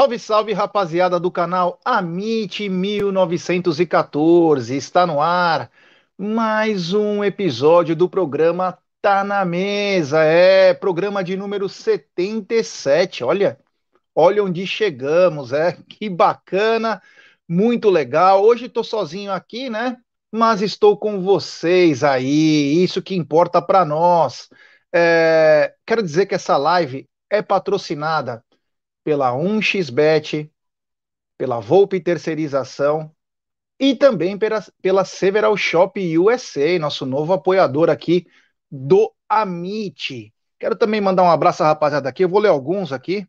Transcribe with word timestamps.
Salve, 0.00 0.18
salve, 0.18 0.52
rapaziada 0.54 1.20
do 1.20 1.30
canal 1.30 1.78
Amit 1.84 2.66
1914. 2.70 4.74
Está 4.74 5.06
no 5.06 5.20
ar 5.20 5.70
mais 6.16 6.94
um 6.94 7.22
episódio 7.22 7.94
do 7.94 8.08
programa 8.08 8.78
Tá 9.02 9.22
na 9.22 9.44
Mesa. 9.44 10.22
É 10.22 10.72
programa 10.72 11.22
de 11.22 11.36
número 11.36 11.68
77. 11.68 13.22
Olha, 13.22 13.58
olha 14.14 14.42
onde 14.42 14.66
chegamos, 14.66 15.52
é. 15.52 15.76
Que 15.86 16.08
bacana, 16.08 17.02
muito 17.46 17.90
legal. 17.90 18.42
Hoje 18.42 18.64
estou 18.64 18.82
sozinho 18.82 19.30
aqui, 19.30 19.68
né? 19.68 19.98
Mas 20.32 20.62
estou 20.62 20.96
com 20.96 21.20
vocês 21.20 22.02
aí. 22.02 22.82
Isso 22.82 23.02
que 23.02 23.14
importa 23.14 23.60
para 23.60 23.84
nós. 23.84 24.48
É, 24.94 25.74
quero 25.86 26.02
dizer 26.02 26.24
que 26.24 26.34
essa 26.34 26.56
live 26.56 27.06
é 27.28 27.42
patrocinada 27.42 28.42
pela 29.10 29.32
1xBet, 29.32 30.48
pela 31.36 31.58
Volpe 31.58 31.98
Terceirização 31.98 33.10
e 33.76 33.96
também 33.96 34.38
pela, 34.38 34.64
pela 34.80 35.04
Several 35.04 35.56
Shop 35.56 36.16
USA, 36.16 36.78
nosso 36.78 37.04
novo 37.04 37.32
apoiador 37.32 37.90
aqui 37.90 38.24
do 38.70 39.12
Amit. 39.28 40.32
Quero 40.60 40.76
também 40.76 41.00
mandar 41.00 41.24
um 41.24 41.28
abraço 41.28 41.64
à 41.64 41.66
rapaziada 41.66 42.08
aqui, 42.08 42.22
eu 42.22 42.28
vou 42.28 42.38
ler 42.38 42.50
alguns 42.50 42.92
aqui 42.92 43.26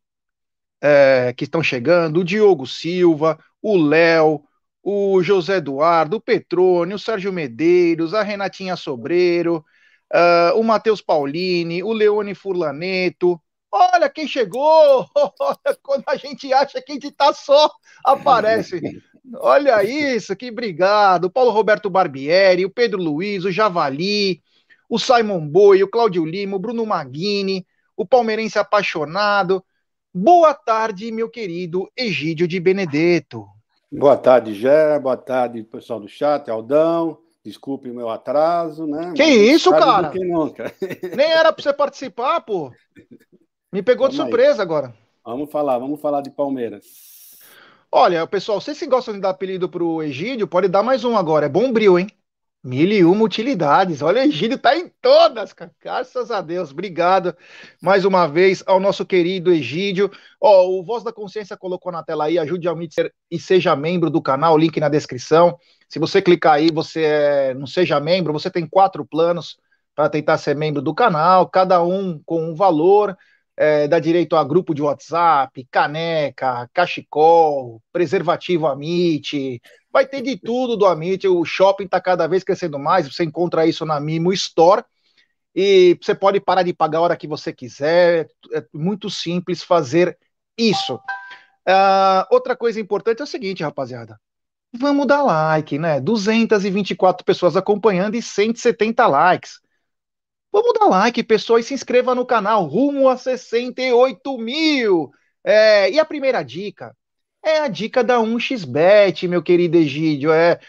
é, 0.80 1.34
que 1.36 1.46
estão 1.46 1.64
chegando, 1.64 2.20
o 2.20 2.24
Diogo 2.24 2.68
Silva, 2.68 3.40
o 3.60 3.76
Léo, 3.76 4.44
o 4.84 5.24
José 5.24 5.56
Eduardo, 5.56 6.18
o 6.18 6.22
Petrônio, 6.22 6.96
o 6.96 7.00
Sérgio 7.00 7.34
Medeiros, 7.34 8.14
a 8.14 8.22
Renatinha 8.22 8.76
Sobreiro, 8.76 9.66
uh, 10.14 10.60
o 10.60 10.64
Matheus 10.64 11.02
Paulini, 11.02 11.82
o 11.82 11.92
Leone 11.92 12.36
Furlaneto, 12.36 13.42
Olha 13.72 14.10
quem 14.10 14.28
chegou! 14.28 15.08
Quando 15.82 16.04
a 16.08 16.16
gente 16.16 16.52
acha 16.54 16.82
que 16.82 16.92
a 16.92 16.96
gente 16.96 17.12
tá 17.12 17.32
só, 17.34 17.72
aparece. 18.04 18.82
Olha 19.36 19.84
isso, 19.84 20.36
que 20.36 20.50
obrigado. 20.50 21.26
O 21.26 21.30
Paulo 21.30 21.52
Roberto 21.52 21.90
Barbieri, 21.90 22.66
o 22.66 22.70
Pedro 22.70 23.02
Luiz, 23.02 23.46
o 23.46 23.52
Javali, 23.52 24.42
o 24.90 25.00
Simon 25.00 25.48
Boi, 25.48 25.82
o 25.84 25.90
Cláudio 25.90 26.26
Lima, 26.26 26.58
o 26.58 26.60
Bruno 26.60 26.86
Maguini, 26.86 27.66
o 27.96 28.06
palmeirense 28.06 28.60
apaixonado. 28.60 29.64
Boa 30.14 30.54
tarde, 30.54 31.10
meu 31.12 31.30
querido 31.30 31.90
Egídio 31.96 32.48
de 32.48 32.60
Benedetto. 32.60 33.48
Boa 33.90 34.18
tarde, 34.18 34.54
Gé. 34.54 35.00
Boa 35.00 35.16
tarde, 35.16 35.64
pessoal 35.64 36.00
do 36.00 36.08
chat, 36.10 36.50
Aldão. 36.50 37.18
Desculpe 37.44 37.90
o 37.90 37.94
meu 37.94 38.10
atraso, 38.10 38.86
né? 38.86 39.14
Que 39.16 39.24
Mas 39.24 39.36
isso, 39.36 39.72
cara? 39.72 40.10
Que 40.10 40.20
nunca. 40.20 40.74
Nem 41.16 41.32
era 41.32 41.52
para 41.52 41.64
você 41.64 41.74
participar, 41.74 42.42
pô. 42.42 42.72
Me 43.72 43.82
pegou 43.82 44.10
de 44.10 44.18
surpresa 44.18 44.56
aí. 44.56 44.62
agora. 44.62 44.94
Vamos 45.24 45.50
falar, 45.50 45.78
vamos 45.78 46.02
falar 46.02 46.22
de 46.22 46.30
Palmeiras. 46.30 46.86
Olha, 47.90 48.28
pessoal, 48.28 48.60
vocês 48.60 48.78
que 48.78 48.86
gostam 48.86 49.14
de 49.14 49.22
dar 49.22 49.30
apelido 49.30 49.70
pro 49.70 50.04
Egídio, 50.04 50.48
pode 50.48 50.68
dar 50.68 50.84
mais 50.84 51.06
um 51.06 51.16
agora. 51.16 51.46
É 51.46 51.50
bom 51.50 51.72
brilho, 51.72 51.98
hein? 51.98 52.08
Mil 52.64 52.92
e 52.92 53.04
uma 53.04 53.24
utilidades. 53.24 54.02
Olha, 54.02 54.26
Egídio 54.26 54.58
tá 54.58 54.76
em 54.78 54.92
todas, 55.02 55.54
cara. 55.54 55.72
Graças 55.82 56.32
a 56.32 56.42
Deus. 56.42 56.72
Obrigado 56.72 57.36
mais 57.82 58.04
uma 58.04 58.28
vez 58.28 58.62
ao 58.68 58.80
nosso 58.80 59.06
querido 59.06 59.52
Egídio. 59.52 60.12
Ó, 60.40 60.68
o 60.68 60.84
Voz 60.84 61.04
da 61.04 61.14
Consciência 61.14 61.56
colocou 61.56 61.92
na 61.92 62.04
tela 62.04 62.26
aí. 62.26 62.38
Ajude 62.38 62.68
a 62.68 62.74
ser 62.90 63.14
e 63.32 63.40
seja 63.40 63.76
membro 63.76 64.10
do 64.10 64.22
canal. 64.22 64.58
Link 64.58 64.80
na 64.80 64.90
descrição. 64.90 65.58
Se 65.88 65.98
você 65.98 66.22
clicar 66.22 66.56
aí, 66.56 66.70
você 66.72 67.04
é, 67.04 67.54
não 67.54 67.66
seja 67.66 68.00
membro. 68.00 68.34
Você 68.34 68.52
tem 68.52 68.68
quatro 68.68 69.06
planos 69.06 69.58
para 69.96 70.10
tentar 70.10 70.38
ser 70.38 70.56
membro 70.56 70.82
do 70.82 70.94
canal. 70.94 71.50
Cada 71.50 71.82
um 71.82 72.22
com 72.26 72.52
um 72.52 72.54
valor 72.54 73.18
é, 73.62 73.88
dá 73.88 74.00
direito 74.00 74.36
a 74.36 74.44
grupo 74.44 74.74
de 74.74 74.82
WhatsApp, 74.82 75.68
caneca, 75.70 76.68
cachecol, 76.74 77.80
preservativo 77.94 78.66
Amit, 78.66 79.62
vai 79.94 80.04
ter 80.04 80.24
de 80.24 80.36
tudo 80.36 80.76
do 80.76 80.88
Amit, 80.88 81.28
o 81.28 81.46
shopping 81.46 81.84
está 81.84 82.02
cada 82.02 82.26
vez 82.26 82.44
crescendo 82.44 82.80
mais, 82.80 83.08
você 83.08 83.24
encontra 83.24 83.68
isso 83.68 83.86
na 83.86 84.00
Mimo 84.00 84.34
Store, 84.34 84.84
e 85.54 85.96
você 86.02 86.16
pode 86.16 86.40
parar 86.40 86.64
de 86.64 86.74
pagar 86.74 86.98
a 86.98 87.02
hora 87.02 87.16
que 87.16 87.28
você 87.28 87.54
quiser, 87.54 88.28
é 88.52 88.66
muito 88.74 89.12
simples 89.12 89.62
fazer 89.62 90.18
isso. 90.58 90.96
Uh, 90.96 92.26
outra 92.32 92.56
coisa 92.56 92.80
importante 92.80 93.22
é 93.22 93.24
o 93.24 93.28
seguinte, 93.28 93.62
rapaziada, 93.62 94.20
vamos 94.74 95.06
dar 95.06 95.22
like, 95.22 95.78
né? 95.78 96.02
224 96.02 97.24
pessoas 97.24 97.56
acompanhando 97.56 98.16
e 98.16 98.24
170 98.24 99.06
likes. 99.06 99.61
Vamos 100.52 100.74
dar 100.78 100.88
like, 100.88 101.24
pessoal, 101.24 101.60
e 101.60 101.64
se 101.64 101.74
inscreva 101.74 102.14
no 102.14 102.26
canal, 102.26 102.66
rumo 102.66 103.08
a 103.08 103.18
68 103.18 104.38
mil. 104.38 105.12
É, 105.44 105.90
e 105.90 106.00
a 106.00 106.06
primeira 106.06 106.44
dica 106.44 106.96
é 107.44 107.60
a 107.60 107.68
dica 107.68 108.04
da 108.04 108.20
1xBet, 108.20 109.28
meu 109.28 109.42
querido 109.42 109.78
Egídio. 109.78 110.32
É 110.32 110.60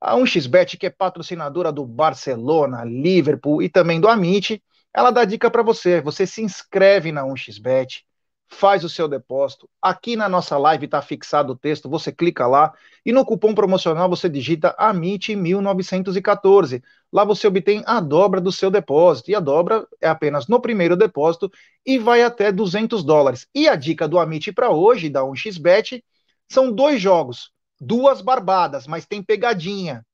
a 0.00 0.16
1xBet, 0.16 0.76
que 0.78 0.86
é 0.86 0.90
patrocinadora 0.90 1.72
do 1.72 1.84
Barcelona, 1.84 2.84
Liverpool 2.84 3.62
e 3.62 3.68
também 3.68 4.00
do 4.00 4.08
Amit, 4.08 4.62
ela 4.94 5.10
dá 5.10 5.24
dica 5.24 5.50
para 5.50 5.62
você. 5.62 6.00
Você 6.00 6.26
se 6.26 6.42
inscreve 6.42 7.12
na 7.12 7.24
1xBet, 7.24 8.04
faz 8.48 8.84
o 8.84 8.88
seu 8.88 9.08
depósito. 9.08 9.68
Aqui 9.80 10.16
na 10.16 10.28
nossa 10.28 10.56
live 10.58 10.86
está 10.86 11.00
fixado 11.02 11.52
o 11.52 11.56
texto, 11.56 11.88
você 11.88 12.12
clica 12.12 12.46
lá 12.46 12.72
e 13.04 13.12
no 13.12 13.24
cupom 13.24 13.54
promocional 13.54 14.08
você 14.08 14.28
digita 14.28 14.74
AMIT1914. 14.78 16.82
Lá 17.12 17.24
você 17.24 17.46
obtém 17.46 17.82
a 17.86 18.00
dobra 18.00 18.40
do 18.40 18.52
seu 18.52 18.70
depósito 18.70 19.30
e 19.30 19.34
a 19.34 19.40
dobra 19.40 19.86
é 20.00 20.08
apenas 20.08 20.46
no 20.48 20.60
primeiro 20.60 20.96
depósito 20.96 21.50
e 21.84 21.98
vai 21.98 22.22
até 22.22 22.50
200 22.52 23.02
dólares. 23.04 23.46
E 23.54 23.68
a 23.68 23.76
dica 23.76 24.08
do 24.08 24.18
Amit 24.18 24.52
para 24.52 24.70
hoje, 24.70 25.08
da 25.08 25.22
1xBet, 25.22 26.02
são 26.48 26.72
dois 26.72 27.00
jogos. 27.00 27.52
duas 27.80 28.20
barbadas, 28.20 28.86
mas 28.86 29.06
tem 29.06 29.22
pegadinha. 29.22 30.04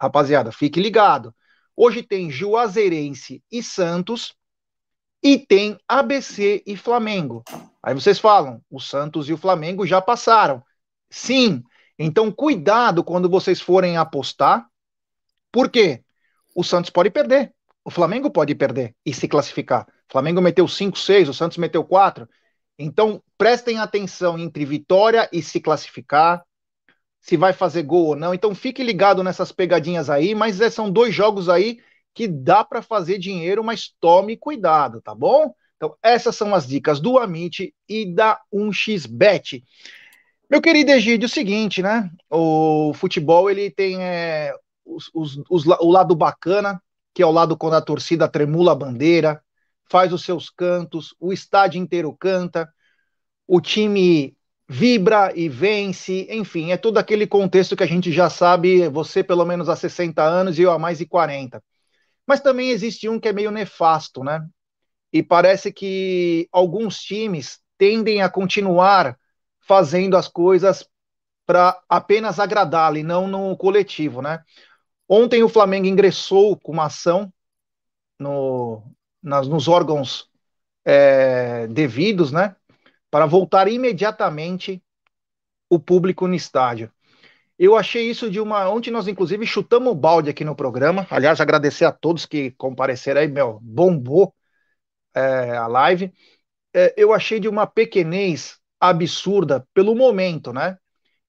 Rapaziada, 0.00 0.52
fique 0.52 0.80
ligado. 0.80 1.34
Hoje 1.76 2.02
tem 2.02 2.30
Juazeirense 2.30 3.42
e 3.50 3.62
Santos 3.62 4.34
e 5.22 5.38
tem 5.38 5.78
ABC 5.86 6.62
e 6.66 6.76
Flamengo. 6.76 7.42
Aí 7.82 7.94
vocês 7.94 8.18
falam, 8.18 8.62
o 8.70 8.80
Santos 8.80 9.28
e 9.28 9.32
o 9.32 9.36
Flamengo 9.38 9.86
já 9.86 10.00
passaram. 10.00 10.62
Sim, 11.10 11.62
então 11.98 12.30
cuidado 12.30 13.02
quando 13.02 13.28
vocês 13.28 13.60
forem 13.60 13.96
apostar. 13.96 14.66
Por 15.50 15.70
quê? 15.70 16.02
O 16.54 16.62
Santos 16.62 16.90
pode 16.90 17.10
perder, 17.10 17.52
o 17.84 17.90
Flamengo 17.90 18.30
pode 18.30 18.54
perder 18.54 18.94
e 19.04 19.12
se 19.14 19.26
classificar. 19.26 19.86
O 20.08 20.12
Flamengo 20.12 20.40
meteu 20.40 20.66
5, 20.68 20.98
6, 20.98 21.28
o 21.28 21.34
Santos 21.34 21.58
meteu 21.58 21.84
4. 21.84 22.28
Então 22.78 23.22
prestem 23.36 23.78
atenção 23.78 24.38
entre 24.38 24.64
vitória 24.64 25.28
e 25.32 25.42
se 25.42 25.60
classificar, 25.60 26.44
se 27.20 27.36
vai 27.36 27.52
fazer 27.52 27.82
gol 27.82 28.06
ou 28.06 28.16
não. 28.16 28.32
Então 28.32 28.54
fique 28.54 28.82
ligado 28.82 29.22
nessas 29.24 29.50
pegadinhas 29.50 30.08
aí, 30.08 30.34
mas 30.34 30.60
é, 30.60 30.70
são 30.70 30.90
dois 30.90 31.14
jogos 31.14 31.48
aí 31.48 31.80
que 32.18 32.26
dá 32.26 32.64
para 32.64 32.82
fazer 32.82 33.16
dinheiro, 33.16 33.62
mas 33.62 33.94
tome 34.00 34.36
cuidado, 34.36 35.00
tá 35.00 35.14
bom? 35.14 35.54
Então 35.76 35.94
essas 36.02 36.34
são 36.34 36.52
as 36.52 36.66
dicas 36.66 36.98
do 36.98 37.16
Amit 37.16 37.72
e 37.88 38.12
da 38.12 38.40
1xBet. 38.52 39.62
Meu 40.50 40.60
querido 40.60 40.90
Egídio, 40.90 41.26
é 41.26 41.28
o 41.28 41.30
seguinte, 41.30 41.80
né? 41.80 42.10
O 42.28 42.92
futebol 42.92 43.48
ele 43.48 43.70
tem 43.70 44.02
é, 44.02 44.52
os, 44.84 45.08
os, 45.14 45.40
os, 45.48 45.64
o 45.64 45.92
lado 45.92 46.16
bacana, 46.16 46.82
que 47.14 47.22
é 47.22 47.26
o 47.26 47.30
lado 47.30 47.56
quando 47.56 47.74
a 47.74 47.80
torcida 47.80 48.26
tremula 48.26 48.72
a 48.72 48.74
bandeira, 48.74 49.40
faz 49.88 50.12
os 50.12 50.24
seus 50.24 50.50
cantos, 50.50 51.14
o 51.20 51.32
estádio 51.32 51.80
inteiro 51.80 52.12
canta, 52.18 52.68
o 53.46 53.60
time 53.60 54.36
vibra 54.68 55.32
e 55.36 55.48
vence, 55.48 56.26
enfim, 56.28 56.72
é 56.72 56.76
todo 56.76 56.98
aquele 56.98 57.28
contexto 57.28 57.76
que 57.76 57.84
a 57.84 57.86
gente 57.86 58.10
já 58.10 58.28
sabe, 58.28 58.88
você 58.88 59.22
pelo 59.22 59.44
menos 59.44 59.68
há 59.68 59.76
60 59.76 60.20
anos 60.20 60.58
e 60.58 60.62
eu 60.62 60.72
há 60.72 60.80
mais 60.80 60.98
de 60.98 61.06
40. 61.06 61.62
Mas 62.28 62.40
também 62.40 62.70
existe 62.70 63.08
um 63.08 63.18
que 63.18 63.28
é 63.28 63.32
meio 63.32 63.50
nefasto, 63.50 64.22
né? 64.22 64.46
E 65.12 65.22
parece 65.22 65.72
que 65.72 66.48
alguns 66.52 67.00
times 67.00 67.60
tendem 67.78 68.20
a 68.20 68.28
continuar 68.28 69.18
fazendo 69.60 70.16
as 70.16 70.28
coisas 70.28 70.86
para 71.46 71.80
apenas 71.88 72.38
agradá-lo 72.38 72.98
e 72.98 73.02
não 73.02 73.26
no 73.26 73.56
coletivo, 73.56 74.20
né? 74.20 74.42
Ontem 75.08 75.42
o 75.42 75.48
Flamengo 75.48 75.86
ingressou 75.86 76.58
com 76.58 76.72
uma 76.72 76.86
ação 76.86 77.32
no, 78.18 78.82
nas, 79.22 79.48
nos 79.48 79.66
órgãos 79.66 80.28
é, 80.84 81.66
devidos, 81.68 82.30
né? 82.30 82.54
para 83.10 83.26
voltar 83.26 83.68
imediatamente 83.68 84.82
o 85.68 85.78
público 85.78 86.26
no 86.26 86.34
estádio. 86.34 86.92
Eu 87.58 87.76
achei 87.76 88.08
isso 88.08 88.30
de 88.30 88.40
uma. 88.40 88.68
Ontem 88.68 88.90
nós, 88.90 89.08
inclusive, 89.08 89.44
chutamos 89.46 89.92
o 89.92 89.94
balde 89.94 90.30
aqui 90.30 90.44
no 90.44 90.54
programa. 90.54 91.06
Aliás, 91.10 91.40
agradecer 91.40 91.84
a 91.84 91.92
todos 91.92 92.24
que 92.24 92.52
compareceram 92.52 93.20
aí, 93.20 93.28
meu, 93.28 93.58
bombou 93.60 94.34
é, 95.14 95.56
a 95.56 95.66
live. 95.66 96.12
É, 96.74 96.94
eu 96.96 97.12
achei 97.12 97.40
de 97.40 97.48
uma 97.48 97.66
pequenez 97.66 98.58
absurda 98.80 99.66
pelo 99.74 99.94
momento, 99.94 100.52
né? 100.52 100.78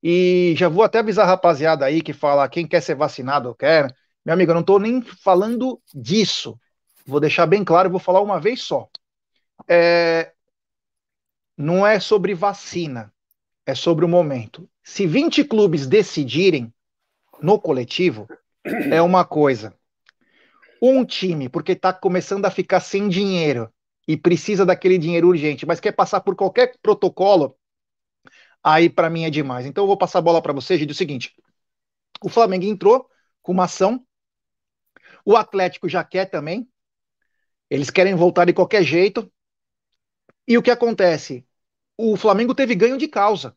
E 0.04 0.54
já 0.58 0.70
vou 0.70 0.84
até 0.84 1.00
avisar 1.00 1.26
a 1.26 1.30
rapaziada 1.30 1.86
aí 1.86 2.02
que 2.02 2.14
fala 2.14 2.48
quem 2.48 2.68
quer 2.68 2.82
ser 2.82 2.96
vacinado, 2.96 3.50
eu 3.50 3.56
quero. 3.56 3.94
Meu 4.26 4.34
amigo, 4.34 4.52
eu 4.52 4.56
não 4.56 4.62
estou 4.62 4.80
nem 4.80 5.02
falando 5.02 5.82
disso. 5.94 6.60
Vou 7.06 7.20
deixar 7.20 7.46
bem 7.48 7.64
claro, 7.64 7.90
vou 7.90 8.00
falar 8.00 8.22
uma 8.22 8.40
vez 8.40 8.62
só. 8.62 8.88
É, 9.68 10.32
não 11.58 11.86
é 11.86 12.00
sobre 12.00 12.34
vacina, 12.34 13.14
é 13.66 13.76
sobre 13.76 14.06
o 14.06 14.08
momento. 14.08 14.70
Se 14.90 15.06
20 15.06 15.44
clubes 15.44 15.86
decidirem 15.86 16.74
no 17.40 17.62
coletivo, 17.62 18.28
é 18.92 19.00
uma 19.00 19.24
coisa. 19.24 19.78
Um 20.82 21.06
time, 21.06 21.48
porque 21.48 21.74
está 21.74 21.94
começando 21.94 22.46
a 22.46 22.52
ficar 22.52 22.80
sem 22.80 23.08
dinheiro 23.08 23.72
e 24.08 24.18
precisa 24.18 24.66
daquele 24.66 24.98
dinheiro 24.98 25.28
urgente, 25.28 25.64
mas 25.64 25.80
quer 25.80 25.92
passar 25.92 26.22
por 26.22 26.36
qualquer 26.36 26.76
protocolo, 26.82 27.56
aí 28.64 28.90
para 28.90 29.12
mim 29.12 29.26
é 29.26 29.30
demais. 29.30 29.68
Então 29.68 29.84
eu 29.84 29.88
vou 29.88 29.96
passar 29.96 30.18
a 30.20 30.24
bola 30.24 30.42
para 30.42 30.54
você, 30.54 30.76
gente, 30.76 30.92
o 30.92 30.96
seguinte: 30.96 31.36
o 32.20 32.28
Flamengo 32.28 32.66
entrou 32.66 33.08
com 33.44 33.52
uma 33.52 33.66
ação, 33.66 34.04
o 35.24 35.38
Atlético 35.38 35.88
já 35.88 36.04
quer 36.04 36.26
também, 36.26 36.68
eles 37.70 37.92
querem 37.92 38.16
voltar 38.16 38.46
de 38.46 38.54
qualquer 38.54 38.84
jeito. 38.84 39.32
E 40.48 40.58
o 40.58 40.64
que 40.64 40.72
acontece? 40.72 41.46
o 41.96 42.18
Flamengo 42.18 42.56
teve 42.56 42.74
ganho 42.74 42.98
de 42.98 43.08
causa. 43.08 43.56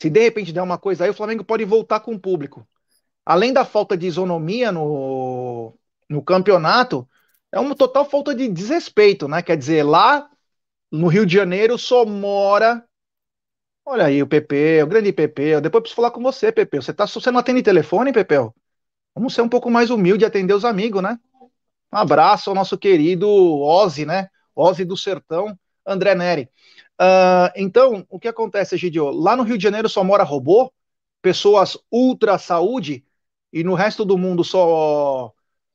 Se 0.00 0.08
de 0.08 0.20
repente 0.20 0.52
der 0.52 0.62
uma 0.62 0.78
coisa 0.78 1.04
aí, 1.04 1.10
o 1.10 1.14
Flamengo 1.14 1.44
pode 1.44 1.64
voltar 1.64 2.00
com 2.00 2.14
o 2.14 2.20
público. 2.20 2.66
Além 3.24 3.52
da 3.52 3.64
falta 3.64 3.96
de 3.96 4.06
isonomia 4.06 4.72
no, 4.72 5.74
no 6.08 6.22
campeonato, 6.22 7.08
é 7.52 7.60
uma 7.60 7.74
total 7.74 8.04
falta 8.08 8.34
de 8.34 8.48
desrespeito, 8.48 9.28
né? 9.28 9.42
Quer 9.42 9.56
dizer, 9.56 9.82
lá 9.82 10.28
no 10.90 11.06
Rio 11.08 11.26
de 11.26 11.34
Janeiro 11.34 11.76
só 11.76 12.04
mora. 12.06 12.84
Olha 13.84 14.06
aí 14.06 14.22
o 14.22 14.26
Pepe, 14.26 14.82
o 14.82 14.86
grande 14.86 15.12
Pepe. 15.12 15.60
Depois 15.60 15.82
preciso 15.82 15.96
falar 15.96 16.10
com 16.10 16.22
você, 16.22 16.50
Pepe. 16.50 16.78
Você, 16.78 16.92
tá, 16.94 17.06
você 17.06 17.30
não 17.30 17.40
atende 17.40 17.62
telefone, 17.62 18.12
Pepe? 18.12 18.36
Vamos 19.14 19.34
ser 19.34 19.42
um 19.42 19.48
pouco 19.48 19.70
mais 19.70 19.90
humilde 19.90 20.24
e 20.24 20.26
atender 20.26 20.54
os 20.54 20.64
amigos, 20.64 21.02
né? 21.02 21.18
Um 21.92 21.98
abraço 21.98 22.50
ao 22.50 22.56
nosso 22.56 22.78
querido 22.78 23.28
Ozzy, 23.28 24.06
né? 24.06 24.28
Ozzy 24.54 24.84
do 24.84 24.96
Sertão, 24.96 25.58
André 25.84 26.14
Neri. 26.14 26.48
Uh, 27.00 27.48
então, 27.56 28.06
o 28.10 28.20
que 28.20 28.28
acontece, 28.28 28.76
Gidio? 28.76 29.10
Lá 29.10 29.34
no 29.34 29.42
Rio 29.42 29.56
de 29.56 29.64
Janeiro 29.64 29.88
só 29.88 30.04
mora 30.04 30.22
robô, 30.22 30.70
pessoas 31.22 31.78
ultra 31.90 32.36
saúde, 32.36 33.04
e 33.52 33.64
no 33.64 33.74
resto 33.74 34.04
do 34.04 34.18
mundo 34.18 34.44
só, 34.44 35.32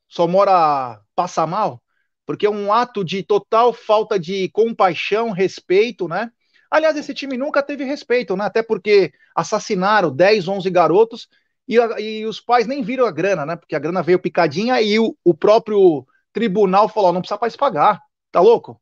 só 0.07 0.27
mora 0.27 1.01
passa 1.15 1.47
mal, 1.47 1.81
porque 2.27 2.45
é 2.45 2.49
um 2.49 2.71
ato 2.71 3.03
de 3.03 3.23
total 3.23 3.73
falta 3.73 4.19
de 4.19 4.49
compaixão, 4.49 5.31
respeito, 5.31 6.07
né? 6.07 6.31
Aliás, 6.69 6.95
esse 6.95 7.13
time 7.13 7.37
nunca 7.37 7.63
teve 7.63 7.83
respeito, 7.83 8.35
né? 8.37 8.45
Até 8.45 8.61
porque 8.61 9.11
assassinaram 9.35 10.15
10, 10.15 10.47
11 10.47 10.69
garotos 10.69 11.27
e, 11.67 11.75
e 11.75 12.25
os 12.25 12.39
pais 12.39 12.67
nem 12.67 12.83
viram 12.83 13.05
a 13.05 13.11
grana, 13.11 13.45
né? 13.45 13.55
Porque 13.55 13.75
a 13.75 13.79
grana 13.79 14.03
veio 14.03 14.19
picadinha 14.19 14.79
e 14.81 14.99
o, 14.99 15.17
o 15.23 15.33
próprio 15.33 16.05
tribunal 16.31 16.87
falou: 16.87 17.11
não 17.13 17.21
precisa 17.21 17.39
mais 17.41 17.55
pagar, 17.55 17.99
tá 18.31 18.39
louco? 18.41 18.79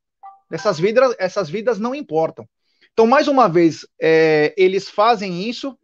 Essas 0.51 0.79
vidas, 0.79 1.15
essas 1.19 1.49
vidas 1.49 1.79
não 1.79 1.95
importam. 1.95 2.47
Então, 2.91 3.07
mais 3.07 3.27
uma 3.27 3.47
vez, 3.47 3.85
é, 3.99 4.53
eles 4.55 4.89
fazem 4.89 5.49
isso, 5.49 5.77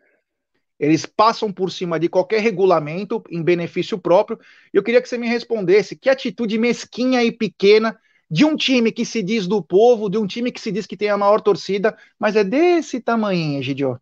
eles 0.79 1.05
passam 1.05 1.51
por 1.51 1.71
cima 1.71 1.99
de 1.99 2.07
qualquer 2.07 2.39
regulamento 2.39 3.23
em 3.29 3.43
benefício 3.43 3.97
próprio. 3.97 4.39
Eu 4.71 4.83
queria 4.83 5.01
que 5.01 5.09
você 5.09 5.17
me 5.17 5.27
respondesse 5.27 5.95
que 5.95 6.09
atitude 6.09 6.57
mesquinha 6.57 7.23
e 7.23 7.31
pequena 7.31 7.99
de 8.29 8.45
um 8.45 8.55
time 8.55 8.91
que 8.91 9.03
se 9.03 9.23
diz 9.23 9.47
do 9.47 9.61
povo, 9.61 10.09
de 10.09 10.17
um 10.17 10.27
time 10.27 10.51
que 10.51 10.61
se 10.61 10.71
diz 10.71 10.85
que 10.85 10.95
tem 10.95 11.09
a 11.09 11.17
maior 11.17 11.41
torcida, 11.41 11.97
mas 12.17 12.35
é 12.35 12.43
desse 12.43 13.01
tamanho, 13.01 13.59
Egidio. 13.59 13.99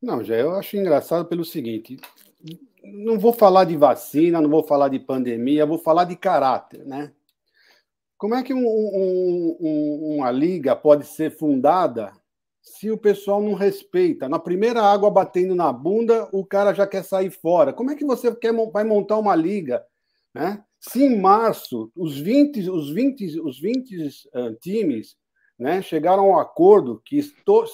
Não, 0.00 0.22
já 0.22 0.36
eu 0.36 0.54
acho 0.54 0.76
engraçado 0.76 1.26
pelo 1.26 1.44
seguinte: 1.44 1.96
não 2.82 3.18
vou 3.18 3.32
falar 3.32 3.64
de 3.64 3.76
vacina, 3.76 4.40
não 4.40 4.48
vou 4.48 4.62
falar 4.62 4.88
de 4.88 4.98
pandemia, 4.98 5.66
vou 5.66 5.78
falar 5.78 6.04
de 6.04 6.16
caráter, 6.16 6.84
né? 6.86 7.12
Como 8.22 8.36
é 8.36 8.42
que 8.44 8.54
um, 8.54 8.64
um, 8.64 9.56
um, 9.60 10.16
uma 10.18 10.30
liga 10.30 10.76
pode 10.76 11.04
ser 11.06 11.36
fundada 11.36 12.12
se 12.62 12.88
o 12.88 12.96
pessoal 12.96 13.42
não 13.42 13.54
respeita? 13.54 14.28
Na 14.28 14.38
primeira 14.38 14.80
água 14.80 15.10
batendo 15.10 15.56
na 15.56 15.72
bunda, 15.72 16.28
o 16.30 16.46
cara 16.46 16.72
já 16.72 16.86
quer 16.86 17.02
sair 17.02 17.30
fora. 17.30 17.72
Como 17.72 17.90
é 17.90 17.96
que 17.96 18.04
você 18.04 18.32
quer, 18.36 18.54
vai 18.70 18.84
montar 18.84 19.18
uma 19.18 19.34
liga? 19.34 19.84
Né? 20.32 20.62
Se 20.78 21.02
em 21.02 21.18
março 21.20 21.90
os 21.96 22.16
20, 22.16 22.70
os 22.70 22.90
20, 22.90 23.40
os 23.40 23.58
20 23.58 24.06
uh, 24.06 24.54
times 24.60 25.16
né, 25.58 25.82
chegaram 25.82 26.22
a 26.22 26.36
um 26.36 26.38
acordo 26.38 27.02
que 27.04 27.20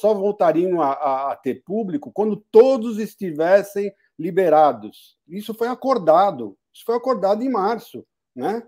só 0.00 0.14
voltariam 0.14 0.80
a, 0.80 0.92
a, 0.92 1.32
a 1.32 1.36
ter 1.36 1.62
público 1.62 2.10
quando 2.10 2.42
todos 2.50 2.98
estivessem 2.98 3.92
liberados. 4.18 5.18
Isso 5.28 5.52
foi 5.52 5.68
acordado. 5.68 6.56
Isso 6.72 6.84
foi 6.86 6.96
acordado 6.96 7.44
em 7.44 7.50
março. 7.50 8.02
Né? 8.34 8.62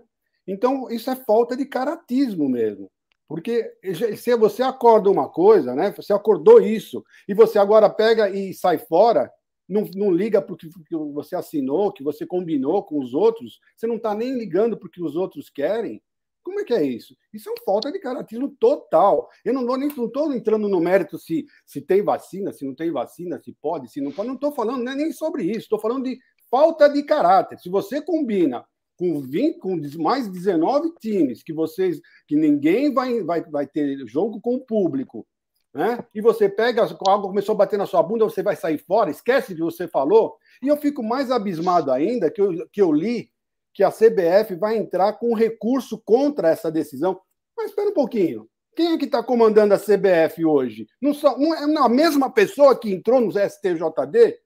Então, 0.51 0.89
isso 0.91 1.09
é 1.09 1.15
falta 1.15 1.55
de 1.55 1.65
caratismo 1.65 2.49
mesmo. 2.49 2.91
Porque 3.25 3.71
se 4.17 4.35
você 4.35 4.61
acorda 4.61 5.09
uma 5.09 5.29
coisa, 5.29 5.73
né? 5.73 5.93
Você 5.95 6.11
acordou 6.11 6.59
isso, 6.59 7.01
e 7.25 7.33
você 7.33 7.57
agora 7.57 7.89
pega 7.89 8.29
e 8.29 8.53
sai 8.53 8.77
fora, 8.77 9.31
não, 9.69 9.89
não 9.95 10.11
liga 10.11 10.41
para 10.41 10.53
o 10.53 10.57
que 10.57 10.67
você 11.13 11.37
assinou, 11.37 11.93
que 11.93 12.03
você 12.03 12.25
combinou 12.25 12.83
com 12.83 12.99
os 12.99 13.13
outros, 13.13 13.61
você 13.73 13.87
não 13.87 13.95
está 13.95 14.13
nem 14.13 14.37
ligando 14.37 14.73
o 14.73 14.89
que 14.89 15.01
os 15.01 15.15
outros 15.15 15.49
querem. 15.49 16.03
Como 16.43 16.59
é 16.59 16.65
que 16.65 16.73
é 16.73 16.83
isso? 16.83 17.15
Isso 17.31 17.47
é 17.47 17.53
uma 17.53 17.63
falta 17.63 17.89
de 17.89 17.99
caratismo 17.99 18.49
total. 18.59 19.29
Eu 19.45 19.53
não 19.53 19.77
estou 19.87 20.33
entrando 20.33 20.67
no 20.67 20.81
mérito 20.81 21.17
se, 21.17 21.45
se 21.65 21.79
tem 21.79 22.01
vacina, 22.01 22.51
se 22.51 22.65
não 22.65 22.75
tem 22.75 22.91
vacina, 22.91 23.39
se 23.39 23.53
pode, 23.53 23.89
se 23.89 24.01
não 24.01 24.11
pode. 24.11 24.27
Não 24.27 24.35
estou 24.35 24.51
falando 24.51 24.83
né, 24.83 24.93
nem 24.95 25.13
sobre 25.13 25.43
isso. 25.43 25.59
Estou 25.59 25.79
falando 25.79 26.03
de 26.03 26.19
falta 26.49 26.89
de 26.89 27.03
caráter. 27.03 27.57
Se 27.59 27.69
você 27.69 28.01
combina 28.01 28.65
com 29.01 29.19
20, 29.19 29.57
com 29.57 29.81
mais 29.97 30.27
19 30.27 30.93
times, 30.99 31.41
que 31.41 31.51
vocês, 31.51 31.99
que 32.27 32.35
ninguém 32.35 32.93
vai, 32.93 33.23
vai, 33.23 33.41
vai 33.41 33.65
ter 33.65 34.05
jogo 34.05 34.39
com 34.39 34.53
o 34.53 34.61
público, 34.61 35.25
né? 35.73 36.05
E 36.13 36.21
você 36.21 36.47
pega, 36.47 36.83
algo 37.07 37.29
começou 37.29 37.53
a 37.53 37.57
bater 37.57 37.79
na 37.79 37.87
sua 37.87 38.03
bunda, 38.03 38.25
você 38.25 38.43
vai 38.43 38.55
sair 38.55 38.77
fora, 38.77 39.09
esquece 39.09 39.55
que 39.55 39.61
você 39.61 39.87
falou. 39.87 40.37
E 40.61 40.67
eu 40.67 40.77
fico 40.77 41.01
mais 41.01 41.31
abismado 41.31 41.91
ainda 41.91 42.29
que 42.29 42.39
eu, 42.39 42.69
que 42.71 42.79
eu 42.79 42.91
li 42.91 43.31
que 43.73 43.83
a 43.83 43.89
CBF 43.89 44.53
vai 44.53 44.77
entrar 44.77 45.13
com 45.13 45.33
recurso 45.33 45.99
contra 46.05 46.49
essa 46.49 46.71
decisão. 46.71 47.19
Mas 47.57 47.71
espera 47.71 47.89
um 47.89 47.93
pouquinho. 47.93 48.47
Quem 48.75 48.93
é 48.93 48.97
que 48.99 49.05
está 49.05 49.23
comandando 49.23 49.73
a 49.73 49.79
CBF 49.79 50.45
hoje? 50.45 50.85
Não, 51.01 51.11
só, 51.11 51.35
não 51.39 51.55
é 51.55 51.85
a 51.85 51.89
mesma 51.89 52.31
pessoa 52.31 52.77
que 52.77 52.91
entrou 52.91 53.19
no 53.19 53.31
STJD? 53.31 54.37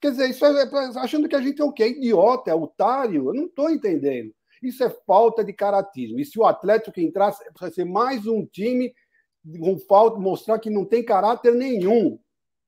Quer 0.00 0.12
dizer, 0.12 0.30
isso 0.30 0.44
é, 0.44 0.62
é 0.62 0.98
achando 0.98 1.28
que 1.28 1.36
a 1.36 1.42
gente 1.42 1.60
é 1.60 1.64
o 1.64 1.72
quê? 1.72 1.88
Idiota, 1.88 2.50
é 2.50 2.54
otário? 2.54 3.28
Eu 3.28 3.34
não 3.34 3.44
estou 3.44 3.68
entendendo. 3.68 4.32
Isso 4.62 4.82
é 4.82 4.90
falta 5.06 5.44
de 5.44 5.52
caratismo. 5.52 6.18
E 6.18 6.24
se 6.24 6.38
o 6.38 6.44
Atlético 6.44 7.00
entrar 7.00 7.34
vai 7.58 7.70
ser 7.70 7.84
mais 7.84 8.26
um 8.26 8.44
time 8.46 8.92
com 9.58 9.78
falta, 9.78 10.18
mostrar 10.18 10.58
que 10.58 10.70
não 10.70 10.84
tem 10.84 11.04
caráter 11.04 11.54
nenhum. 11.54 12.14
O 12.14 12.20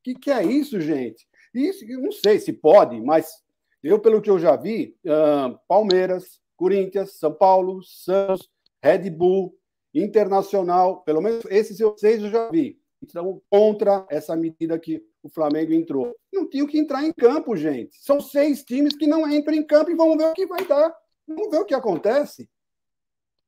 que, 0.02 0.14
que 0.14 0.30
é 0.30 0.44
isso, 0.44 0.80
gente? 0.80 1.26
Isso, 1.54 1.86
não 2.00 2.12
sei 2.12 2.38
se 2.38 2.52
pode, 2.52 3.00
mas 3.00 3.42
eu, 3.82 3.98
pelo 3.98 4.22
que 4.22 4.30
eu 4.30 4.38
já 4.38 4.56
vi, 4.56 4.96
uh, 5.04 5.58
Palmeiras, 5.68 6.40
Corinthians, 6.56 7.18
São 7.18 7.32
Paulo, 7.32 7.82
Santos, 7.82 8.48
Red 8.82 9.10
Bull, 9.10 9.54
Internacional, 9.94 11.02
pelo 11.02 11.20
menos 11.20 11.44
esses 11.50 11.78
seis 11.98 12.22
eu 12.22 12.30
já 12.30 12.48
vi. 12.50 12.78
Então, 13.02 13.42
contra 13.50 14.06
essa 14.08 14.34
medida 14.34 14.78
que 14.78 15.04
o 15.22 15.28
Flamengo 15.28 15.72
entrou. 15.72 16.14
Não 16.32 16.48
tinha 16.48 16.66
que 16.66 16.78
entrar 16.78 17.04
em 17.04 17.12
campo, 17.12 17.56
gente. 17.56 17.96
São 18.02 18.20
seis 18.20 18.64
times 18.64 18.96
que 18.96 19.06
não 19.06 19.30
entram 19.30 19.54
em 19.54 19.64
campo 19.64 19.90
e 19.90 19.94
vamos 19.94 20.16
ver 20.16 20.30
o 20.30 20.34
que 20.34 20.46
vai 20.46 20.66
dar. 20.66 20.94
Vamos 21.26 21.50
ver 21.50 21.58
o 21.58 21.64
que 21.64 21.74
acontece. 21.74 22.48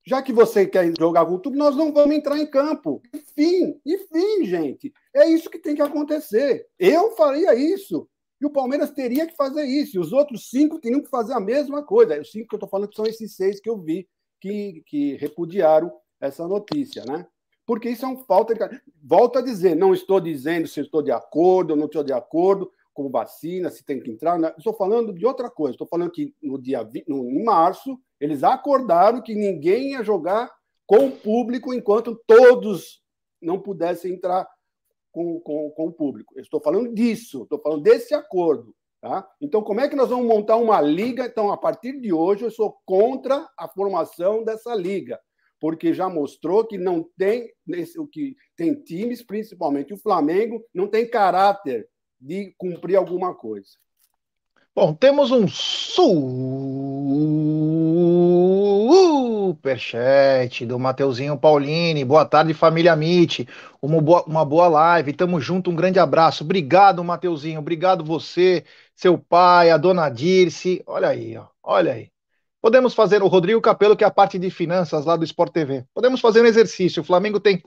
Já 0.06 0.22
que 0.22 0.32
você 0.32 0.66
quer 0.66 0.92
jogar 0.98 1.24
com 1.24 1.38
tudo, 1.38 1.56
nós 1.56 1.74
não 1.74 1.92
vamos 1.92 2.14
entrar 2.14 2.38
em 2.38 2.46
campo. 2.46 3.02
Enfim, 3.12 3.80
enfim, 3.84 4.44
gente. 4.44 4.92
É 5.14 5.26
isso 5.28 5.48
que 5.50 5.58
tem 5.58 5.74
que 5.74 5.82
acontecer. 5.82 6.66
Eu 6.78 7.12
faria 7.12 7.54
isso. 7.54 8.08
E 8.40 8.46
o 8.46 8.50
Palmeiras 8.50 8.90
teria 8.90 9.26
que 9.26 9.34
fazer 9.34 9.64
isso. 9.64 9.96
E 9.96 10.00
os 10.00 10.12
outros 10.12 10.50
cinco 10.50 10.78
teriam 10.78 11.02
que 11.02 11.08
fazer 11.08 11.32
a 11.32 11.40
mesma 11.40 11.82
coisa. 11.82 12.20
Os 12.20 12.30
cinco 12.30 12.48
que 12.48 12.54
eu 12.54 12.58
estou 12.58 12.68
falando 12.68 12.94
são 12.94 13.06
esses 13.06 13.34
seis 13.34 13.60
que 13.60 13.70
eu 13.70 13.78
vi 13.78 14.06
que, 14.40 14.82
que 14.86 15.16
repudiaram 15.16 15.90
essa 16.20 16.46
notícia, 16.46 17.04
né? 17.06 17.26
Porque 17.66 17.88
isso 17.88 18.04
é 18.04 18.08
uma 18.08 18.24
falta 18.24 18.54
de. 18.54 18.80
Volto 19.02 19.38
a 19.38 19.42
dizer, 19.42 19.74
não 19.74 19.94
estou 19.94 20.20
dizendo 20.20 20.66
se 20.66 20.80
estou 20.80 21.02
de 21.02 21.10
acordo 21.10 21.70
ou 21.70 21.76
não 21.76 21.86
estou 21.86 22.04
de 22.04 22.12
acordo 22.12 22.70
com 22.92 23.10
vacina, 23.10 23.70
se 23.70 23.84
tem 23.84 24.00
que 24.00 24.10
entrar. 24.10 24.38
Né? 24.38 24.54
Estou 24.56 24.74
falando 24.74 25.12
de 25.12 25.26
outra 25.26 25.50
coisa. 25.50 25.72
Estou 25.72 25.86
falando 25.86 26.10
que 26.10 26.34
no 26.42 26.60
dia 26.60 26.88
no, 27.08 27.28
em 27.28 27.42
março 27.42 27.98
eles 28.20 28.44
acordaram 28.44 29.20
que 29.20 29.34
ninguém 29.34 29.92
ia 29.92 30.02
jogar 30.02 30.50
com 30.86 31.06
o 31.06 31.12
público 31.12 31.72
enquanto 31.74 32.20
todos 32.26 33.02
não 33.40 33.58
pudessem 33.58 34.12
entrar 34.12 34.46
com, 35.10 35.40
com, 35.40 35.70
com 35.70 35.86
o 35.88 35.92
público. 35.92 36.34
Eu 36.36 36.42
estou 36.42 36.60
falando 36.60 36.94
disso, 36.94 37.42
estou 37.42 37.60
falando 37.60 37.82
desse 37.82 38.14
acordo. 38.14 38.74
Tá? 39.00 39.28
Então, 39.40 39.62
como 39.62 39.80
é 39.80 39.88
que 39.88 39.96
nós 39.96 40.08
vamos 40.08 40.26
montar 40.26 40.56
uma 40.56 40.80
liga? 40.80 41.26
Então, 41.26 41.52
a 41.52 41.56
partir 41.58 42.00
de 42.00 42.12
hoje, 42.12 42.44
eu 42.44 42.50
sou 42.50 42.78
contra 42.86 43.46
a 43.58 43.68
formação 43.68 44.42
dessa 44.42 44.74
liga 44.74 45.20
porque 45.64 45.94
já 45.94 46.10
mostrou 46.10 46.62
que 46.62 46.76
não 46.76 47.02
tem 47.16 47.50
o 47.96 48.06
que 48.06 48.36
tem 48.54 48.74
times, 48.74 49.22
principalmente 49.22 49.94
o 49.94 49.96
Flamengo, 49.96 50.62
não 50.74 50.86
tem 50.86 51.08
caráter 51.08 51.88
de 52.20 52.54
cumprir 52.58 52.96
alguma 52.96 53.34
coisa. 53.34 53.70
Bom, 54.76 54.92
temos 54.92 55.30
um 55.30 55.48
superchat 59.48 60.66
do 60.66 60.78
Mateuzinho 60.78 61.38
Paulini. 61.38 62.04
Boa 62.04 62.26
tarde, 62.26 62.52
família 62.52 62.94
Mit. 62.94 63.48
Uma 63.80 64.02
boa, 64.02 64.22
uma 64.24 64.44
boa 64.44 64.68
live. 64.68 65.14
Tamo 65.14 65.40
junto, 65.40 65.70
um 65.70 65.74
grande 65.74 65.98
abraço. 65.98 66.44
Obrigado, 66.44 67.02
Mateuzinho. 67.02 67.58
Obrigado 67.58 68.04
você, 68.04 68.66
seu 68.94 69.16
pai, 69.16 69.70
a 69.70 69.78
dona 69.78 70.10
Dirce. 70.10 70.82
Olha 70.86 71.08
aí, 71.08 71.34
ó. 71.38 71.46
Olha 71.62 71.94
aí. 71.94 72.13
Podemos 72.64 72.94
fazer 72.94 73.22
o 73.22 73.26
Rodrigo 73.26 73.60
Capelo, 73.60 73.94
que 73.94 74.04
é 74.04 74.06
a 74.06 74.10
parte 74.10 74.38
de 74.38 74.48
finanças 74.48 75.04
lá 75.04 75.16
do 75.16 75.24
Sport 75.26 75.52
TV. 75.52 75.84
Podemos 75.92 76.18
fazer 76.18 76.40
um 76.40 76.46
exercício. 76.46 77.02
O 77.02 77.04
Flamengo 77.04 77.38
tem 77.38 77.62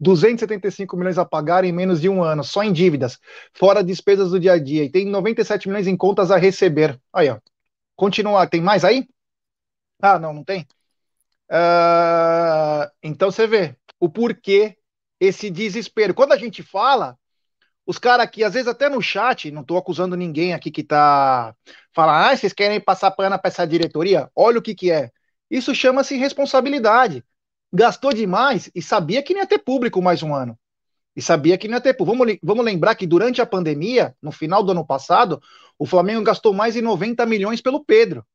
275 0.00 0.96
milhões 0.96 1.18
a 1.18 1.24
pagar 1.24 1.62
em 1.62 1.70
menos 1.70 2.00
de 2.00 2.08
um 2.08 2.20
ano, 2.20 2.42
só 2.42 2.64
em 2.64 2.72
dívidas, 2.72 3.16
fora 3.54 3.84
despesas 3.84 4.32
do 4.32 4.40
dia 4.40 4.54
a 4.54 4.58
dia. 4.58 4.82
E 4.82 4.90
tem 4.90 5.06
97 5.06 5.68
milhões 5.68 5.86
em 5.86 5.96
contas 5.96 6.32
a 6.32 6.36
receber. 6.36 7.00
Aí, 7.12 7.28
ó. 7.30 7.38
Continuar. 7.94 8.48
Tem 8.48 8.60
mais 8.60 8.84
aí? 8.84 9.06
Ah, 10.02 10.18
não, 10.18 10.32
não 10.32 10.42
tem? 10.42 10.66
Uh, 11.48 12.90
então 13.00 13.30
você 13.30 13.46
vê 13.46 13.76
o 14.00 14.08
porquê 14.08 14.76
esse 15.20 15.48
desespero. 15.48 16.12
Quando 16.12 16.32
a 16.32 16.36
gente 16.36 16.60
fala, 16.60 17.16
os 17.86 17.98
caras 17.98 18.24
aqui, 18.24 18.42
às 18.42 18.54
vezes 18.54 18.66
até 18.66 18.88
no 18.88 19.00
chat, 19.00 19.50
não 19.52 19.62
estou 19.62 19.78
acusando 19.78 20.16
ninguém 20.16 20.52
aqui 20.52 20.70
que 20.72 20.82
tá 20.82 21.54
falando, 21.94 22.32
ah, 22.32 22.36
vocês 22.36 22.52
querem 22.52 22.80
passar 22.80 23.12
pano 23.12 23.38
para 23.38 23.48
essa 23.48 23.66
diretoria? 23.66 24.28
Olha 24.34 24.58
o 24.58 24.62
que 24.62 24.74
que 24.74 24.90
é. 24.90 25.12
Isso 25.48 25.72
chama-se 25.72 26.16
responsabilidade. 26.16 27.24
Gastou 27.72 28.12
demais 28.12 28.68
e 28.74 28.82
sabia 28.82 29.22
que 29.22 29.32
não 29.32 29.40
ia 29.40 29.46
ter 29.46 29.58
público 29.58 30.02
mais 30.02 30.22
um 30.22 30.34
ano. 30.34 30.58
E 31.14 31.22
sabia 31.22 31.56
que 31.56 31.68
não 31.68 31.76
ia 31.76 31.80
ter 31.80 31.94
público. 31.94 32.18
Vamos, 32.18 32.38
vamos 32.42 32.64
lembrar 32.64 32.96
que 32.96 33.06
durante 33.06 33.40
a 33.40 33.46
pandemia, 33.46 34.16
no 34.20 34.32
final 34.32 34.64
do 34.64 34.72
ano 34.72 34.84
passado, 34.84 35.40
o 35.78 35.86
Flamengo 35.86 36.24
gastou 36.24 36.52
mais 36.52 36.74
de 36.74 36.82
90 36.82 37.24
milhões 37.24 37.60
pelo 37.60 37.84
Pedro. 37.84 38.26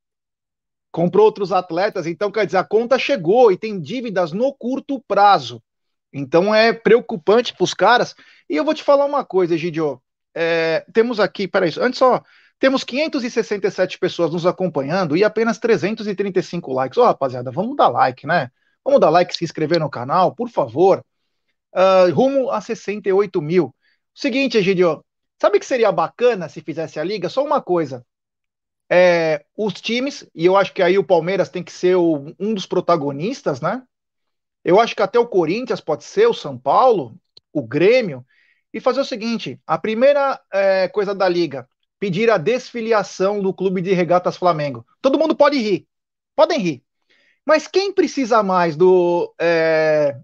Comprou 0.91 1.25
outros 1.25 1.51
atletas, 1.51 2.07
então 2.07 2.31
quer 2.31 2.45
dizer, 2.45 2.57
a 2.57 2.63
conta 2.63 2.97
chegou 2.97 3.51
e 3.51 3.57
tem 3.57 3.79
dívidas 3.79 4.31
no 4.31 4.53
curto 4.53 5.01
prazo. 5.07 5.61
Então 6.13 6.53
é 6.53 6.73
preocupante 6.73 7.53
para 7.53 7.63
os 7.63 7.73
caras. 7.73 8.15
E 8.49 8.55
eu 8.55 8.65
vou 8.65 8.73
te 8.73 8.83
falar 8.83 9.05
uma 9.05 9.23
coisa, 9.23 9.57
Gidio. 9.57 10.01
É, 10.33 10.85
temos 10.93 11.19
aqui, 11.19 11.47
peraí, 11.47 11.71
antes 11.79 11.99
só, 11.99 12.21
temos 12.59 12.83
567 12.83 13.97
pessoas 13.97 14.31
nos 14.31 14.45
acompanhando 14.45 15.17
e 15.17 15.23
apenas 15.23 15.57
335 15.57 16.71
likes. 16.73 16.97
Ô, 16.97 17.01
oh, 17.01 17.05
rapaziada, 17.05 17.51
vamos 17.51 17.75
dar 17.75 17.87
like, 17.87 18.27
né? 18.27 18.51
Vamos 18.83 18.99
dar 18.99 19.09
like, 19.09 19.35
se 19.35 19.43
inscrever 19.43 19.79
no 19.79 19.89
canal, 19.89 20.33
por 20.35 20.49
favor. 20.49 21.03
Uh, 21.73 22.13
rumo 22.13 22.51
a 22.51 22.61
68 22.61 23.41
mil. 23.41 23.73
Seguinte, 24.13 24.57
Egidio, 24.57 25.03
sabe 25.41 25.59
que 25.59 25.65
seria 25.65 25.91
bacana 25.91 26.49
se 26.49 26.61
fizesse 26.61 26.99
a 26.99 27.03
liga? 27.03 27.29
Só 27.29 27.43
uma 27.43 27.61
coisa. 27.61 28.05
É, 28.89 29.45
os 29.57 29.73
times, 29.75 30.29
e 30.35 30.45
eu 30.45 30.57
acho 30.57 30.73
que 30.73 30.83
aí 30.83 30.97
o 30.97 31.03
Palmeiras 31.03 31.49
tem 31.49 31.63
que 31.63 31.71
ser 31.71 31.95
o, 31.95 32.35
um 32.37 32.53
dos 32.53 32.65
protagonistas, 32.65 33.61
né? 33.61 33.81
Eu 34.63 34.79
acho 34.79 34.95
que 34.95 35.01
até 35.01 35.17
o 35.19 35.27
Corinthians 35.27 35.81
pode 35.81 36.03
ser, 36.03 36.27
o 36.27 36.33
São 36.33 36.57
Paulo, 36.57 37.15
o 37.51 37.61
Grêmio, 37.61 38.25
e 38.73 38.79
fazer 38.79 39.01
o 39.01 39.05
seguinte: 39.05 39.59
a 39.65 39.77
primeira 39.77 40.39
é, 40.51 40.87
coisa 40.87 41.13
da 41.13 41.27
liga, 41.27 41.67
pedir 41.99 42.29
a 42.29 42.37
desfiliação 42.37 43.41
do 43.41 43.53
Clube 43.53 43.81
de 43.81 43.93
Regatas 43.93 44.37
Flamengo. 44.37 44.85
Todo 45.01 45.19
mundo 45.19 45.35
pode 45.35 45.57
rir, 45.57 45.87
podem 46.35 46.59
rir. 46.59 46.83
Mas 47.45 47.67
quem 47.67 47.91
precisa 47.91 48.43
mais 48.43 48.75
do 48.75 49.33
é, 49.39 50.15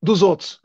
dos 0.00 0.22
outros? 0.22 0.60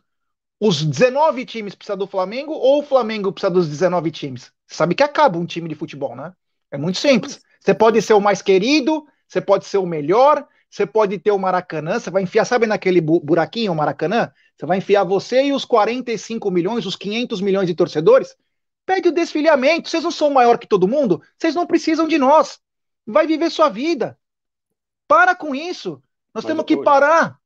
Os 0.60 0.84
19 0.84 1.44
times 1.46 1.74
precisam 1.74 1.98
do 1.98 2.06
Flamengo 2.06 2.54
ou 2.54 2.80
o 2.82 2.84
Flamengo 2.84 3.32
precisa 3.32 3.52
dos 3.52 3.68
19 3.68 4.12
times? 4.12 4.52
Você 4.68 4.76
sabe 4.76 4.94
que 4.94 5.02
acaba 5.02 5.38
um 5.40 5.46
time 5.46 5.68
de 5.68 5.74
futebol, 5.74 6.16
né? 6.16 6.34
É 6.70 6.78
muito 6.78 7.00
simples. 7.00 7.42
Você 7.60 7.74
pode 7.74 8.02
ser 8.02 8.14
o 8.14 8.22
mais 8.22 8.42
querido, 8.42 9.06
você 9.28 9.42
pode 9.42 9.66
ser 9.66 9.80
o 9.80 9.86
melhor, 9.86 10.48
você 10.72 10.86
pode 10.86 11.20
ter 11.20 11.32
o 11.32 11.38
Maracanã, 11.38 12.00
você 12.00 12.10
vai 12.10 12.24
enfiar, 12.24 12.46
sabe 12.46 12.66
naquele 12.66 13.02
buraquinho, 13.02 13.74
o 13.74 13.76
Maracanã? 13.76 14.32
Você 14.58 14.66
vai 14.66 14.78
enfiar 14.78 15.04
você 15.04 15.44
e 15.44 15.52
os 15.52 15.66
45 15.66 16.50
milhões, 16.50 16.86
os 16.86 16.96
500 16.96 17.42
milhões 17.42 17.68
de 17.68 17.76
torcedores? 17.76 18.38
Pede 18.86 19.10
o 19.10 19.12
desfiliamento. 19.12 19.90
Vocês 19.90 20.02
não 20.02 20.12
são 20.12 20.30
maior 20.30 20.58
que 20.58 20.66
todo 20.66 20.88
mundo? 20.88 21.22
Vocês 21.38 21.54
não 21.54 21.68
precisam 21.68 22.08
de 22.08 22.18
nós. 22.18 22.58
Vai 23.06 23.28
viver 23.28 23.52
sua 23.52 23.68
vida. 23.68 24.18
Para 25.10 25.36
com 25.36 25.54
isso. 25.54 26.02
Nós 26.34 26.46
Mas, 26.46 26.46
temos 26.46 26.64
que 26.64 26.82
parar. 26.82 27.38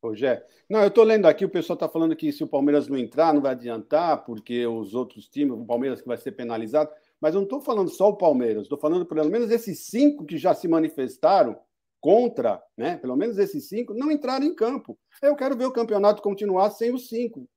Rogério, 0.00 0.44
não, 0.70 0.82
eu 0.82 0.88
estou 0.88 1.02
lendo 1.02 1.26
aqui, 1.26 1.44
o 1.44 1.50
pessoal 1.50 1.74
está 1.74 1.88
falando 1.88 2.14
que 2.14 2.30
se 2.30 2.44
o 2.44 2.48
Palmeiras 2.48 2.86
não 2.86 2.96
entrar, 2.96 3.34
não 3.34 3.40
vai 3.40 3.52
adiantar, 3.52 4.24
porque 4.24 4.64
os 4.66 4.94
outros 4.94 5.28
times, 5.28 5.52
o 5.52 5.64
Palmeiras 5.64 6.00
que 6.00 6.06
vai 6.06 6.16
ser 6.16 6.30
penalizado. 6.32 6.90
Mas 7.20 7.34
eu 7.34 7.40
não 7.40 7.46
estou 7.46 7.60
falando 7.60 7.90
só 7.90 8.08
o 8.08 8.16
Palmeiras, 8.16 8.62
estou 8.62 8.78
falando 8.78 9.04
pelo 9.04 9.30
menos 9.30 9.50
esses 9.50 9.80
cinco 9.86 10.24
que 10.24 10.38
já 10.38 10.54
se 10.54 10.68
manifestaram 10.68 11.58
contra, 12.02 12.60
né, 12.76 12.96
pelo 12.96 13.16
menos 13.16 13.38
esses 13.38 13.68
cinco, 13.68 13.94
não 13.94 14.10
entraram 14.10 14.44
em 14.44 14.54
campo. 14.54 14.98
Eu 15.22 15.36
quero 15.36 15.56
ver 15.56 15.66
o 15.66 15.72
campeonato 15.72 16.20
continuar 16.20 16.70
sem 16.70 16.92
os 16.92 17.08
cinco. 17.08 17.48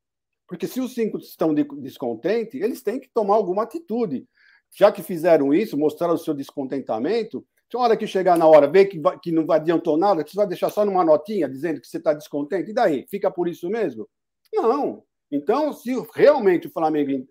Porque 0.48 0.68
se 0.68 0.80
os 0.80 0.94
cinco 0.94 1.18
estão 1.18 1.52
descontentes, 1.54 2.62
eles 2.62 2.84
têm 2.84 3.00
que 3.00 3.10
tomar 3.12 3.34
alguma 3.34 3.64
atitude. 3.64 4.28
Já 4.72 4.92
que 4.92 5.02
fizeram 5.02 5.52
isso, 5.52 5.76
mostraram 5.76 6.14
o 6.14 6.20
seu 6.20 6.36
descontentamento, 6.36 7.44
então, 7.68 7.82
hora 7.82 7.98
que 7.98 8.06
chegar 8.06 8.38
na 8.38 8.46
hora, 8.46 8.70
ver 8.70 8.86
que, 8.86 9.00
vai, 9.00 9.20
que 9.20 9.32
não 9.32 9.52
adiantou 9.52 9.98
nada, 9.98 10.24
que 10.24 10.30
você 10.30 10.38
vai 10.38 10.48
deixar 10.48 10.70
só 10.70 10.86
numa 10.86 11.04
notinha 11.04 11.50
dizendo 11.50 11.82
que 11.82 11.88
você 11.88 11.98
está 11.98 12.14
descontente, 12.14 12.70
e 12.70 12.74
daí? 12.74 13.06
Fica 13.10 13.32
por 13.32 13.48
isso 13.48 13.68
mesmo? 13.68 14.08
Não. 14.54 15.04
Então, 15.32 15.74
se 15.74 15.92
realmente 16.14 16.68
o 16.68 16.72
Flamengo 16.72 17.28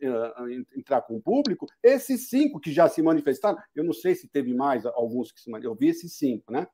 entrar 0.77 1.03
com 1.03 1.17
o 1.17 1.23
público, 1.23 1.67
esses 1.81 2.29
cinco 2.29 2.59
que 2.59 2.73
já 2.73 2.89
se 2.89 3.01
manifestaram, 3.01 3.57
eu 3.75 3.85
não 3.85 3.93
sei 3.93 4.17
se 4.17 4.29
teve 4.29 4.53
mais 4.53 4.85
alguns 4.85 5.31
que 5.31 5.41
se 5.41 5.49
manifestaram, 5.49 5.75
eu 5.75 5.79
vi 5.79 5.89
esses 5.89 6.13
cinco, 6.17 6.53
né? 6.53 6.67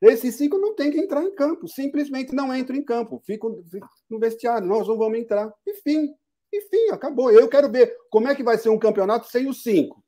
Esses 0.00 0.34
cinco 0.36 0.58
não 0.58 0.74
tem 0.74 0.90
que 0.90 0.98
entrar 0.98 1.22
em 1.22 1.34
campo, 1.34 1.66
simplesmente 1.68 2.34
não 2.34 2.54
entram 2.54 2.76
em 2.76 2.84
campo, 2.84 3.22
ficam, 3.24 3.62
no 4.10 4.18
vestiário, 4.18 4.66
nós 4.66 4.86
não 4.86 4.98
vamos 4.98 5.18
entrar. 5.18 5.50
Enfim, 5.66 6.12
enfim, 6.52 6.90
acabou. 6.92 7.30
Eu 7.30 7.48
quero 7.48 7.70
ver 7.70 7.94
como 8.10 8.28
é 8.28 8.34
que 8.34 8.42
vai 8.42 8.58
ser 8.58 8.68
um 8.68 8.78
campeonato 8.78 9.26
sem 9.26 9.48
os 9.48 9.62
cinco. 9.62 10.02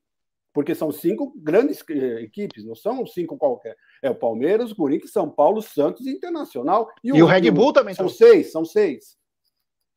Porque 0.52 0.75
são 0.75 0.90
cinco 0.90 1.33
grandes 1.37 1.83
eh, 1.88 2.23
equipes, 2.23 2.64
não 2.64 2.75
são 2.75 3.07
cinco 3.07 3.37
qualquer. 3.37 3.76
É 4.02 4.11
o 4.11 4.14
Palmeiras, 4.14 4.73
o 4.73 4.76
Corinthians, 4.76 5.12
São 5.12 5.30
Paulo, 5.30 5.62
Santos 5.62 6.07
e 6.07 6.11
Internacional. 6.11 6.88
E 7.02 7.12
o, 7.12 7.16
e 7.16 7.23
o 7.23 7.26
Red 7.26 7.50
Bull 7.50 7.73
também 7.73 7.95
São 7.95 8.09
seis, 8.09 8.50
são 8.50 8.64
seis. 8.64 9.16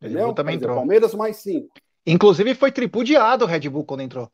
Entendeu? 0.02 0.34
Também 0.34 0.56
entrou. 0.56 0.76
Palmeiras 0.76 1.14
mais 1.14 1.38
cinco. 1.38 1.70
Inclusive 2.06 2.56
foi 2.56 2.72
tripudiado 2.72 3.46
o 3.46 3.48
Red 3.48 3.70
Bull 3.70 3.86
quando 3.86 4.02
entrou. 4.02 4.30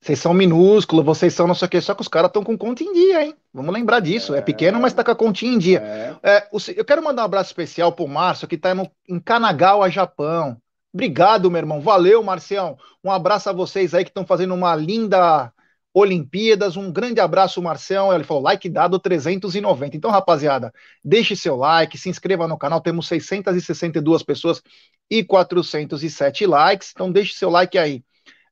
Vocês 0.00 0.18
são 0.18 0.32
minúsculos, 0.32 1.04
vocês 1.04 1.34
são 1.34 1.46
não 1.46 1.54
sei 1.54 1.66
o 1.66 1.68
que, 1.68 1.80
só 1.80 1.94
que 1.94 2.00
os 2.00 2.08
caras 2.08 2.28
estão 2.28 2.42
com 2.42 2.56
conta 2.56 2.82
em 2.82 2.92
dia, 2.92 3.22
hein? 3.22 3.34
Vamos 3.52 3.74
lembrar 3.74 4.00
disso. 4.00 4.34
É, 4.34 4.38
é 4.38 4.42
pequeno, 4.42 4.80
mas 4.80 4.94
tá 4.94 5.04
com 5.04 5.10
a 5.10 5.16
continha 5.16 5.52
em 5.52 5.58
dia. 5.58 5.78
É. 5.78 6.16
É, 6.22 6.48
eu 6.74 6.84
quero 6.84 7.04
mandar 7.04 7.22
um 7.22 7.26
abraço 7.26 7.50
especial 7.50 7.92
pro 7.92 8.08
Márcio, 8.08 8.48
que 8.48 8.56
tá 8.56 8.74
no, 8.74 8.90
em 9.06 9.20
Kanagawa, 9.20 9.90
Japão. 9.90 10.56
Obrigado, 10.92 11.50
meu 11.50 11.58
irmão. 11.58 11.80
Valeu, 11.82 12.22
Marcião. 12.22 12.78
Um 13.04 13.10
abraço 13.10 13.50
a 13.50 13.52
vocês 13.52 13.92
aí 13.94 14.02
que 14.02 14.10
estão 14.10 14.26
fazendo 14.26 14.54
uma 14.54 14.74
linda 14.74 15.52
Olimpíadas. 15.92 16.76
Um 16.76 16.90
grande 16.90 17.20
abraço, 17.20 17.60
Marcião. 17.60 18.12
Ele 18.12 18.24
falou 18.24 18.42
like 18.42 18.68
dado 18.68 18.98
390. 18.98 19.96
Então, 19.96 20.10
rapaziada, 20.10 20.72
deixe 21.04 21.36
seu 21.36 21.56
like, 21.56 21.98
se 21.98 22.08
inscreva 22.08 22.48
no 22.48 22.56
canal. 22.56 22.80
Temos 22.80 23.06
662 23.06 24.22
pessoas 24.22 24.62
e 25.10 25.22
407 25.22 26.46
likes. 26.46 26.92
Então, 26.94 27.12
deixe 27.12 27.34
seu 27.34 27.50
like 27.50 27.76
aí. 27.76 28.02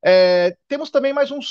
É, 0.05 0.57
temos 0.69 0.91
também 0.91 1.13
mais 1.13 1.31
um 1.31 1.43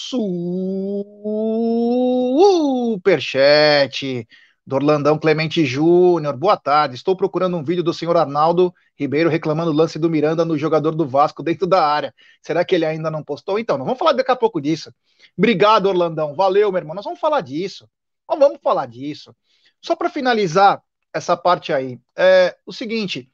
superchat 2.96 4.28
do 4.66 4.76
Orlandão 4.76 5.20
Clemente 5.20 5.66
Júnior. 5.66 6.36
Boa 6.36 6.56
tarde. 6.58 6.96
Estou 6.96 7.16
procurando 7.16 7.58
um 7.58 7.64
vídeo 7.64 7.84
do 7.84 7.94
senhor 7.94 8.16
Arnaldo 8.16 8.74
Ribeiro 8.96 9.30
reclamando 9.30 9.72
o 9.72 9.74
lance 9.74 10.00
do 10.00 10.10
Miranda 10.10 10.44
no 10.46 10.58
jogador 10.58 10.96
do 10.96 11.08
Vasco 11.08 11.44
dentro 11.44 11.68
da 11.68 11.86
área. 11.86 12.14
Será 12.42 12.64
que 12.64 12.74
ele 12.76 12.86
ainda 12.86 13.12
não 13.12 13.24
postou? 13.24 13.60
Então, 13.60 13.78
nós 13.78 13.86
vamos 13.86 14.00
falar 14.00 14.14
daqui 14.14 14.32
a 14.32 14.36
pouco 14.36 14.62
disso. 14.62 14.94
Obrigado, 15.38 15.88
Orlandão. 15.88 16.34
Valeu, 16.34 16.72
meu 16.72 16.80
irmão. 16.80 16.96
Nós 16.96 17.06
vamos 17.06 17.20
falar 17.20 17.42
disso. 17.42 17.90
Nós 18.30 18.40
vamos 18.40 18.60
falar 18.62 18.88
disso. 18.88 19.36
Só 19.82 19.96
para 19.96 20.10
finalizar 20.10 20.82
essa 21.14 21.36
parte 21.38 21.72
aí, 21.72 22.00
é 22.16 22.56
o 22.66 22.74
seguinte: 22.74 23.30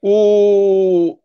o, 0.00 1.18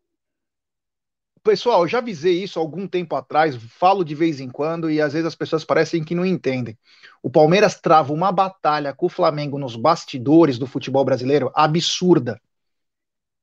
Pessoal, 1.44 1.82
eu 1.82 1.88
já 1.88 1.98
avisei 1.98 2.44
isso 2.44 2.60
algum 2.60 2.88
tempo 2.88 3.16
atrás, 3.16 3.56
falo 3.56 4.04
de 4.04 4.14
vez 4.14 4.40
em 4.40 4.48
quando 4.48 4.92
e 4.92 5.02
às 5.02 5.14
vezes 5.14 5.26
as 5.26 5.34
pessoas 5.34 5.66
parecem 5.66 6.04
que 6.04 6.14
não 6.14 6.24
entendem. 6.24 6.78
O 7.24 7.32
Palmeiras 7.32 7.82
trava 7.82 8.14
uma 8.14 8.32
batalha 8.32 8.94
com 8.94 9.08
o 9.08 9.10
Flamengo 9.10 9.58
nos 9.58 9.76
bastidores 9.76 10.60
do 10.60 10.68
futebol 10.68 11.04
brasileiro 11.04 11.52
absurda. 11.56 12.40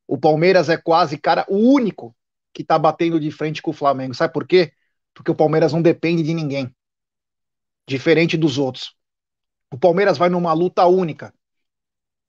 O 0.07 0.17
Palmeiras 0.17 0.69
é 0.69 0.77
quase, 0.77 1.19
cara, 1.19 1.45
o 1.49 1.57
único 1.57 2.15
que 2.55 2.63
tá 2.63 2.79
batendo 2.79 3.19
de 3.19 3.33
frente 3.33 3.61
com 3.61 3.73
o 3.73 3.75
Flamengo. 3.75 4.15
Sabe 4.15 4.33
por 4.33 4.47
quê? 4.47 4.73
Porque 5.13 5.33
o 5.33 5.35
Palmeiras 5.35 5.73
não 5.73 5.83
depende 5.83 6.23
de 6.23 6.33
ninguém. 6.33 6.73
Diferente 7.85 8.37
dos 8.37 8.59
outros. 8.59 8.95
O 9.73 9.79
Palmeiras 9.79 10.17
vai 10.17 10.29
numa 10.29 10.53
luta 10.53 10.87
única. 10.87 11.35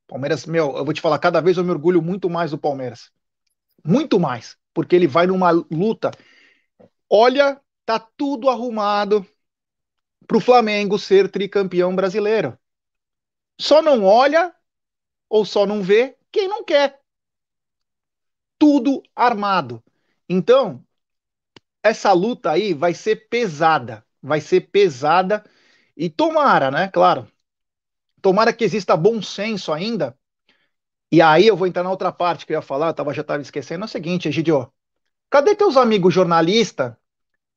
Palmeiras, 0.08 0.48
meu, 0.48 0.76
eu 0.78 0.84
vou 0.84 0.94
te 0.96 1.02
falar, 1.02 1.20
cada 1.20 1.40
vez 1.40 1.58
eu 1.58 1.64
me 1.64 1.70
orgulho 1.70 2.02
muito 2.02 2.28
mais 2.28 2.50
do 2.50 2.58
Palmeiras. 2.58 3.12
Muito 3.86 4.20
mais 4.20 4.59
porque 4.74 4.96
ele 4.96 5.08
vai 5.08 5.28
numa 5.28 5.52
luta. 5.52 6.12
Olha, 7.10 7.60
tá 7.86 8.00
tudo 8.00 8.50
arrumado 8.50 9.26
para 10.28 10.38
o 10.38 10.42
Flamengo 10.42 11.00
ser 11.00 11.30
tricampeão 11.30 11.96
brasileiro. 11.96 12.58
Só 13.60 13.82
não 13.82 14.06
olha 14.06 14.54
ou 15.28 15.46
só 15.46 15.66
não 15.66 15.82
vê 15.82 16.18
quem 16.32 16.48
não 16.48 16.64
quer. 16.64 17.02
Tudo 18.58 19.02
armado. 19.16 19.84
Então, 20.28 20.86
essa 21.82 22.12
luta 22.14 22.52
aí 22.52 22.74
vai 22.74 22.94
ser 22.94 23.28
pesada. 23.30 24.06
Vai 24.22 24.42
ser 24.42 24.70
pesada. 24.70 25.44
E 25.96 26.10
tomara, 26.10 26.70
né? 26.70 26.90
Claro. 26.90 27.28
Tomara 28.22 28.54
que 28.54 28.64
exista 28.66 28.98
bom 28.98 29.22
senso 29.22 29.72
ainda 29.72 30.19
e 31.12 31.22
aí 31.22 31.48
eu 31.48 31.58
vou 31.58 31.68
entrar 31.68 31.84
na 31.84 31.90
outra 31.90 32.12
parte 32.12 32.46
que 32.46 32.54
eu 32.54 32.58
ia 32.58 32.62
falar, 32.62 32.88
eu 32.88 32.94
tava, 32.94 33.14
já 33.14 33.22
estava 33.22 33.42
esquecendo, 33.42 33.84
é 33.84 33.86
o 33.86 33.90
seguinte, 33.90 34.28
Egidio, 34.28 34.72
cadê 35.30 35.56
teus 35.56 35.78
amigos 35.78 36.14
jornalistas 36.14 36.94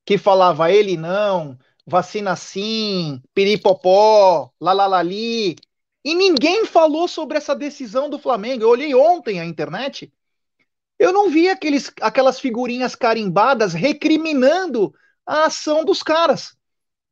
que 0.05 0.19
falava 0.19 0.71
ele 0.71 0.97
não, 0.97 1.59
vacina 1.87 2.35
sim, 2.37 3.23
piripopó, 3.35 4.51
lalalali, 4.61 5.57
e 6.05 6.15
ninguém 6.15 6.67
falou 6.67 7.07
sobre 7.07 7.39
essa 7.39 7.55
decisão 7.55 8.11
do 8.11 8.19
Flamengo. 8.19 8.65
Eu 8.65 8.71
olhei 8.71 8.95
ontem 8.95 9.39
a 9.39 9.45
internet, 9.45 10.13
eu 10.99 11.13
não 11.13 11.31
vi 11.31 11.49
aqueles, 11.49 11.93
aquelas 12.01 12.41
figurinhas 12.41 12.95
carimbadas 12.95 13.73
recriminando 13.73 14.95
a 15.27 15.47
ação 15.47 15.85
dos 15.85 16.03
caras. 16.03 16.57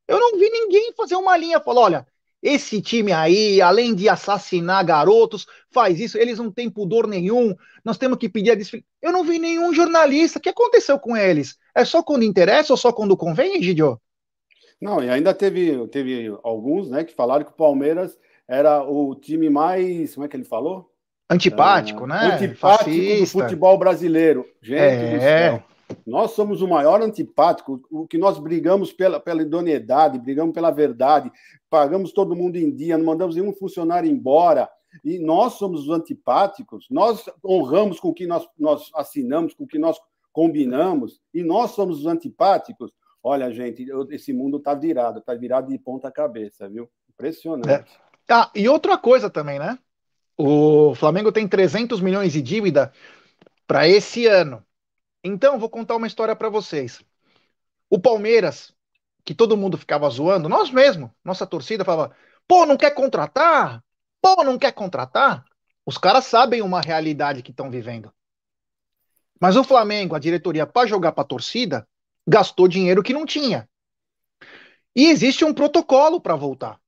Eu 0.09 0.19
não 0.19 0.39
vi 0.39 0.51
ninguém 0.51 0.93
fazer 0.97 1.17
uma 1.17 1.37
linha, 1.37 1.61
falar, 1.61 1.81
olha, 1.83 2.07
esse 2.43 2.81
time 2.81 3.13
aí, 3.13 3.61
além 3.61 3.95
de 3.95 4.09
assassinar 4.09 4.85
garotos, 4.85 5.47
faz 5.71 6.01
isso, 6.01 6.17
eles 6.17 6.39
não 6.39 6.51
têm 6.51 6.71
pudor 6.71 7.07
nenhum, 7.07 7.55
nós 7.85 7.99
temos 7.99 8.17
que 8.19 8.29
pedir 8.29 8.53
a 8.53 8.55
desfile. 8.55 8.85
Eu 9.03 9.13
não 9.13 9.25
vi 9.25 9.39
nenhum 9.39 9.73
jornalista. 9.75 10.39
O 10.39 10.43
que 10.43 10.49
aconteceu 10.49 10.99
com 10.99 11.17
eles? 11.17 11.57
É 11.75 11.85
só 11.85 12.03
quando 12.03 12.25
interessa 12.25 12.73
ou 12.73 12.77
só 12.77 12.93
quando 12.93 13.17
convém, 13.17 13.59
Egidio? 13.59 14.01
Não, 14.81 15.03
e 15.03 15.11
ainda 15.11 15.35
teve, 15.35 15.87
teve 15.89 16.35
alguns 16.43 16.89
né, 16.89 17.05
que 17.05 17.15
falaram 17.15 17.45
que 17.45 17.53
o 17.53 17.55
Palmeiras 17.57 18.19
era 18.49 18.83
o 18.83 19.15
time 19.15 19.51
mais. 19.51 20.15
Como 20.15 20.25
é 20.25 20.29
que 20.29 20.37
ele 20.37 20.45
falou? 20.45 20.91
Antipático, 21.29 22.05
é, 22.05 22.09
né? 22.09 22.35
Antipático 22.35 22.91
Fascista. 22.91 23.39
do 23.39 23.43
futebol 23.43 23.79
brasileiro. 23.79 24.47
Gente 24.63 24.81
é. 24.81 25.63
Nós 26.07 26.33
somos 26.33 26.63
o 26.63 26.69
maior 26.69 27.03
antipático, 27.03 27.83
o 27.91 28.07
que 28.07 28.19
nós 28.19 28.39
brigamos 28.39 28.93
pela, 28.93 29.21
pela 29.21 29.43
idoneidade, 29.43 30.19
brigamos 30.19 30.55
pela 30.55 30.71
verdade, 30.71 31.31
pagamos 31.69 32.13
todo 32.13 32.37
mundo 32.37 32.57
em 32.57 32.71
dia, 32.75 32.99
não 32.99 33.05
mandamos 33.05 33.37
nenhum 33.37 33.53
funcionário 33.53 34.11
embora, 34.11 34.69
e 35.05 35.19
nós 35.19 35.55
somos 35.55 35.83
os 35.83 35.91
antipáticos, 35.91 36.87
nós 36.91 37.29
honramos 37.45 38.01
com 38.01 38.09
o 38.09 38.15
que 38.15 38.27
nós, 38.27 38.47
nós 38.59 38.91
assinamos, 38.95 39.55
com 39.55 39.65
o 39.65 39.67
que 39.67 39.79
nós 39.79 39.99
combinamos, 40.33 41.21
e 41.33 41.43
nós 41.43 41.73
somos 41.73 42.01
os 42.01 42.07
antipáticos. 42.07 42.93
Olha, 43.23 43.53
gente, 43.53 43.87
esse 44.11 44.33
mundo 44.33 44.57
está 44.57 44.75
virado, 44.75 45.19
está 45.19 45.35
virado 45.35 45.69
de 45.69 45.79
ponta 45.79 46.11
cabeça, 46.11 46.69
viu? 46.69 46.89
Impressionante. 47.09 47.69
É. 47.69 47.85
Ah, 48.29 48.51
e 48.55 48.69
outra 48.69 48.97
coisa 48.97 49.29
também, 49.29 49.59
né? 49.59 49.79
O 50.39 50.95
Flamengo 50.95 51.31
tem 51.31 51.47
300 51.47 52.01
milhões 52.01 52.33
de 52.33 52.41
dívida 52.41 52.93
para 53.67 53.87
esse 53.87 54.27
ano. 54.27 54.65
Então, 55.23 55.59
vou 55.59 55.69
contar 55.69 55.97
uma 55.97 56.07
história 56.07 56.35
para 56.35 56.49
vocês. 56.49 57.03
O 57.89 57.99
Palmeiras, 57.99 58.73
que 59.25 59.35
todo 59.35 59.57
mundo 59.57 59.77
ficava 59.77 60.09
zoando, 60.09 60.49
nós 60.49 60.71
mesmo, 60.71 61.15
nossa 61.25 61.47
torcida 61.47 61.85
falava: 61.85 62.15
pô, 62.49 62.65
não 62.65 62.77
quer 62.77 62.93
contratar? 62.93 63.83
Pô, 64.21 64.43
não 64.45 64.59
quer 64.59 64.73
contratar? 64.73 65.45
Os 65.85 65.99
caras 65.99 66.25
sabem 66.27 66.63
uma 66.63 66.81
realidade 66.81 67.43
que 67.43 67.51
estão 67.51 67.71
vivendo. 67.71 68.13
Mas 69.41 69.57
o 69.57 69.65
Flamengo, 69.65 70.15
a 70.15 70.19
diretoria, 70.19 70.67
para 70.67 70.87
jogar 70.87 71.13
para 71.13 71.23
a 71.23 71.27
torcida, 71.27 71.89
gastou 72.27 72.69
dinheiro 72.69 73.03
que 73.03 73.13
não 73.13 73.25
tinha. 73.25 73.69
E 74.95 75.07
existe 75.07 75.45
um 75.45 75.55
protocolo 75.55 76.21
para 76.21 76.37
voltar. 76.37 76.79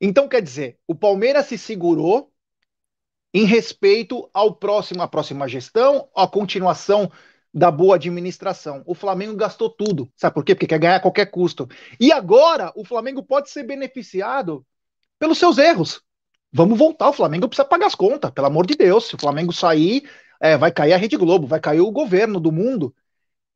Então, 0.00 0.28
quer 0.28 0.40
dizer, 0.40 0.78
o 0.86 0.94
Palmeiras 0.94 1.46
se 1.46 1.58
segurou 1.58 2.32
em 3.32 3.44
respeito 3.44 4.28
ao 4.32 4.54
próximo, 4.54 5.02
à 5.02 5.08
próxima 5.08 5.48
gestão, 5.48 6.08
à 6.14 6.28
continuação 6.28 7.10
da 7.54 7.70
boa 7.70 7.94
administração. 7.94 8.82
O 8.84 8.96
Flamengo 8.96 9.36
gastou 9.36 9.70
tudo. 9.70 10.10
Sabe 10.16 10.34
por 10.34 10.44
quê? 10.44 10.56
Porque 10.56 10.66
quer 10.66 10.78
ganhar 10.80 10.96
a 10.96 11.00
qualquer 11.00 11.26
custo. 11.26 11.68
E 12.00 12.10
agora 12.10 12.72
o 12.74 12.84
Flamengo 12.84 13.22
pode 13.22 13.48
ser 13.48 13.62
beneficiado 13.62 14.66
pelos 15.20 15.38
seus 15.38 15.56
erros. 15.56 16.02
Vamos 16.52 16.76
voltar. 16.76 17.08
O 17.10 17.12
Flamengo 17.12 17.48
precisa 17.48 17.66
pagar 17.66 17.86
as 17.86 17.94
contas, 17.94 18.32
pelo 18.32 18.48
amor 18.48 18.66
de 18.66 18.74
Deus. 18.74 19.06
Se 19.06 19.14
o 19.14 19.18
Flamengo 19.18 19.52
sair, 19.52 20.02
é, 20.40 20.56
vai 20.56 20.72
cair 20.72 20.94
a 20.94 20.96
Rede 20.96 21.16
Globo, 21.16 21.46
vai 21.46 21.60
cair 21.60 21.80
o 21.80 21.92
governo 21.92 22.40
do 22.40 22.50
mundo. 22.50 22.92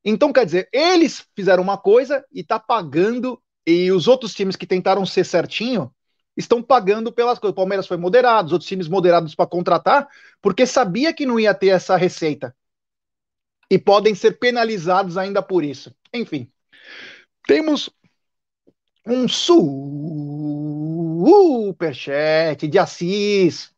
Então, 0.05 0.33
quer 0.33 0.47
dizer, 0.47 0.69
eles 0.73 1.27
fizeram 1.35 1.63
uma 1.63 1.77
coisa 1.77 2.25
e 2.33 2.45
tá 2.45 2.59
pagando, 2.59 3.43
e 3.67 3.91
os 3.91 4.07
outros 4.07 4.33
times 4.33 4.55
que 4.55 4.67
tentaram 4.67 5.05
ser 5.05 5.25
certinho 5.25 5.93
estão 6.37 6.63
pagando 6.63 7.11
pelas 7.11 7.41
coisas. 7.41 7.53
O 7.53 7.57
Palmeiras 7.57 7.87
foi 7.89 7.97
moderado, 7.97 8.47
os 8.47 8.53
outros 8.53 8.69
times 8.69 8.87
moderados 8.87 9.35
para 9.35 9.47
contratar, 9.47 10.09
porque 10.41 10.65
sabia 10.67 11.13
que 11.13 11.27
não 11.27 11.41
ia 11.41 11.53
ter 11.53 11.69
essa 11.69 11.97
receita 11.97 12.55
e 13.71 13.79
podem 13.79 14.15
ser 14.15 14.39
penalizados 14.39 15.17
ainda 15.17 15.43
por 15.43 15.65
isso. 15.65 15.95
Enfim, 16.13 16.51
temos 17.47 17.91
um 19.07 19.27
superchat 21.69 22.67
de 22.69 22.79
Assis, 22.79 23.73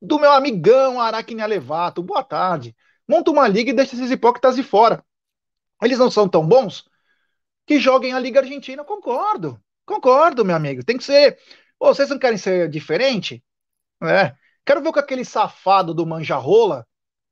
do 0.00 0.18
meu 0.18 0.32
amigão 0.32 1.00
Aracne 1.00 1.42
Alevato. 1.42 2.02
Boa 2.02 2.24
tarde. 2.24 2.76
Monta 3.08 3.30
uma 3.30 3.48
liga 3.48 3.70
e 3.70 3.74
deixa 3.74 3.94
esses 3.94 4.10
hipócritas 4.10 4.56
de 4.56 4.62
fora. 4.62 5.04
Eles 5.82 5.98
não 5.98 6.10
são 6.10 6.28
tão 6.28 6.46
bons 6.46 6.88
que 7.66 7.78
joguem 7.80 8.12
a 8.12 8.18
Liga 8.18 8.40
Argentina. 8.40 8.84
Concordo, 8.84 9.60
concordo, 9.84 10.44
meu 10.44 10.56
amigo. 10.56 10.84
Tem 10.84 10.96
que 10.96 11.04
ser 11.04 11.38
vocês 11.80 12.10
não 12.10 12.18
querem 12.18 12.36
ser 12.36 12.68
diferente? 12.68 13.42
É. 14.02 14.34
Quero 14.66 14.82
ver 14.82 14.92
que 14.92 14.98
aquele 14.98 15.24
safado 15.24 15.94
do 15.94 16.06
Manjarrola 16.06 16.86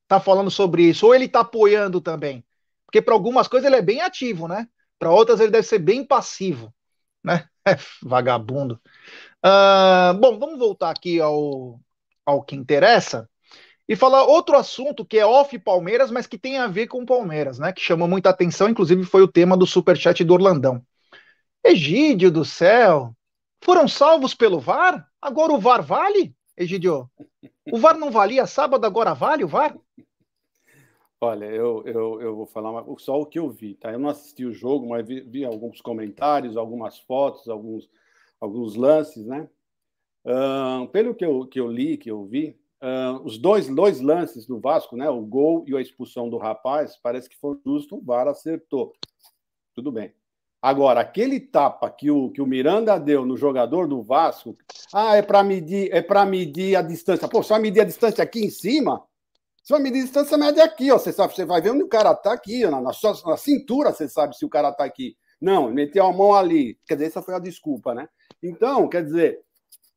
tá 0.08 0.18
falando 0.18 0.50
sobre 0.50 0.82
isso. 0.84 1.06
Ou 1.06 1.14
ele 1.14 1.28
tá 1.28 1.40
apoiando 1.40 2.00
também. 2.00 2.44
Porque 2.86 3.02
para 3.02 3.14
algumas 3.14 3.46
coisas 3.46 3.66
ele 3.66 3.76
é 3.76 3.82
bem 3.82 4.00
ativo, 4.00 4.48
né? 4.48 4.66
Para 4.98 5.12
outras 5.12 5.38
ele 5.40 5.50
deve 5.50 5.66
ser 5.66 5.78
bem 5.78 6.04
passivo, 6.04 6.74
né? 7.22 7.46
É, 7.68 7.76
vagabundo. 8.02 8.80
Uh, 9.44 10.14
bom, 10.18 10.38
vamos 10.38 10.58
voltar 10.58 10.88
aqui 10.88 11.20
ao, 11.20 11.78
ao 12.24 12.42
que 12.42 12.56
interessa 12.56 13.28
e 13.88 13.94
falar 13.94 14.24
outro 14.24 14.56
assunto 14.56 15.04
que 15.04 15.18
é 15.18 15.26
off 15.26 15.58
Palmeiras, 15.58 16.10
mas 16.10 16.26
que 16.26 16.38
tem 16.38 16.58
a 16.58 16.66
ver 16.66 16.86
com 16.86 17.06
Palmeiras, 17.06 17.58
né? 17.58 17.70
Que 17.70 17.80
chamou 17.82 18.08
muita 18.08 18.30
atenção, 18.30 18.68
inclusive 18.68 19.04
foi 19.04 19.20
o 19.20 19.28
tema 19.28 19.54
do 19.54 19.66
superchat 19.66 20.24
do 20.24 20.32
Orlandão. 20.34 20.82
Egídio 21.64 22.30
do 22.30 22.44
céu, 22.44 23.14
foram 23.62 23.88
salvos 23.88 24.34
pelo 24.34 24.60
VAR? 24.60 25.06
Agora 25.20 25.52
o 25.52 25.60
VAR 25.60 25.82
vale, 25.82 26.34
Egídio? 26.56 27.10
O 27.70 27.78
VAR 27.78 27.96
não 27.96 28.10
valia 28.10 28.46
sábado, 28.46 28.84
agora 28.84 29.14
vale 29.14 29.44
o 29.44 29.48
VAR? 29.48 29.74
Olha, 31.20 31.46
eu, 31.46 31.82
eu, 31.84 32.20
eu 32.20 32.36
vou 32.36 32.46
falar 32.46 32.84
só 32.98 33.20
o 33.20 33.26
que 33.26 33.40
eu 33.40 33.50
vi, 33.50 33.74
tá? 33.74 33.92
Eu 33.92 33.98
não 33.98 34.08
assisti 34.08 34.44
o 34.44 34.52
jogo, 34.52 34.88
mas 34.88 35.06
vi, 35.06 35.20
vi 35.20 35.44
alguns 35.44 35.80
comentários, 35.80 36.56
algumas 36.56 36.98
fotos, 37.00 37.48
alguns, 37.48 37.90
alguns 38.40 38.76
lances, 38.76 39.26
né? 39.26 39.48
Uh, 40.24 40.86
pelo 40.88 41.14
que 41.14 41.24
eu, 41.24 41.44
que 41.46 41.58
eu 41.58 41.66
li, 41.66 41.96
que 41.96 42.08
eu 42.08 42.24
vi, 42.24 42.56
uh, 42.80 43.20
os 43.24 43.36
dois, 43.36 43.68
dois 43.68 44.00
lances 44.00 44.46
do 44.46 44.60
Vasco, 44.60 44.96
né? 44.96 45.10
O 45.10 45.20
gol 45.22 45.64
e 45.66 45.76
a 45.76 45.80
expulsão 45.80 46.28
do 46.28 46.38
rapaz, 46.38 46.96
parece 47.02 47.28
que 47.28 47.36
foi 47.36 47.58
justo, 47.66 47.96
o 47.96 48.00
VAR 48.00 48.28
acertou. 48.28 48.92
Tudo 49.74 49.90
bem. 49.90 50.14
Agora, 50.62 51.00
aquele 51.00 51.40
tapa 51.40 51.90
que 51.90 52.10
o, 52.10 52.30
que 52.30 52.42
o 52.42 52.46
Miranda 52.46 52.98
deu 52.98 53.24
no 53.24 53.36
jogador 53.36 53.88
do 53.88 54.02
Vasco, 54.02 54.56
ah, 54.92 55.16
é 55.16 55.22
para 55.22 55.42
medir, 55.42 55.92
é 55.92 56.02
para 56.02 56.24
medir 56.24 56.76
a 56.76 56.82
distância. 56.82 57.28
Pô, 57.28 57.42
só 57.42 57.58
medir 57.58 57.80
a 57.80 57.84
distância 57.84 58.22
aqui 58.22 58.44
em 58.44 58.50
cima? 58.50 59.04
Se 59.68 59.74
vai 59.74 59.82
medir 59.82 60.00
a 60.00 60.04
distância, 60.04 60.38
mede 60.38 60.62
aqui, 60.62 60.90
ó. 60.90 60.96
Você 60.96 61.12
sabe, 61.12 61.34
você 61.34 61.44
vai 61.44 61.60
ver 61.60 61.72
onde 61.72 61.82
o 61.82 61.88
cara 61.88 62.14
tá 62.14 62.32
aqui, 62.32 62.64
ó, 62.64 62.80
na, 62.80 62.90
sua, 62.94 63.12
na 63.26 63.36
cintura, 63.36 63.92
você 63.92 64.08
sabe 64.08 64.34
se 64.34 64.42
o 64.42 64.48
cara 64.48 64.72
tá 64.72 64.82
aqui. 64.82 65.14
Não, 65.38 65.70
meteu 65.70 66.06
a 66.06 66.12
mão 66.12 66.34
ali. 66.34 66.78
Quer 66.86 66.94
dizer, 66.94 67.08
essa 67.08 67.20
foi 67.20 67.34
a 67.34 67.38
desculpa, 67.38 67.94
né? 67.94 68.08
Então, 68.42 68.88
quer 68.88 69.04
dizer, 69.04 69.40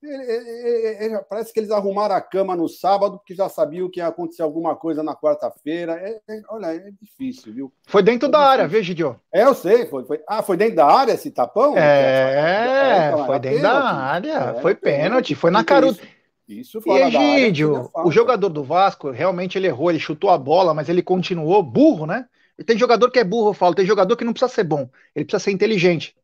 é, 0.04 1.06
é, 1.06 1.14
é, 1.14 1.18
parece 1.20 1.54
que 1.54 1.60
eles 1.62 1.72
arrumaram 1.72 2.14
a 2.14 2.20
cama 2.20 2.54
no 2.54 2.68
sábado, 2.68 3.18
porque 3.20 3.34
já 3.34 3.48
sabiam 3.48 3.90
que 3.90 4.02
ia 4.02 4.08
acontecer 4.08 4.42
alguma 4.42 4.76
coisa 4.76 5.02
na 5.04 5.16
quarta-feira. 5.16 6.20
olha, 6.50 6.76
é 6.76 6.92
difícil, 7.02 7.54
viu? 7.54 7.74
Foi 7.88 8.04
dentro 8.04 8.28
da 8.28 8.40
área, 8.40 8.68
viu, 8.68 8.84
Gidio? 8.84 9.18
É, 9.34 9.44
eu 9.44 9.56
sei. 9.56 9.86
Foi, 9.86 10.04
foi, 10.04 10.22
Ah, 10.28 10.44
foi 10.44 10.58
dentro 10.58 10.76
da 10.76 10.86
área 10.86 11.14
esse 11.14 11.32
tapão? 11.32 11.78
É, 11.78 13.08
então, 13.08 13.26
foi 13.26 13.40
dentro 13.40 13.62
pênalti. 13.62 13.84
da 13.84 13.94
área. 13.94 14.54
foi 14.62 14.76
pênalti, 14.76 15.34
foi 15.34 15.50
na 15.50 15.64
caruda. 15.64 15.98
Isso, 16.52 16.80
isso 16.80 16.90
e 16.90 17.02
Egídio, 17.02 17.90
o 17.96 18.12
jogador 18.12 18.50
do 18.50 18.64
Vasco, 18.64 19.10
realmente 19.10 19.58
ele 19.58 19.68
errou, 19.68 19.90
ele 19.90 20.00
chutou 20.00 20.30
a 20.30 20.38
bola, 20.38 20.74
mas 20.74 20.90
ele 20.90 21.02
continuou 21.02 21.64
burro, 21.64 22.06
né? 22.06 22.28
Tem 22.66 22.78
jogador 22.78 23.10
que 23.10 23.20
é 23.20 23.24
burro, 23.24 23.50
eu 23.50 23.54
falo, 23.54 23.74
tem 23.74 23.86
jogador 23.86 24.16
que 24.16 24.26
não 24.26 24.34
precisa 24.34 24.52
ser 24.54 24.64
bom, 24.64 24.90
ele 25.16 25.26
precisa 25.26 25.46
ser 25.46 25.52
inteligente. 25.52 26.16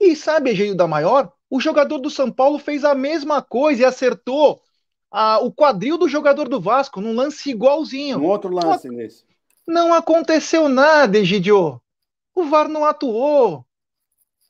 E 0.00 0.16
sabe, 0.16 0.50
Egídio 0.50 0.74
da 0.74 0.86
Maior? 0.86 1.32
O 1.48 1.60
jogador 1.60 1.98
do 1.98 2.10
São 2.10 2.30
Paulo 2.30 2.58
fez 2.58 2.84
a 2.84 2.94
mesma 2.94 3.40
coisa 3.40 3.82
e 3.82 3.84
acertou 3.84 4.60
a, 5.10 5.38
o 5.38 5.52
quadril 5.52 5.96
do 5.96 6.08
jogador 6.08 6.48
do 6.48 6.60
Vasco 6.60 7.00
num 7.00 7.14
lance 7.14 7.48
igualzinho. 7.48 8.18
Um 8.18 8.26
outro 8.26 8.52
lance 8.52 8.88
não, 8.88 8.96
nesse. 8.96 9.24
Não 9.66 9.94
aconteceu 9.94 10.68
nada, 10.68 11.16
Egidio. 11.16 11.80
O 12.34 12.44
VAR 12.44 12.68
não 12.68 12.84
atuou. 12.84 13.64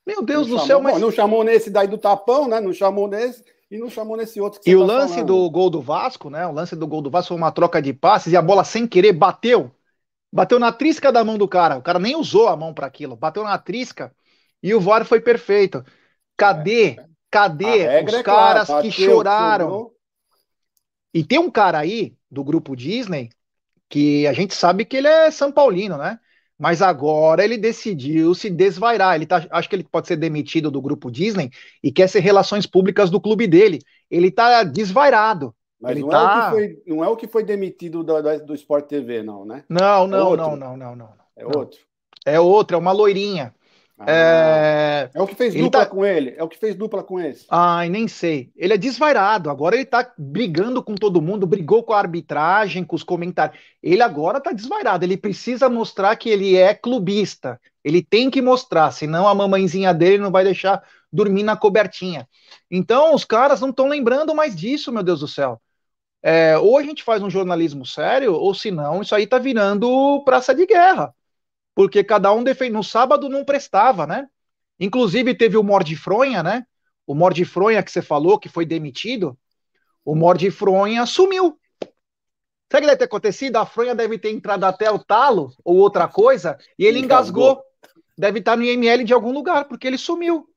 Meu 0.07 0.23
Deus 0.23 0.49
não 0.49 0.57
do 0.57 0.67
chamou, 0.67 0.67
céu, 0.67 0.83
mas. 0.83 1.01
Não 1.01 1.11
chamou 1.11 1.45
nesse 1.45 1.71
daí 1.71 1.87
do 1.87 1.99
tapão, 1.99 2.49
né? 2.49 2.61
Não 2.61 2.73
chamou 2.73 3.07
nesse 3.07 3.45
e 3.75 3.79
não 3.79 3.91
chamou 3.91 4.17
nesse 4.17 4.41
outro 4.41 4.61
que 4.61 4.71
E 4.71 4.77
o 4.77 4.81
tá 4.81 4.87
lance 4.87 5.15
falando. 5.15 5.27
do 5.27 5.51
gol 5.51 5.69
do 5.69 5.81
Vasco, 5.81 6.31
né? 6.31 6.47
O 6.47 6.53
lance 6.53 6.77
do 6.77 6.87
gol 6.87 7.03
do 7.03 7.11
Vasco 7.11 7.29
foi 7.29 7.37
uma 7.37 7.51
troca 7.51 7.83
de 7.83 7.93
passes 7.93 8.33
e 8.33 8.37
a 8.37 8.43
bola 8.43 8.63
sem 8.63 8.87
querer 8.87 9.13
bateu. 9.13 9.71
Bateu 10.33 10.59
na 10.59 10.73
trisca 10.73 11.11
da 11.11 11.25
mão 11.25 11.37
do 11.37 11.49
cara. 11.49 11.77
O 11.77 11.83
cara 11.83 11.99
nem 11.99 12.15
usou 12.17 12.49
a 12.49 12.57
mão 12.57 12.73
para 12.73 12.87
aquilo. 12.87 13.17
Bateu 13.17 13.43
na 13.43 13.59
trisca 13.59 14.15
e 14.63 14.73
o 14.75 14.81
VAR 14.81 15.05
foi 15.05 15.21
perfeito. 15.21 15.85
Cadê? 16.37 16.91
É. 16.91 17.07
Cadê 17.31 18.05
os 18.05 18.15
é 18.15 18.23
caras 18.23 18.69
que 18.81 18.93
choraram? 18.93 19.91
E 21.13 21.25
tem 21.25 21.39
um 21.39 21.51
cara 21.51 21.79
aí 21.79 22.17
do 22.31 22.45
grupo 22.45 22.77
Disney 22.77 23.31
que 23.89 24.27
a 24.27 24.33
gente 24.33 24.55
sabe 24.55 24.85
que 24.85 24.97
ele 24.97 25.09
é 25.09 25.31
São 25.31 25.51
Paulino, 25.51 25.97
né? 25.99 26.19
Mas 26.59 26.81
agora 26.81 27.45
ele 27.45 27.59
decidiu 27.59 28.35
se 28.35 28.49
desvairar. 28.49 29.17
Ele 29.17 29.27
tá, 29.27 29.45
acho 29.51 29.69
que 29.69 29.77
ele 29.77 29.85
pode 29.85 30.07
ser 30.07 30.17
demitido 30.17 30.71
do 30.71 30.81
grupo 30.81 31.11
Disney 31.11 31.51
e 31.83 31.91
quer 31.91 32.09
ser 32.09 32.21
relações 32.21 32.67
públicas 32.67 33.11
do 33.11 33.21
clube 33.21 33.47
dele. 33.47 33.81
Ele 34.11 34.31
tá 34.31 34.63
desvairado. 34.63 35.55
Mas 35.81 35.93
ele 35.93 36.01
não, 36.01 36.09
tá... 36.09 36.19
é 36.19 36.25
o 36.25 36.31
que 36.33 36.51
foi, 36.51 36.83
não 36.87 37.05
é 37.05 37.09
o 37.09 37.17
que 37.17 37.27
foi 37.27 37.45
demitido 37.45 38.03
do, 38.05 38.39
do, 38.39 38.55
Sport 38.55 38.87
TV, 38.87 39.23
não, 39.23 39.45
né? 39.45 39.65
Não, 39.69 40.07
não, 40.07 40.35
é 40.35 40.37
não, 40.37 40.57
não, 40.57 40.77
não, 40.77 40.97
não, 40.97 41.09
É 41.37 41.45
outro. 41.45 41.81
É 42.25 42.41
outro, 42.41 42.77
é 42.77 42.79
uma 42.79 42.93
loirinha. 42.93 43.55
Ah, 43.99 44.11
é... 44.11 45.11
é 45.15 45.23
o 45.23 45.27
que 45.27 45.35
fez 45.35 45.55
dupla 45.55 45.85
tá... 45.85 45.87
com 45.87 46.05
ele. 46.05 46.35
É 46.37 46.43
o 46.43 46.49
que 46.49 46.59
fez 46.59 46.75
dupla 46.75 47.03
com 47.03 47.21
esse. 47.21 47.47
Ai, 47.49 47.89
nem 47.89 48.09
sei. 48.09 48.51
Ele 48.57 48.75
é 48.75 48.77
desvairado. 48.77 49.49
Agora 49.49 49.77
ele 49.77 49.85
tá 49.85 50.13
brigando 50.19 50.83
com 50.83 50.95
todo 50.95 51.23
mundo, 51.23 51.47
brigou 51.47 51.83
com 51.83 51.93
a 51.93 51.99
arbitragem, 51.99 52.85
com 52.85 52.97
os 52.97 53.03
comentários. 53.03 53.59
Ele 53.83 54.03
agora 54.03 54.41
tá 54.41 54.53
desvairado. 54.53 55.05
Ele 55.05 55.17
precisa 55.17 55.69
mostrar 55.69 56.17
que 56.17 56.29
ele 56.29 56.57
é 56.57 56.75
clubista. 56.75 57.61
Ele 57.85 58.03
tem 58.03 58.31
que 58.31 58.43
mostrar, 58.43 58.91
senão 58.91 59.29
a 59.29 59.35
mamãezinha 59.35 59.93
dele 59.93 60.19
não 60.19 60.31
vai 60.31 60.43
deixar 60.43 60.83
dormir 61.13 61.43
na 61.43 61.57
cobertinha. 61.57 62.27
Então 62.71 63.15
os 63.15 63.25
caras 63.25 63.61
não 63.61 63.71
estão 63.71 63.89
lembrando 63.89 64.35
mais 64.35 64.57
disso, 64.57 64.91
meu 64.91 65.03
Deus 65.03 65.21
do 65.21 65.29
céu. 65.29 65.61
É, 66.23 66.57
ou 66.57 66.79
a 66.79 66.83
gente 66.83 67.05
faz 67.05 67.23
um 67.23 67.29
jornalismo 67.29 67.85
sério, 67.85 68.33
ou 68.33 68.55
se 68.55 68.71
não, 68.71 69.03
isso 69.03 69.15
aí 69.15 69.27
tá 69.27 69.39
virando 69.39 70.23
praça 70.25 70.55
de 70.55 70.65
guerra 70.65 71.15
porque 71.75 72.05
cada 72.05 72.33
um 72.33 72.45
defende. 72.45 72.73
No 72.73 72.85
sábado 72.85 73.29
não 73.29 73.45
prestava, 73.45 74.07
né? 74.07 74.29
Inclusive 74.79 75.35
teve 75.35 75.57
o 75.57 75.63
Mordifronha, 75.63 76.43
né? 76.43 76.67
O 77.07 77.15
Mordifronha 77.15 77.83
que 77.83 77.91
você 77.91 78.03
falou 78.03 78.39
que 78.39 78.49
foi 78.49 78.65
demitido. 78.65 79.39
O 80.05 80.15
Mordifronha 80.15 81.05
sumiu. 81.07 81.59
Sabe 82.71 82.79
o 82.79 82.81
que 82.81 82.87
deve 82.87 82.97
ter 82.97 83.05
acontecido? 83.05 83.57
A 83.57 83.67
fronha 83.67 83.95
deve 83.95 84.19
ter 84.19 84.31
entrado 84.31 84.65
até 84.65 84.91
o 84.91 84.99
talo 84.99 85.53
ou 85.65 85.77
outra 85.77 86.09
coisa 86.09 86.59
e 86.79 86.85
ele 86.85 86.99
engasgou. 86.99 87.53
engasgou. 87.53 87.65
Deve 88.17 88.39
estar 88.39 88.57
no 88.57 88.65
IML 88.65 89.05
de 89.05 89.13
algum 89.13 89.33
lugar, 89.33 89.67
porque 89.67 89.87
ele 89.87 89.99
sumiu. 89.99 90.49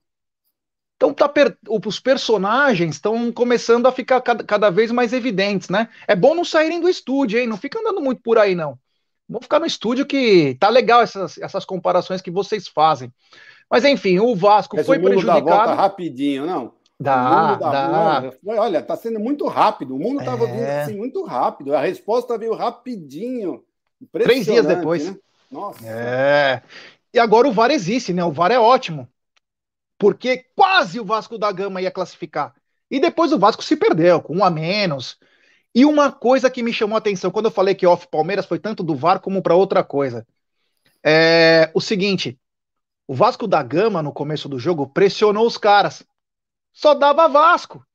Então 0.95 1.13
tá 1.13 1.29
per... 1.29 1.57
os 1.69 1.99
personagens 1.99 2.95
estão 2.95 3.31
começando 3.31 3.85
a 3.85 3.91
ficar 3.91 4.19
cada, 4.21 4.43
cada, 4.43 4.69
vez 4.71 4.91
mais 4.91 5.13
evidentes, 5.13 5.69
né? 5.69 5.89
É 6.07 6.15
bom 6.15 6.33
não 6.33 6.43
saírem 6.43 6.81
do 6.81 6.89
estúdio, 6.89 7.39
hein? 7.39 7.47
Não 7.47 7.57
fica 7.57 7.79
andando 7.79 8.01
muito 8.01 8.21
por 8.21 8.37
aí, 8.37 8.55
não. 8.55 8.79
Vamos 9.29 9.45
ficar 9.45 9.59
no 9.59 9.65
estúdio 9.65 10.05
que 10.05 10.55
tá 10.59 10.69
legal 10.69 11.01
essas, 11.01 11.37
essas 11.37 11.65
comparações 11.65 12.21
que 12.21 12.31
vocês 12.31 12.67
fazem. 12.67 13.11
Mas 13.69 13.83
enfim, 13.83 14.19
o 14.19 14.35
Vasco 14.35 14.77
Mas 14.77 14.85
foi 14.85 14.97
o 14.97 15.01
mundo 15.01 15.11
prejudicado. 15.11 15.45
Dá 15.45 15.55
volta 15.55 15.73
rapidinho, 15.73 16.45
não? 16.45 16.73
Dá, 16.99 17.55
dá. 17.55 18.31
Olha, 18.45 18.81
tá 18.81 18.95
sendo 18.95 19.19
muito 19.19 19.45
rápido. 19.47 19.95
O 19.95 19.99
mundo 19.99 20.19
estava 20.19 20.45
é. 20.45 20.51
vindo 20.51 20.65
assim 20.65 20.97
muito 20.97 21.23
rápido. 21.23 21.75
A 21.75 21.81
resposta 21.81 22.37
veio 22.37 22.55
rapidinho. 22.55 23.63
Três 24.11 24.45
dias 24.45 24.65
depois. 24.65 25.11
Né? 25.11 25.17
Nossa. 25.51 25.79
É. 25.85 26.61
E 27.13 27.19
agora 27.19 27.47
o 27.47 27.51
VAR 27.51 27.71
existe, 27.71 28.13
né? 28.13 28.23
O 28.23 28.31
VAR 28.31 28.51
é 28.51 28.59
ótimo. 28.59 29.07
Porque 29.97 30.45
quase 30.55 30.99
o 30.99 31.05
Vasco 31.05 31.37
da 31.37 31.51
Gama 31.51 31.81
ia 31.81 31.91
classificar. 31.91 32.53
E 32.89 32.99
depois 32.99 33.31
o 33.31 33.39
Vasco 33.39 33.63
se 33.63 33.75
perdeu, 33.75 34.21
com 34.21 34.37
um 34.37 34.43
a 34.43 34.49
menos. 34.49 35.17
E 35.73 35.85
uma 35.85 36.11
coisa 36.11 36.49
que 36.49 36.63
me 36.63 36.73
chamou 36.73 36.95
a 36.95 36.99
atenção, 36.99 37.31
quando 37.31 37.45
eu 37.45 37.51
falei 37.51 37.75
que 37.75 37.85
off 37.85 38.07
Palmeiras 38.07 38.45
foi 38.45 38.59
tanto 38.59 38.83
do 38.83 38.95
VAR 38.95 39.19
como 39.19 39.41
para 39.41 39.55
outra 39.55 39.83
coisa. 39.83 40.25
É 41.03 41.71
o 41.73 41.81
seguinte: 41.81 42.39
o 43.07 43.13
Vasco 43.13 43.47
da 43.47 43.63
Gama, 43.63 44.03
no 44.03 44.11
começo 44.11 44.49
do 44.49 44.59
jogo, 44.59 44.87
pressionou 44.87 45.45
os 45.45 45.57
caras. 45.57 46.03
Só 46.73 46.93
dava 46.93 47.27
Vasco. 47.27 47.85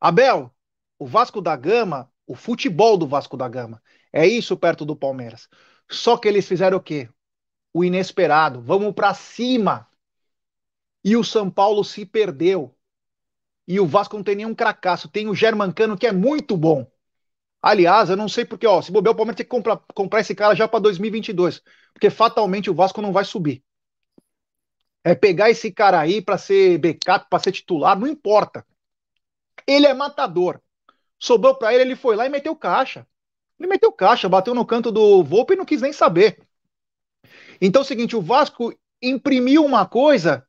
Abel, 0.00 0.54
o 0.98 1.06
Vasco 1.06 1.40
da 1.40 1.56
Gama, 1.56 2.10
o 2.26 2.34
futebol 2.34 2.96
do 2.96 3.06
Vasco 3.06 3.36
da 3.36 3.48
Gama, 3.48 3.82
é 4.12 4.26
isso 4.26 4.56
perto 4.56 4.84
do 4.84 4.96
Palmeiras. 4.96 5.48
Só 5.90 6.16
que 6.16 6.28
eles 6.28 6.46
fizeram 6.46 6.78
o 6.78 6.82
quê? 6.82 7.08
O 7.72 7.84
inesperado. 7.84 8.60
Vamos 8.60 8.94
para 8.94 9.14
cima. 9.14 9.88
E 11.04 11.16
o 11.16 11.24
São 11.24 11.50
Paulo 11.50 11.82
se 11.82 12.06
perdeu. 12.06 12.74
E 13.66 13.78
o 13.78 13.86
Vasco 13.86 14.16
não 14.16 14.24
tem 14.24 14.36
nenhum 14.36 14.54
cracaço. 14.54 15.08
Tem 15.08 15.28
o 15.28 15.34
Germancano, 15.34 15.96
que 15.96 16.06
é 16.06 16.12
muito 16.12 16.56
bom. 16.56 16.86
Aliás, 17.62 18.10
eu 18.10 18.16
não 18.16 18.28
sei 18.28 18.44
porque, 18.44 18.66
ó, 18.66 18.82
se 18.82 18.90
bobear, 18.90 19.12
o 19.12 19.16
Palmeiras 19.16 19.36
tem 19.36 19.46
que 19.46 19.50
comprar, 19.50 19.76
comprar 19.94 20.20
esse 20.20 20.34
cara 20.34 20.54
já 20.54 20.66
para 20.66 20.80
2022. 20.80 21.62
Porque 21.92 22.10
fatalmente 22.10 22.68
o 22.68 22.74
Vasco 22.74 23.00
não 23.00 23.12
vai 23.12 23.24
subir. 23.24 23.62
É 25.04 25.14
pegar 25.14 25.50
esse 25.50 25.70
cara 25.70 26.00
aí 26.00 26.20
para 26.20 26.38
ser 26.38 26.78
backup, 26.78 27.26
para 27.28 27.42
ser 27.42 27.52
titular, 27.52 27.98
não 27.98 28.06
importa. 28.06 28.66
Ele 29.66 29.86
é 29.86 29.94
matador. 29.94 30.60
Sobrou 31.18 31.54
para 31.54 31.72
ele, 31.72 31.82
ele 31.82 31.96
foi 31.96 32.16
lá 32.16 32.26
e 32.26 32.28
meteu 32.28 32.54
caixa. 32.56 33.06
Ele 33.58 33.68
meteu 33.68 33.92
caixa, 33.92 34.28
bateu 34.28 34.54
no 34.54 34.66
canto 34.66 34.90
do 34.90 35.22
Volpe 35.22 35.54
e 35.54 35.56
não 35.56 35.64
quis 35.64 35.80
nem 35.80 35.92
saber. 35.92 36.40
Então 37.60 37.82
é 37.82 37.84
o 37.84 37.86
seguinte, 37.86 38.16
o 38.16 38.20
Vasco 38.20 38.76
imprimiu 39.00 39.64
uma 39.64 39.86
coisa 39.86 40.44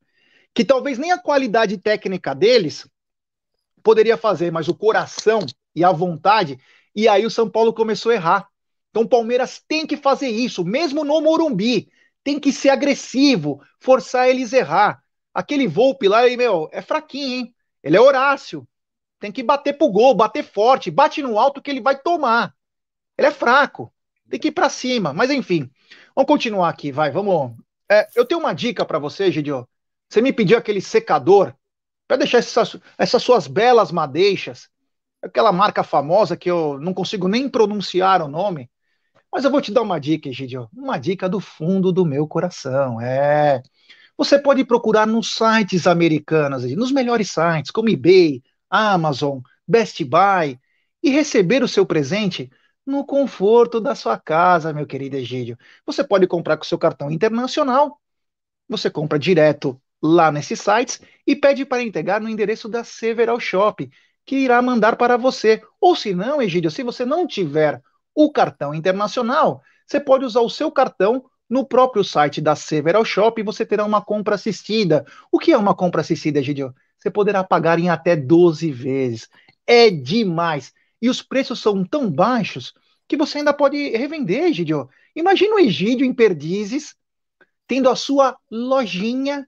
que 0.54 0.66
talvez 0.66 0.98
nem 0.98 1.12
a 1.12 1.18
qualidade 1.18 1.78
técnica 1.78 2.34
deles 2.34 2.88
poderia 3.84 4.18
fazer, 4.18 4.52
mas 4.52 4.68
o 4.68 4.74
coração 4.74 5.46
e 5.76 5.84
a 5.84 5.92
vontade, 5.92 6.58
e 6.96 7.08
aí 7.08 7.26
o 7.26 7.30
São 7.30 7.50
Paulo 7.50 7.74
começou 7.74 8.12
a 8.12 8.16
errar. 8.16 8.48
Então 8.90 9.04
o 9.04 9.10
Palmeiras 9.10 9.62
tem 9.68 9.86
que 9.86 9.98
fazer 9.98 10.30
isso, 10.30 10.64
mesmo 10.64 11.04
no 11.04 11.20
Morumbi, 11.22 11.92
tem 12.24 12.40
que 12.40 12.54
ser 12.54 12.70
agressivo, 12.70 13.62
forçar 13.80 14.30
eles 14.30 14.54
a 14.54 14.58
errar. 14.58 15.04
Aquele 15.34 15.68
Volpe 15.68 16.08
lá, 16.08 16.22
meu, 16.38 16.70
é 16.72 16.82
fraquinho, 16.82 17.40
hein? 17.40 17.56
Ele 17.84 17.98
é 17.98 18.02
Horácio. 18.02 18.68
Tem 19.20 19.32
que 19.32 19.42
bater 19.42 19.78
pro 19.78 19.90
gol, 19.90 20.14
bater 20.14 20.44
forte, 20.44 20.92
bate 20.92 21.22
no 21.22 21.40
alto 21.40 21.62
que 21.62 21.72
ele 21.72 21.82
vai 21.82 21.98
tomar. 21.98 22.54
Ele 23.18 23.28
é 23.28 23.32
fraco. 23.32 23.92
Tem 24.30 24.40
que 24.40 24.50
ir 24.50 24.52
para 24.52 24.70
cima. 24.70 25.14
Mas 25.14 25.30
enfim, 25.32 25.70
vamos 26.16 26.28
continuar 26.28 26.70
aqui, 26.70 26.92
vai, 26.92 27.12
vamos. 27.12 27.56
É, 27.90 28.08
eu 28.16 28.26
tenho 28.26 28.40
uma 28.40 28.54
dica 28.54 28.86
para 28.86 29.00
você, 29.00 29.32
Gidio. 29.32 29.68
Você 30.10 30.22
me 30.22 30.32
pediu 30.32 30.58
aquele 30.58 30.82
secador 30.82 31.54
para 32.08 32.18
deixar 32.18 32.40
essas, 32.40 32.78
essas 32.98 33.24
suas 33.24 33.48
belas 33.48 33.92
madeixas, 33.92 34.70
aquela 35.22 35.52
marca 35.52 35.84
famosa 35.84 36.38
que 36.38 36.50
eu 36.50 36.80
não 36.80 36.94
consigo 36.94 37.28
nem 37.28 37.50
pronunciar 37.50 38.22
o 38.22 38.28
nome. 38.28 38.70
Mas 39.32 39.46
eu 39.46 39.52
vou 39.52 39.62
te 39.62 39.72
dar 39.72 39.82
uma 39.82 40.00
dica, 40.00 40.32
Gidio. 40.32 40.70
Uma 40.74 40.98
dica 41.00 41.28
do 41.28 41.40
fundo 41.40 41.92
do 41.92 42.06
meu 42.06 42.28
coração. 42.28 43.02
É. 43.02 43.64
Você 44.18 44.38
pode 44.40 44.64
procurar 44.64 45.08
nos 45.08 45.34
sites 45.34 45.88
americanos, 45.88 46.64
nos 46.76 46.92
melhores 46.92 47.32
sites, 47.32 47.72
como 47.72 47.90
eBay, 47.90 48.44
Amazon, 48.70 49.40
Best 49.68 50.04
Buy, 50.04 50.60
e 51.02 51.10
receber 51.10 51.64
o 51.64 51.68
seu 51.68 51.86
presente 51.86 52.50
no 52.86 53.06
conforto 53.06 53.80
da 53.82 53.96
sua 53.96 54.20
casa, 54.20 54.74
meu 54.74 54.86
querido 54.86 55.16
Egídio. 55.16 55.58
Você 55.86 56.04
pode 56.04 56.28
comprar 56.28 56.58
com 56.58 56.64
seu 56.64 56.78
cartão 56.78 57.10
internacional, 57.10 58.00
você 58.70 58.90
compra 58.90 59.18
direto 59.18 59.82
lá 60.04 60.30
nesses 60.30 60.60
sites 60.60 61.00
e 61.26 61.34
pede 61.34 61.64
para 61.64 61.82
entregar 61.82 62.20
no 62.20 62.28
endereço 62.28 62.68
da 62.68 62.84
Several 62.84 63.40
Shop, 63.40 63.90
que 64.26 64.36
irá 64.36 64.62
mandar 64.62 64.98
para 64.98 65.16
você. 65.16 65.62
Ou 65.80 65.96
se 65.96 66.14
não, 66.14 66.42
Egídio, 66.42 66.70
se 66.70 66.84
você 66.84 67.06
não 67.06 67.26
tiver 67.26 67.82
o 68.14 68.30
cartão 68.30 68.76
internacional, 68.76 69.62
você 69.88 70.02
pode 70.02 70.26
usar 70.26 70.42
o 70.42 70.50
seu 70.50 70.70
cartão 70.70 71.24
no 71.50 71.66
próprio 71.66 72.04
site 72.04 72.42
da 72.42 72.54
Several 72.56 73.06
Shop 73.06 73.40
e 73.40 73.44
você 73.46 73.66
terá 73.66 73.86
uma 73.86 74.02
compra 74.02 74.36
assistida. 74.36 75.06
O 75.32 75.40
que 75.40 75.54
é 75.54 75.58
uma 75.58 75.74
compra 75.74 76.02
assistida, 76.02 76.40
Egidio? 76.40 76.76
Você 76.98 77.10
poderá 77.10 77.44
pagar 77.44 77.80
em 77.80 77.90
até 77.90 78.16
12 78.16 78.72
vezes. 78.72 79.30
É 79.66 79.90
demais. 79.90 80.74
E 81.02 81.10
os 81.10 81.22
preços 81.22 81.62
são 81.62 81.86
tão 81.86 82.12
baixos 82.12 82.74
que 83.08 83.16
você 83.16 83.38
ainda 83.38 83.54
pode 83.54 83.90
revender, 83.90 84.46
Egidio. 84.46 84.90
Imagina 85.16 85.56
o 85.56 85.60
Egídio 85.60 86.06
em 86.06 86.14
Perdizes 86.14 86.96
tendo 87.68 87.90
a 87.90 87.96
sua 87.96 88.38
lojinha 88.52 89.48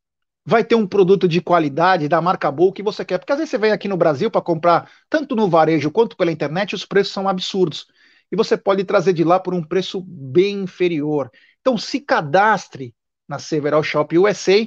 vai 0.45 0.65
ter 0.65 0.75
um 0.75 0.87
produto 0.87 1.27
de 1.27 1.41
qualidade, 1.41 2.09
da 2.09 2.21
marca 2.21 2.51
boa 2.51 2.73
que 2.73 2.83
você 2.83 3.05
quer. 3.05 3.19
Porque 3.19 3.33
às 3.33 3.39
vezes 3.39 3.51
você 3.51 3.59
vem 3.59 3.73
aqui 3.73 3.89
no 3.89 3.97
Brasil 3.97 4.31
para 4.31 4.41
comprar, 4.41 4.91
tanto 5.09 5.35
no 5.35 5.49
varejo 5.49 5.91
quanto 5.91 6.17
pela 6.17 6.33
internet, 6.33 6.75
os 6.75 6.85
preços 6.85 7.13
são 7.13 7.29
absurdos. 7.29 7.87
E 8.33 8.37
você 8.37 8.57
pode 8.57 8.83
trazer 8.83 9.13
de 9.13 9.23
lá 9.23 9.39
por 9.39 9.53
um 9.53 9.63
preço 9.63 10.01
bem 10.01 10.63
inferior. 10.63 11.31
Então 11.61 11.77
se 11.77 12.01
cadastre 12.01 12.95
na 13.29 13.39
Several 13.39 13.83
Shop 13.83 14.17
USA 14.19 14.67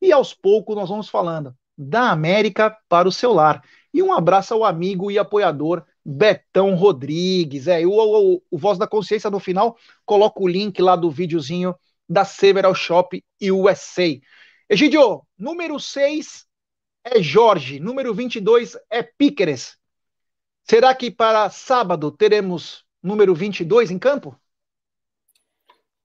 e 0.00 0.10
aos 0.10 0.32
poucos 0.32 0.74
nós 0.74 0.88
vamos 0.88 1.10
falando 1.10 1.54
da 1.76 2.10
América 2.10 2.74
para 2.88 3.06
o 3.06 3.12
celular. 3.12 3.62
E 3.92 4.02
um 4.02 4.12
abraço 4.12 4.54
ao 4.54 4.64
amigo 4.64 5.10
e 5.10 5.18
apoiador 5.18 5.84
Betão 6.02 6.74
Rodrigues. 6.74 7.68
É, 7.68 7.86
o, 7.86 7.92
o, 7.92 8.42
o 8.50 8.58
Voz 8.58 8.78
da 8.78 8.86
Consciência 8.86 9.30
no 9.30 9.38
final 9.38 9.76
coloca 10.06 10.42
o 10.42 10.48
link 10.48 10.80
lá 10.80 10.96
do 10.96 11.10
videozinho 11.10 11.74
da 12.08 12.24
Several 12.24 12.74
Shop 12.74 13.22
USA. 13.42 14.18
Egidio, 14.68 15.22
número 15.38 15.78
6 15.78 16.46
é 17.04 17.20
Jorge, 17.20 17.78
número 17.78 18.14
22 18.14 18.76
é 18.88 19.02
Píqueres. 19.02 19.76
Será 20.64 20.94
que 20.94 21.10
para 21.10 21.50
sábado 21.50 22.10
teremos 22.10 22.84
número 23.02 23.34
22 23.34 23.90
em 23.90 23.98
campo? 23.98 24.38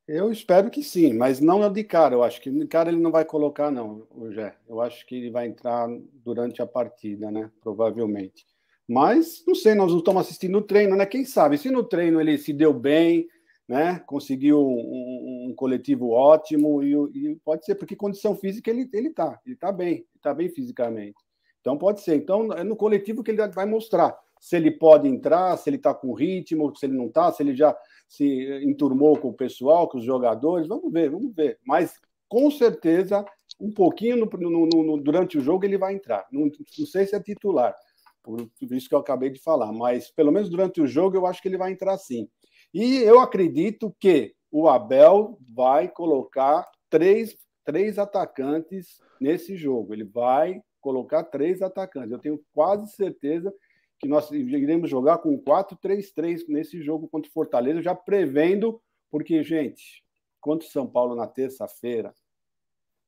Eu 0.07 0.31
espero 0.31 0.69
que 0.71 0.81
sim, 0.81 1.13
mas 1.13 1.41
não 1.41 1.63
é 1.63 1.69
de 1.69 1.83
cara. 1.83 2.15
Eu 2.15 2.23
acho 2.23 2.39
que 2.39 2.49
de 2.49 2.65
cara 2.65 2.89
ele 2.89 3.01
não 3.01 3.11
vai 3.11 3.25
colocar, 3.25 3.69
não, 3.69 4.07
o 4.09 4.31
Jé. 4.31 4.55
Eu 4.67 4.79
acho 4.79 5.05
que 5.05 5.15
ele 5.15 5.29
vai 5.29 5.47
entrar 5.47 5.87
durante 6.23 6.61
a 6.61 6.65
partida, 6.65 7.29
né? 7.29 7.51
Provavelmente. 7.61 8.45
Mas 8.87 9.43
não 9.45 9.53
sei, 9.53 9.75
nós 9.75 9.91
não 9.91 9.99
estamos 9.99 10.21
assistindo 10.21 10.57
o 10.59 10.61
treino, 10.61 10.95
né? 10.95 11.05
Quem 11.05 11.25
sabe? 11.25 11.57
Se 11.57 11.69
no 11.69 11.83
treino 11.83 12.21
ele 12.21 12.37
se 12.37 12.53
deu 12.53 12.73
bem, 12.73 13.27
né? 13.67 13.99
Conseguiu 14.07 14.65
um, 14.65 15.47
um 15.49 15.53
coletivo 15.53 16.11
ótimo 16.11 16.81
e, 16.81 16.93
e, 17.13 17.35
pode 17.43 17.65
ser 17.65 17.75
porque 17.75 17.93
condição 17.93 18.33
física 18.33 18.71
ele 18.71 18.89
ele 18.93 19.09
tá, 19.09 19.37
ele 19.45 19.57
tá 19.57 19.73
bem, 19.73 19.95
ele 19.95 20.21
tá 20.21 20.33
bem 20.33 20.47
fisicamente. 20.47 21.17
Então 21.59 21.77
pode 21.77 21.99
ser. 21.99 22.15
Então 22.15 22.53
é 22.53 22.63
no 22.63 22.77
coletivo 22.77 23.21
que 23.21 23.31
ele 23.31 23.45
vai 23.49 23.65
mostrar 23.65 24.17
se 24.39 24.55
ele 24.55 24.71
pode 24.71 25.07
entrar, 25.07 25.57
se 25.57 25.69
ele 25.69 25.77
está 25.77 25.93
com 25.93 26.13
ritmo, 26.13 26.75
se 26.75 26.85
ele 26.85 26.97
não 26.97 27.07
está, 27.07 27.31
se 27.31 27.43
ele 27.43 27.55
já 27.55 27.75
se 28.07 28.63
enturmou 28.63 29.17
com 29.17 29.29
o 29.29 29.33
pessoal, 29.33 29.87
com 29.87 29.97
os 29.97 30.03
jogadores. 30.03 30.67
Vamos 30.67 30.91
ver, 30.91 31.09
vamos 31.09 31.33
ver. 31.33 31.59
Mas 31.65 31.93
com 32.29 32.49
certeza, 32.51 33.25
um 33.59 33.71
pouquinho 33.71 34.17
no, 34.17 34.25
no, 34.25 34.83
no, 34.83 34.97
durante 34.97 35.37
o 35.37 35.41
jogo 35.41 35.65
ele 35.65 35.77
vai 35.77 35.93
entrar. 35.93 36.25
Não, 36.31 36.45
não, 36.45 36.85
sei 36.85 37.05
se 37.05 37.15
é 37.15 37.19
titular, 37.19 37.75
por 38.23 38.49
isso 38.71 38.89
que 38.89 38.95
eu 38.95 38.99
acabei 38.99 39.29
de 39.29 39.39
falar, 39.39 39.71
mas 39.71 40.11
pelo 40.11 40.31
menos 40.31 40.49
durante 40.49 40.81
o 40.81 40.87
jogo 40.87 41.15
eu 41.15 41.25
acho 41.25 41.41
que 41.41 41.47
ele 41.47 41.57
vai 41.57 41.71
entrar 41.71 41.97
sim. 41.97 42.27
E 42.73 42.97
eu 42.97 43.19
acredito 43.19 43.95
que 43.99 44.35
o 44.51 44.67
Abel 44.67 45.37
vai 45.53 45.87
colocar 45.87 46.69
três, 46.89 47.35
três 47.63 47.97
atacantes 47.97 48.99
nesse 49.19 49.55
jogo. 49.55 49.93
Ele 49.93 50.03
vai 50.03 50.61
colocar 50.81 51.23
três 51.23 51.61
atacantes. 51.61 52.11
Eu 52.11 52.19
tenho 52.19 52.41
quase 52.53 52.91
certeza 52.91 53.53
que 53.99 54.07
nós 54.07 54.29
iremos 54.31 54.89
jogar 54.89 55.17
com 55.19 55.37
4-3-3 55.39 56.45
nesse 56.47 56.81
jogo 56.81 57.07
contra 57.07 57.29
o 57.29 57.33
Fortaleza, 57.33 57.81
já 57.81 57.95
prevendo, 57.95 58.81
porque, 59.09 59.43
gente, 59.43 60.03
contra 60.39 60.67
o 60.67 60.71
São 60.71 60.87
Paulo 60.87 61.15
na 61.15 61.27
terça-feira, 61.27 62.13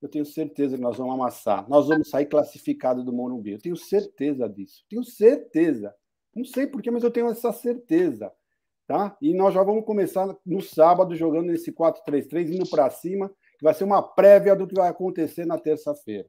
eu 0.02 0.10
tenho 0.10 0.25
certeza 0.25 0.78
que 0.78 0.82
nós 0.82 0.97
vamos 0.97 1.13
amassar. 1.13 1.69
Nós 1.69 1.88
vamos 1.88 2.10
sair 2.10 2.25
classificado 2.25 3.04
do 3.04 3.12
Morumbi. 3.12 3.52
Eu 3.52 3.60
tenho 3.60 3.75
certeza 3.75 4.47
disso. 4.47 4.86
Tenho 4.89 5.04
certeza. 5.04 5.93
Não 6.34 6.45
sei 6.45 6.67
porquê, 6.67 6.89
mas 6.89 7.04
eu 7.04 7.12
tenho 7.12 7.28
essa 7.28 7.52
certeza. 7.52 8.32
Tá? 8.88 9.15
E 9.21 9.34
nós 9.34 9.54
já 9.54 9.62
vamos 9.62 9.86
começar 9.86 10.36
no 10.45 10.62
sábado 10.62 11.15
jogando 11.15 11.47
nesse 11.47 11.71
4-3-3, 11.71 12.56
indo 12.56 12.67
para 12.67 12.89
cima, 12.89 13.30
que 13.58 13.63
vai 13.63 13.73
ser 13.73 13.84
uma 13.84 14.02
prévia 14.02 14.56
do 14.56 14.65
que 14.65 14.73
vai 14.73 14.89
acontecer 14.89 15.45
na 15.45 15.60
terça-feira. 15.60 16.28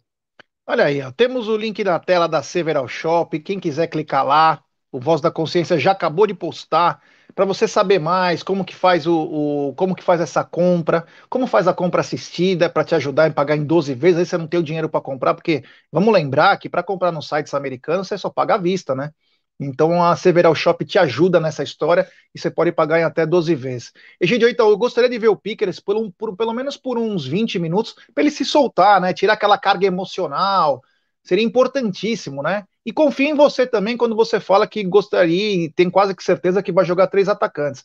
Olha 0.72 0.85
aí, 0.85 1.02
ó, 1.02 1.11
temos 1.11 1.48
o 1.48 1.56
link 1.56 1.83
na 1.83 1.98
tela 1.98 2.28
da 2.28 2.42
Several 2.44 2.87
Shop. 2.87 3.38
Quem 3.40 3.59
quiser 3.59 3.88
clicar 3.88 4.24
lá, 4.24 4.62
o 4.92 5.00
Voz 5.00 5.20
da 5.20 5.28
Consciência 5.30 5.76
já 5.78 5.90
acabou 5.92 6.26
de 6.28 6.35
postar 6.35 7.02
para 7.35 7.44
você 7.44 7.66
saber 7.66 7.98
mais 7.98 8.42
como 8.42 8.64
que 8.64 8.74
faz 8.74 9.04
o, 9.06 9.68
o, 9.70 9.74
como 9.74 9.94
que 9.96 10.02
faz 10.02 10.20
essa 10.20 10.44
compra, 10.44 11.04
como 11.28 11.46
faz 11.48 11.66
a 11.66 11.74
compra 11.74 12.00
assistida 12.02 12.68
para 12.70 12.85
te 12.85 12.94
ajudar 12.94 13.26
a 13.26 13.33
pagar 13.33 13.56
em 13.56 13.64
12 13.64 13.94
vezes, 13.94 14.18
aí 14.20 14.26
você 14.26 14.38
não 14.38 14.46
tem 14.46 14.61
o 14.61 14.62
dinheiro 14.62 14.88
para 14.88 15.00
comprar, 15.00 15.35
porque 15.35 15.64
vamos 15.90 16.12
lembrar 16.14 16.56
que 16.59 16.68
para 16.68 16.83
comprar 16.85 17.11
nos 17.12 17.28
sites 17.28 17.52
americanos 17.54 18.06
você 18.09 18.16
só 18.18 18.30
paga 18.30 18.54
à 18.54 18.59
vista, 18.59 18.94
né? 18.94 19.11
Então 19.60 20.02
a 20.02 20.16
Several 20.16 20.54
Shop 20.54 20.82
te 20.86 20.98
ajuda 20.98 21.38
nessa 21.38 21.62
história 21.62 22.08
e 22.34 22.40
você 22.40 22.50
pode 22.50 22.72
pagar 22.72 22.98
em 22.98 23.04
até 23.04 23.26
12 23.26 23.54
vezes. 23.54 23.92
Egidio, 24.18 24.48
então, 24.48 24.70
eu 24.70 24.78
gostaria 24.78 25.10
de 25.10 25.18
ver 25.18 25.28
o 25.28 25.36
Pickers 25.36 25.78
por, 25.78 25.96
um, 25.96 26.10
por 26.10 26.34
pelo 26.34 26.54
menos 26.54 26.78
por 26.78 26.96
uns 26.96 27.26
20 27.26 27.58
minutos 27.58 27.94
para 28.14 28.22
ele 28.22 28.30
se 28.30 28.44
soltar, 28.44 29.00
né? 29.00 29.12
Tirar 29.12 29.34
aquela 29.34 29.58
carga 29.58 29.86
emocional. 29.86 30.82
Seria 31.22 31.44
importantíssimo, 31.44 32.42
né? 32.42 32.64
E 32.86 32.92
confio 32.92 33.28
em 33.28 33.34
você 33.34 33.66
também 33.66 33.96
quando 33.98 34.16
você 34.16 34.40
fala 34.40 34.66
que 34.66 34.82
gostaria 34.82 35.64
e 35.66 35.70
tem 35.70 35.90
quase 35.90 36.14
que 36.14 36.24
certeza 36.24 36.62
que 36.62 36.72
vai 36.72 36.84
jogar 36.84 37.08
três 37.08 37.28
atacantes. 37.28 37.84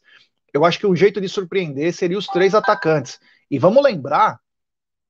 eu 0.53 0.63
acho 0.63 0.79
que 0.79 0.87
o 0.87 0.95
jeito 0.95 1.19
de 1.19 1.27
surpreender 1.27 1.93
seria 1.93 2.17
os 2.17 2.27
três 2.27 2.55
atacantes. 2.55 3.19
E 3.51 3.59
vamos 3.59 3.83
lembrar 3.83 4.39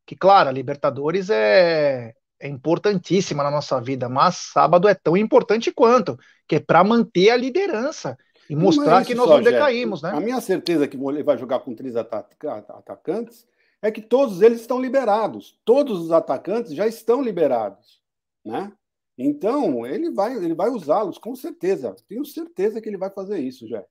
que, 0.06 0.16
claro, 0.16 0.50
a 0.50 0.52
Libertadores 0.52 1.30
é, 1.30 2.14
é 2.46 2.50
importantíssima 2.50 3.44
na 3.44 3.50
nossa 3.50 3.82
vida, 3.82 4.08
mas 4.08 4.36
sábado 4.36 4.88
é 4.88 4.94
tão 4.94 5.18
importante 5.18 5.72
quanto, 5.72 6.18
que 6.48 6.56
é 6.56 6.60
para 6.60 6.84
manter 6.84 7.32
a 7.32 7.36
liderança 7.36 8.18
e 8.50 8.56
mostrar 8.56 9.02
é 9.02 9.06
que 9.06 9.16
nós 9.16 9.28
só, 9.28 9.38
não 9.38 9.44
decaímos, 9.44 10.02
né? 10.02 10.12
A 10.12 10.20
minha 10.20 10.40
certeza 10.40 10.88
que 10.88 10.96
ele 10.96 11.24
vai 11.24 11.38
jogar 11.38 11.60
com 11.60 11.74
três 11.74 11.96
atacantes 11.96 13.48
é 13.82 13.92
que 13.92 14.02
todos 14.02 14.42
eles 14.42 14.62
estão 14.62 14.80
liberados. 14.80 15.60
Todos 15.66 16.00
os 16.00 16.12
atacantes 16.12 16.74
já 16.74 16.88
estão 16.88 17.22
liberados, 17.22 18.00
né? 18.44 18.72
Então, 19.18 19.86
ele 19.86 20.12
vai, 20.12 20.36
ele 20.36 20.54
vai 20.54 20.70
usá-los, 20.70 21.18
com 21.18 21.36
certeza. 21.36 21.96
Tenho 22.08 22.26
certeza 22.26 22.82
que 22.82 22.90
ele 22.90 22.98
vai 22.98 23.10
fazer 23.10 23.40
isso, 23.40 23.68
já. 23.68 23.84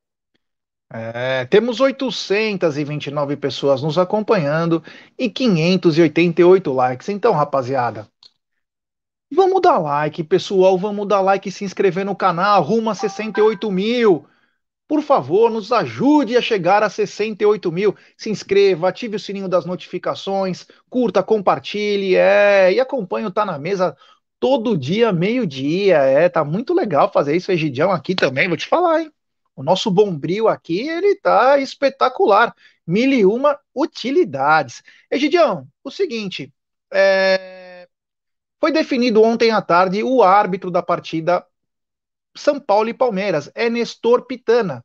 É, 0.93 1.45
temos 1.47 1.81
829 1.81 3.37
pessoas 3.37 3.83
nos 3.83 3.99
acompanhando 3.99 4.83
e 5.19 5.29
588 5.29 6.73
likes. 6.73 7.09
Então, 7.09 7.33
rapaziada, 7.33 8.07
vamos 9.31 9.61
dar 9.61 9.79
like, 9.79 10.23
pessoal. 10.25 10.79
Vamos 10.79 11.07
dar 11.09 11.21
like 11.21 11.49
e 11.49 11.53
se 11.53 11.65
inscrever 11.65 12.05
no 12.05 12.17
canal. 12.17 12.63
Rumo 12.63 12.91
a 12.91 12.95
68 12.95 13.71
mil. 13.71 14.27
Por 14.87 15.03
favor, 15.03 15.51
nos 15.51 15.73
ajude 15.73 16.37
a 16.37 16.43
chegar 16.43 16.83
a 16.83 16.91
68 16.91 17.73
mil. 17.73 17.97
Se 18.17 18.31
inscreva, 18.31 18.89
ative 18.89 19.17
o 19.17 19.21
sininho 19.21 19.49
das 19.49 19.65
notificações, 19.65 20.67
curta, 20.91 21.23
compartilhe 21.23 22.15
é, 22.17 22.73
e 22.73 22.79
acompanhe 22.81 23.27
o 23.27 23.31
Tá 23.31 23.45
na 23.47 23.59
Mesa 23.59 23.97
todo 24.39 24.77
dia, 24.77 25.11
meio-dia. 25.13 25.97
É, 25.99 26.29
tá 26.29 26.45
muito 26.45 26.75
legal 26.75 27.11
fazer 27.11 27.35
isso, 27.35 27.51
Egidião, 27.51 27.91
aqui 27.93 28.15
também, 28.15 28.47
vou 28.47 28.57
te 28.59 28.67
falar, 28.67 29.01
hein? 29.03 29.13
O 29.57 29.63
nosso 29.63 29.91
bombril 29.91 30.49
aqui, 30.49 30.89
ele 30.89 31.15
tá 31.17 31.59
espetacular. 31.59 32.55
Mil 32.87 33.11
e 33.13 33.25
uma 33.25 33.59
utilidades. 33.75 34.83
Egidião, 35.11 35.67
o 35.83 35.91
seguinte, 35.91 36.53
é... 36.93 37.54
foi 38.65 38.73
definido 38.73 39.23
ontem 39.23 39.51
à 39.51 39.61
tarde 39.61 40.03
o 40.03 40.23
árbitro 40.23 40.71
da 40.71 40.83
partida 40.83 41.47
São 42.35 42.59
Paulo 42.59 42.89
e 42.89 42.95
Palmeiras, 42.95 43.51
é 43.55 43.69
Nestor 43.69 44.25
Pitana. 44.25 44.83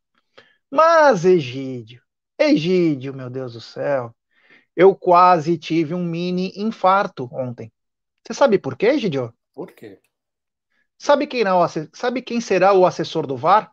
Mas, 0.69 1.23
Egídio, 1.23 2.03
Egídio, 2.37 3.13
meu 3.13 3.29
Deus 3.29 3.53
do 3.53 3.61
céu, 3.61 4.13
eu 4.75 4.93
quase 4.93 5.57
tive 5.57 5.93
um 5.93 6.03
mini 6.03 6.51
infarto 6.57 7.29
ontem. 7.31 7.71
Você 8.21 8.33
sabe 8.33 8.59
por 8.59 8.75
quê, 8.75 8.87
Egídio? 8.87 9.33
Por 9.53 9.71
quê? 9.71 10.01
Sabe 10.97 11.25
quem, 11.25 11.45
não, 11.45 11.65
sabe 11.93 12.21
quem 12.21 12.41
será 12.41 12.73
o 12.73 12.85
assessor 12.85 13.25
do 13.25 13.37
VAR? 13.37 13.71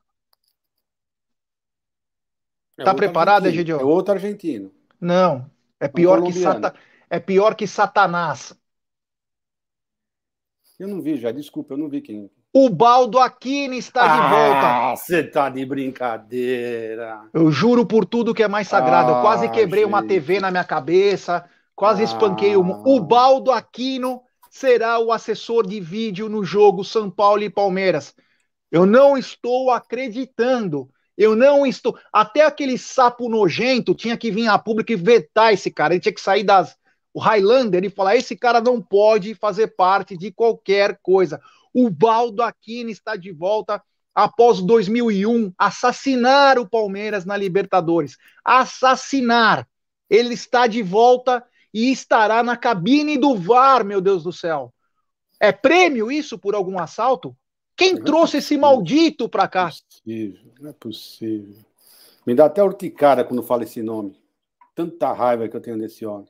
É 2.79 2.85
tá 2.85 2.95
preparado, 2.95 3.49
Egidio? 3.49 3.81
É 3.81 3.85
outro 3.85 4.15
argentino. 4.15 4.73
Não. 5.01 5.51
É 5.81 5.89
pior, 5.89 6.23
que 6.23 6.33
sata... 6.33 6.77
é 7.11 7.19
pior 7.19 7.57
que 7.57 7.67
Satanás. 7.67 8.57
Eu 10.79 10.89
não 10.89 11.01
vi 11.01 11.17
já, 11.17 11.33
desculpa, 11.33 11.75
eu 11.75 11.79
não 11.79 11.89
vi 11.89 12.03
quem. 12.03 12.31
O 12.53 12.69
Baldo 12.69 13.19
Aquino 13.19 13.75
está 13.75 14.03
ah, 14.03 14.09
de 14.09 14.35
volta. 14.35 14.67
Ah, 14.67 14.97
você 14.97 15.23
tá 15.23 15.49
de 15.49 15.65
brincadeira. 15.65 17.21
Eu 17.33 17.51
juro 17.51 17.87
por 17.87 18.05
tudo 18.05 18.35
que 18.35 18.43
é 18.43 18.49
mais 18.49 18.69
sagrado. 18.69 19.13
Ah, 19.13 19.17
eu 19.17 19.21
quase 19.23 19.49
quebrei 19.51 19.85
gente. 19.85 19.93
uma 19.93 20.03
TV 20.03 20.41
na 20.41 20.51
minha 20.51 20.65
cabeça, 20.65 21.45
quase 21.75 22.03
ah. 22.03 22.05
espanquei 22.05 22.57
uma. 22.57 22.83
O 22.87 23.01
Baldo 23.01 23.51
Aquino 23.51 24.23
será 24.51 24.99
o 24.99 25.13
assessor 25.13 25.67
de 25.67 25.81
vídeo 25.81 26.29
no 26.29 26.45
jogo 26.45 26.85
São 26.85 27.11
Paulo 27.11 27.43
e 27.43 27.51
Palmeiras. 27.51 28.15
Eu 28.71 28.87
não 28.87 29.17
estou 29.17 29.71
acreditando. 29.71 30.89
Eu 31.17 31.35
não 31.35 31.67
estou. 31.67 31.99
Até 32.13 32.45
aquele 32.45 32.77
sapo 32.77 33.29
nojento 33.29 33.95
tinha 33.95 34.17
que 34.17 34.31
vir 34.31 34.49
a 34.49 34.59
público 34.59 34.93
e 34.93 34.97
vetar 34.97 35.53
esse 35.53 35.71
cara. 35.71 35.95
Ele 35.95 36.01
tinha 36.01 36.13
que 36.13 36.21
sair 36.21 36.45
das. 36.45 36.77
O 37.17 37.19
Highlander 37.19 37.83
e 37.83 37.89
falar: 37.89 38.15
esse 38.17 38.37
cara 38.37 38.61
não 38.61 38.79
pode 38.79 39.35
fazer 39.35 39.69
parte 39.69 40.19
de 40.19 40.31
qualquer 40.31 40.99
coisa. 41.03 41.41
O 41.73 41.89
Baldo 41.89 42.43
Aquino 42.43 42.91
está 42.91 43.17
de 43.17 43.33
volta 43.33 43.83
após 44.15 44.61
2001 44.61 45.51
assassinar 45.57 46.59
o 46.59 46.69
Palmeiras 46.69 47.25
na 47.25 47.35
Libertadores. 47.35 48.19
Assassinar. 48.45 49.67
Ele 50.11 50.35
está 50.35 50.67
de 50.67 50.83
volta 50.83 51.43
e 51.73 51.91
estará 51.91 52.43
na 52.43 52.55
cabine 52.55 53.17
do 53.17 53.35
VAR, 53.35 53.83
meu 53.83 54.03
Deus 54.03 54.23
do 54.23 54.33
céu. 54.33 54.71
É 55.41 55.53
prêmio 55.53 56.13
isso 56.13 56.39
por 56.39 56.55
algum 56.55 56.79
assalto? 56.79 57.35
Quem 57.75 57.95
não 57.95 58.03
é 58.03 58.05
trouxe 58.05 58.37
é 58.37 58.39
esse 58.41 58.59
maldito 58.59 59.27
para 59.27 59.49
cá? 59.49 59.71
Não 59.71 59.71
é 59.71 59.73
possível, 59.73 60.53
não 60.61 60.69
é 60.69 60.73
possível. 60.75 61.65
Me 62.27 62.35
dá 62.35 62.45
até 62.45 62.63
urticária 62.63 63.25
quando 63.25 63.43
fala 63.43 63.63
esse 63.63 63.81
nome. 63.81 64.21
Tanta 64.75 65.15
raiva 65.15 65.49
que 65.49 65.57
eu 65.57 65.63
tenho 65.63 65.79
desse 65.79 66.05
homem. 66.05 66.29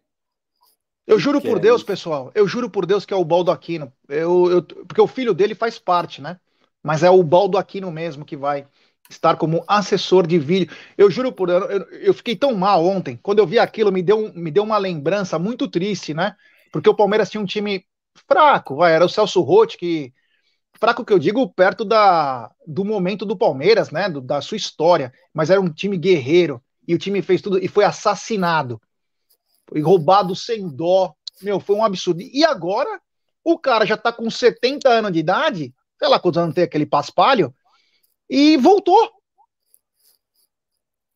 Eu 1.07 1.19
juro 1.19 1.41
por 1.41 1.57
é 1.59 1.61
Deus, 1.61 1.83
pessoal. 1.83 2.33
Eu 2.35 2.49
juro 2.49 2.69
por 2.69 2.85
Deus 2.85 3.07
que 3.07 3.15
é 3.15 3.17
o 3.17 3.25
Baldo 3.25 3.51
Aquino. 3.51 3.93
Eu, 4.09 4.51
eu, 4.51 4.63
porque 4.63 5.01
o 5.01 5.07
filho 5.07 5.33
dele 5.33 5.55
faz 5.55 5.79
parte, 5.79 6.21
né? 6.21 6.39
Mas 6.83 7.03
é 7.03 7.11
o 7.11 7.23
Baldo 7.23 7.57
Aquino 7.59 7.91
mesmo 7.91 8.25
que 8.25 8.37
vai 8.37 8.67
estar 9.09 9.37
como 9.37 9.65
assessor 9.69 10.27
de 10.27 10.39
vídeo. 10.39 10.75
Eu 10.99 11.11
juro 11.11 11.31
por 11.31 11.49
eu, 11.49 11.89
eu 11.91 12.15
fiquei 12.15 12.35
tão 12.35 12.55
mal 12.55 12.85
ontem. 12.85 13.19
Quando 13.23 13.39
eu 13.39 13.47
vi 13.47 13.59
aquilo, 13.59 13.93
me 13.93 14.03
deu, 14.03 14.33
me 14.35 14.51
deu 14.51 14.65
uma 14.65 14.79
lembrança 14.79 15.39
muito 15.39 15.69
triste, 15.69 16.13
né? 16.13 16.35
Porque 16.73 16.89
o 16.89 16.95
Palmeiras 16.95 17.31
tinha 17.31 17.41
um 17.41 17.47
time 17.47 17.87
fraco, 18.29 18.77
vai, 18.77 18.93
era 18.93 19.05
o 19.05 19.09
Celso 19.09 19.41
Rotti 19.43 19.77
que 19.77 20.13
fraco 20.79 21.05
que 21.05 21.13
eu 21.13 21.19
digo 21.19 21.49
perto 21.49 21.85
da, 21.85 22.51
do 22.67 22.85
momento 22.85 23.25
do 23.25 23.37
Palmeiras, 23.37 23.91
né, 23.91 24.09
do, 24.09 24.21
da 24.21 24.41
sua 24.41 24.57
história, 24.57 25.13
mas 25.33 25.51
era 25.51 25.61
um 25.61 25.71
time 25.71 25.97
guerreiro 25.97 26.63
e 26.87 26.95
o 26.95 26.99
time 26.99 27.23
fez 27.23 27.41
tudo 27.41 27.59
e 27.59 27.69
foi 27.69 27.85
assassinado. 27.85 28.81
Foi 29.69 29.81
roubado 29.81 30.35
sem 30.35 30.69
dó. 30.69 31.15
Meu, 31.43 31.61
foi 31.61 31.77
um 31.77 31.85
absurdo. 31.85 32.21
E 32.23 32.45
agora 32.45 33.01
o 33.45 33.59
cara 33.59 33.85
já 33.85 33.97
tá 33.97 34.13
com 34.13 34.29
70 34.31 34.89
anos 34.89 35.13
de 35.13 35.19
idade, 35.19 35.75
sei 35.99 36.09
lá 36.09 36.19
quantos 36.19 36.43
anos 36.43 36.55
tem 36.55 36.65
aquele 36.65 36.87
paspalho, 36.87 37.55
e 38.29 38.57
voltou. 38.57 39.13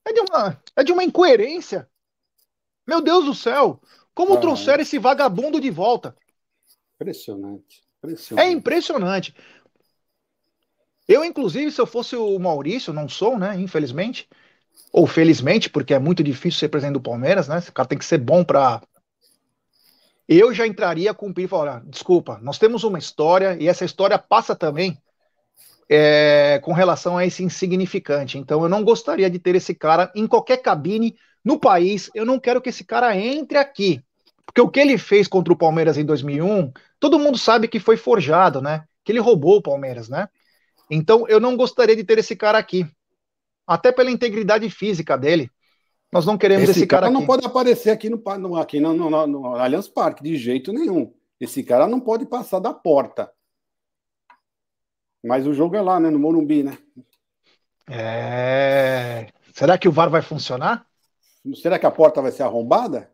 É 0.07 0.13
de 0.13 0.21
uma, 0.21 0.63
é 0.77 0.85
de 0.85 0.93
uma 0.93 1.05
incoerência. 1.05 1.89
Meu 2.87 3.01
Deus 3.01 3.25
do 3.25 3.35
céu! 3.35 3.81
Como 4.15 4.35
ah, 4.35 4.41
trouxeram 4.41 4.83
esse 4.83 4.99
vagabundo 4.99 5.61
de 5.61 5.71
volta? 5.71 6.17
Impressionante, 6.97 7.83
impressionante. 7.99 8.49
É 8.49 8.53
impressionante. 8.53 9.35
Eu, 11.09 11.25
inclusive, 11.25 11.73
se 11.73 11.81
eu 11.81 11.87
fosse 11.87 12.15
o 12.15 12.39
Maurício, 12.39 12.93
não 12.93 13.09
sou, 13.09 13.39
né? 13.39 13.59
Infelizmente. 13.61 14.29
Ou 14.93 15.07
felizmente, 15.07 15.71
porque 15.71 15.95
é 15.95 15.99
muito 15.99 16.23
difícil 16.23 16.59
ser 16.59 16.69
presidente 16.69 16.95
do 16.95 17.01
Palmeiras, 17.01 17.49
né? 17.49 17.59
Esse 17.59 17.73
cara 17.73 17.89
tem 17.89 17.99
que 17.99 18.05
ser 18.05 18.19
bom 18.19 18.43
para. 18.43 18.83
Eu 20.29 20.53
já 20.53 20.67
entraria 20.67 21.15
com 21.15 21.29
o 21.29 21.35
e 21.37 21.47
falar: 21.47 21.83
desculpa, 21.87 22.39
nós 22.43 22.59
temos 22.59 22.85
uma 22.85 22.99
história 22.99 23.57
e 23.61 23.69
essa 23.69 23.85
história 23.85 24.19
passa 24.19 24.55
também 24.55 25.01
é, 25.89 26.61
com 26.63 26.73
relação 26.73 27.19
a 27.19 27.27
esse 27.27 27.43
insignificante. 27.43 28.39
Então 28.39 28.63
eu 28.63 28.69
não 28.69 28.85
gostaria 28.85 29.29
de 29.29 29.41
ter 29.41 29.57
esse 29.57 29.75
cara 29.75 30.11
em 30.15 30.27
qualquer 30.27 30.59
cabine 30.59 31.17
no 31.45 31.59
país. 31.59 32.09
Eu 32.15 32.25
não 32.25 32.39
quero 32.39 32.61
que 32.61 32.69
esse 32.69 32.85
cara 32.85 33.17
entre 33.17 33.59
aqui. 33.59 34.01
Porque 34.47 34.61
o 34.61 34.69
que 34.69 34.81
ele 34.81 34.97
fez 34.97 35.27
contra 35.27 35.53
o 35.53 35.57
Palmeiras 35.57 35.99
em 35.99 36.05
2001, 36.05 36.73
todo 36.99 37.19
mundo 37.19 37.39
sabe 37.39 37.69
que 37.69 37.81
foi 37.81 37.97
forjado, 37.97 38.61
né? 38.61 38.85
Que 39.05 39.13
ele 39.13 39.21
roubou 39.21 39.57
o 39.57 39.63
Palmeiras, 39.63 40.09
né? 40.09 40.29
Então 40.89 41.27
eu 41.29 41.41
não 41.41 41.57
gostaria 41.57 41.97
de 41.97 42.05
ter 42.05 42.19
esse 42.19 42.37
cara 42.37 42.59
aqui. 42.59 42.87
Até 43.71 43.93
pela 43.93 44.11
integridade 44.11 44.69
física 44.69 45.17
dele. 45.17 45.49
Nós 46.13 46.27
não 46.27 46.37
queremos 46.37 46.69
esse, 46.69 46.81
esse 46.81 46.87
cara, 46.89 47.03
cara 47.03 47.13
não 47.13 47.25
pode 47.25 47.47
aparecer 47.47 47.91
aqui 47.91 48.11
no, 48.11 48.21
no 48.37 48.57
aqui 48.57 48.81
no, 48.81 48.93
no, 48.93 49.27
no, 49.29 49.55
Allianz 49.55 49.87
Parque 49.87 50.25
de 50.25 50.37
jeito 50.37 50.73
nenhum. 50.73 51.15
Esse 51.39 51.63
cara 51.63 51.87
não 51.87 52.01
pode 52.01 52.27
passar 52.27 52.59
da 52.59 52.75
porta. 52.75 53.31
Mas 55.25 55.47
o 55.47 55.55
jogo 55.55 55.77
é 55.77 55.81
lá, 55.81 56.01
né? 56.01 56.11
No 56.11 56.19
Morumbi, 56.19 56.65
né? 56.65 56.77
É. 57.89 59.29
Será 59.55 59.79
que 59.79 59.89
o 59.89 59.93
VAR 59.93 60.11
vai 60.11 60.21
funcionar? 60.21 60.85
Será 61.63 61.79
que 61.79 61.87
a 61.87 61.93
porta 61.93 62.21
vai 62.21 62.33
ser 62.33 62.43
arrombada? 62.43 63.09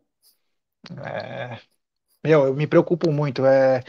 É. 1.04 1.58
Meu, 2.24 2.46
eu 2.46 2.54
me 2.54 2.66
preocupo 2.66 3.12
muito. 3.12 3.44
É... 3.44 3.82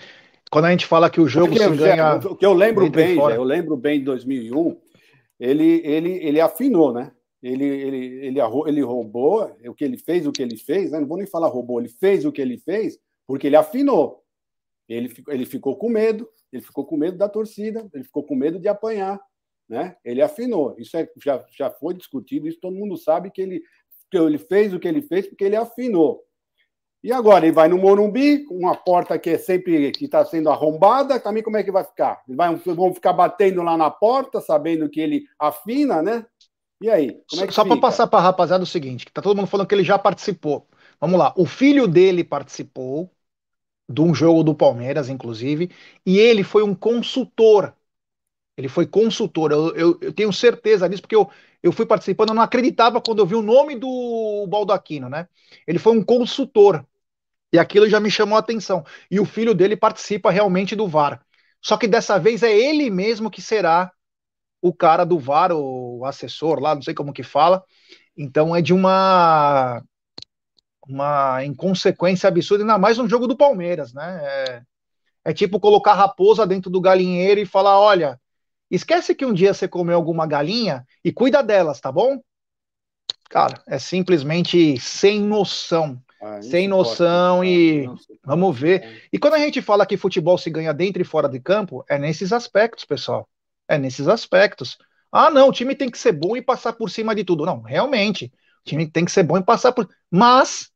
Quando 0.52 0.66
a 0.66 0.72
gente 0.72 0.86
fala 0.86 1.10
que 1.10 1.22
o 1.22 1.30
jogo 1.30 1.48
Porque, 1.48 1.64
se 1.64 1.76
ganha. 1.78 2.16
O 2.16 2.36
que 2.36 2.46
eu 2.46 2.54
lembro 2.54 2.90
bem, 2.90 3.18
eu 3.18 3.44
lembro 3.44 3.78
bem 3.78 4.00
de 4.00 4.06
2001, 4.06 4.78
ele, 5.40 5.82
ele, 5.86 6.12
ele 6.26 6.42
afinou, 6.42 6.94
né? 6.94 7.12
Ele, 7.42 7.66
ele, 7.66 7.98
ele, 8.26 8.40
ele 8.66 8.82
roubou 8.82 9.56
o 9.66 9.74
que 9.74 9.84
ele 9.84 9.98
fez, 9.98 10.26
o 10.26 10.32
que 10.32 10.42
ele 10.42 10.58
fez, 10.58 10.92
né? 10.92 11.00
não 11.00 11.08
vou 11.08 11.18
nem 11.18 11.28
falar 11.28 11.48
roubou, 11.48 11.80
ele 11.80 11.90
fez 11.90 12.26
o 12.26 12.32
que 12.32 12.42
ele 12.42 12.58
fez 12.58 13.00
porque 13.28 13.46
ele 13.46 13.56
afinou. 13.56 14.24
Ele, 14.88 15.14
ele 15.28 15.46
ficou 15.46 15.76
com 15.76 15.90
medo, 15.90 16.28
ele 16.52 16.62
ficou 16.62 16.86
com 16.86 16.98
medo 16.98 17.18
da 17.18 17.28
torcida, 17.28 17.88
ele 17.94 18.06
ficou 18.06 18.24
com 18.24 18.36
medo 18.36 18.58
de 18.58 18.68
apanhar, 18.68 19.20
né? 19.68 19.98
Ele 20.04 20.22
afinou. 20.22 20.76
Isso 20.80 20.96
é, 20.96 21.08
já, 21.22 21.46
já 21.56 21.70
foi 21.70 21.94
discutido, 21.94 22.48
isso 22.48 22.60
todo 22.60 22.76
mundo 22.76 22.96
sabe 22.98 23.30
que 23.30 23.42
ele, 23.42 23.62
que 24.10 24.18
ele 24.18 24.38
fez 24.38 24.74
o 24.74 24.80
que 24.80 24.88
ele 24.88 25.02
fez 25.02 25.28
porque 25.28 25.44
ele 25.44 25.58
afinou. 25.58 26.24
E 27.08 27.12
agora 27.14 27.46
ele 27.46 27.54
vai 27.54 27.70
no 27.70 27.78
Morumbi, 27.78 28.46
uma 28.52 28.76
porta 28.76 29.18
que 29.18 29.30
é 29.30 29.38
sempre 29.38 29.94
que 29.94 30.04
está 30.04 30.26
sendo 30.26 30.50
arrombada, 30.50 31.18
também 31.18 31.42
como 31.42 31.56
é 31.56 31.64
que 31.64 31.72
vai 31.72 31.86
ficar? 31.86 32.22
Vai, 32.28 32.54
vão 32.58 32.94
ficar 32.94 33.14
batendo 33.14 33.64
lá 33.64 33.78
na 33.78 33.90
porta, 33.90 34.42
sabendo 34.42 34.90
que 34.90 35.00
ele 35.00 35.24
afina, 35.40 36.02
né? 36.02 36.26
E 36.82 36.90
aí? 36.90 37.18
É 37.40 37.50
Só 37.50 37.64
para 37.64 37.80
passar 37.80 38.08
para 38.08 38.20
a 38.20 38.24
rapaziada 38.24 38.66
o 38.66 38.68
seguinte, 38.68 39.06
que 39.06 39.12
tá 39.14 39.22
todo 39.22 39.38
mundo 39.38 39.48
falando 39.48 39.66
que 39.66 39.74
ele 39.74 39.86
já 39.86 39.98
participou. 39.98 40.68
Vamos 41.00 41.18
lá, 41.18 41.34
o 41.38 41.46
filho 41.46 41.88
dele 41.88 42.26
participou 42.26 43.10
de 43.88 44.02
um 44.02 44.14
jogo 44.14 44.44
do 44.44 44.54
Palmeiras, 44.54 45.08
inclusive, 45.08 45.72
e 46.06 46.20
ele 46.20 46.44
foi 46.44 46.62
um 46.62 46.76
consultor. 46.76 47.74
Ele 48.58 48.68
foi 48.68 48.86
consultor. 48.86 49.52
Eu, 49.54 49.76
eu, 49.78 49.98
eu 50.02 50.14
tenho 50.14 50.34
certeza 50.34 50.90
disso, 50.90 51.02
porque 51.04 51.16
eu, 51.16 51.30
eu 51.64 51.72
fui 51.72 51.86
participando, 51.86 52.30
eu 52.30 52.36
não 52.36 52.42
acreditava 52.44 53.00
quando 53.00 53.20
eu 53.20 53.26
vi 53.26 53.36
o 53.36 53.42
nome 53.42 53.78
do 53.78 54.46
Baldaquino, 54.50 55.10
né? 55.10 55.28
Ele 55.66 55.80
foi 55.80 55.98
um 55.98 56.04
consultor. 56.04 56.86
E 57.58 57.60
aquilo 57.60 57.90
já 57.90 58.00
me 58.00 58.12
chamou 58.12 58.36
a 58.36 58.40
atenção. 58.40 58.86
E 59.10 59.20
o 59.20 59.26
filho 59.26 59.56
dele 59.56 59.76
participa 59.76 60.30
realmente 60.30 60.76
do 60.76 60.88
VAR. 60.88 61.20
Só 61.60 61.76
que 61.76 61.88
dessa 61.88 62.20
vez 62.20 62.44
é 62.44 62.56
ele 62.56 62.88
mesmo 62.92 63.32
que 63.32 63.42
será 63.42 63.92
o 64.62 64.72
cara 64.72 65.04
do 65.04 65.18
VAR, 65.18 65.52
o 65.52 66.06
assessor 66.06 66.60
lá, 66.60 66.76
não 66.76 66.84
sei 66.84 66.94
como 66.94 67.12
que 67.12 67.24
fala. 67.24 67.64
Então 68.16 68.56
é 68.56 68.62
de 68.62 68.76
uma 68.76 69.82
uma 70.88 71.44
inconsequência 71.44 72.28
absurda, 72.28 72.64
ainda 72.64 72.78
mais 72.78 73.00
no 73.00 73.10
jogo 73.10 73.26
do 73.26 73.36
Palmeiras, 73.36 73.92
né? 73.92 74.22
É, 74.24 74.62
é 75.26 75.34
tipo 75.34 75.60
colocar 75.60 75.96
raposa 75.96 76.46
dentro 76.46 76.70
do 76.70 76.80
galinheiro 76.80 77.42
e 77.42 77.46
falar: 77.46 77.80
olha, 77.80 78.22
esquece 78.70 79.16
que 79.16 79.26
um 79.26 79.34
dia 79.34 79.52
você 79.52 79.68
comeu 79.68 79.96
alguma 79.96 80.28
galinha 80.28 80.86
e 81.04 81.12
cuida 81.12 81.42
delas, 81.42 81.82
tá 81.82 81.92
bom? 81.92 82.22
Cara, 83.32 83.64
é 83.68 83.80
simplesmente 83.80 84.80
sem 84.80 85.20
noção. 85.20 86.00
Ah, 86.28 86.42
sem 86.42 86.68
noção 86.68 87.44
e 87.44 87.90
vamos 88.24 88.60
ver. 88.60 88.84
É. 88.84 89.02
E 89.14 89.18
quando 89.18 89.36
a 89.36 89.40
gente 89.40 89.62
fala 89.62 89.86
que 89.86 89.96
futebol 89.96 90.38
se 90.38 90.50
ganha 90.50 90.74
dentro 90.74 91.02
e 91.02 91.06
fora 91.06 91.30
de 91.30 91.40
campo, 91.40 91.86
é 91.90 91.98
nesses 91.98 92.34
aspectos, 92.34 92.84
pessoal. 92.84 93.28
É 93.68 93.78
nesses 93.78 94.08
aspectos. 94.08 94.78
Ah, 95.12 95.30
não, 95.30 95.50
o 95.50 95.52
time 95.54 95.74
tem 95.74 95.90
que 95.90 95.98
ser 95.98 96.12
bom 96.12 96.36
e 96.36 96.42
passar 96.42 96.74
por 96.74 96.90
cima 96.90 97.16
de 97.16 97.24
tudo. 97.24 97.46
Não, 97.46 97.62
realmente, 97.62 98.26
o 98.26 98.70
time 98.70 98.86
tem 98.86 99.06
que 99.06 99.12
ser 99.12 99.24
bom 99.24 99.38
e 99.38 99.44
passar 99.44 99.72
por. 99.72 99.88
Mas 100.12 100.70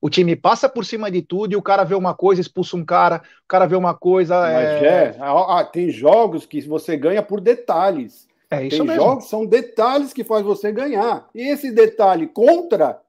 o 0.00 0.08
time 0.08 0.34
passa 0.34 0.68
por 0.68 0.84
cima 0.84 1.10
de 1.10 1.22
tudo 1.22 1.52
e 1.52 1.56
o 1.56 1.62
cara 1.62 1.84
vê 1.84 1.94
uma 1.94 2.14
coisa, 2.14 2.40
expulsa 2.40 2.76
um 2.76 2.84
cara, 2.84 3.22
o 3.44 3.48
cara 3.48 3.66
vê 3.66 3.76
uma 3.76 3.94
coisa. 3.94 4.40
Mas 4.40 4.82
é, 4.82 5.16
é 5.18 5.64
tem 5.72 5.90
jogos 5.90 6.46
que 6.46 6.60
você 6.62 6.96
ganha 6.96 7.22
por 7.22 7.40
detalhes. 7.40 8.26
É 8.50 8.64
isso 8.64 8.78
tem 8.78 8.86
mesmo. 8.86 9.02
jogos 9.02 9.28
são 9.28 9.44
detalhes 9.44 10.12
que 10.12 10.24
faz 10.24 10.44
você 10.44 10.70
ganhar. 10.72 11.28
E 11.34 11.42
esse 11.42 11.70
detalhe 11.70 12.26
contra 12.28 13.00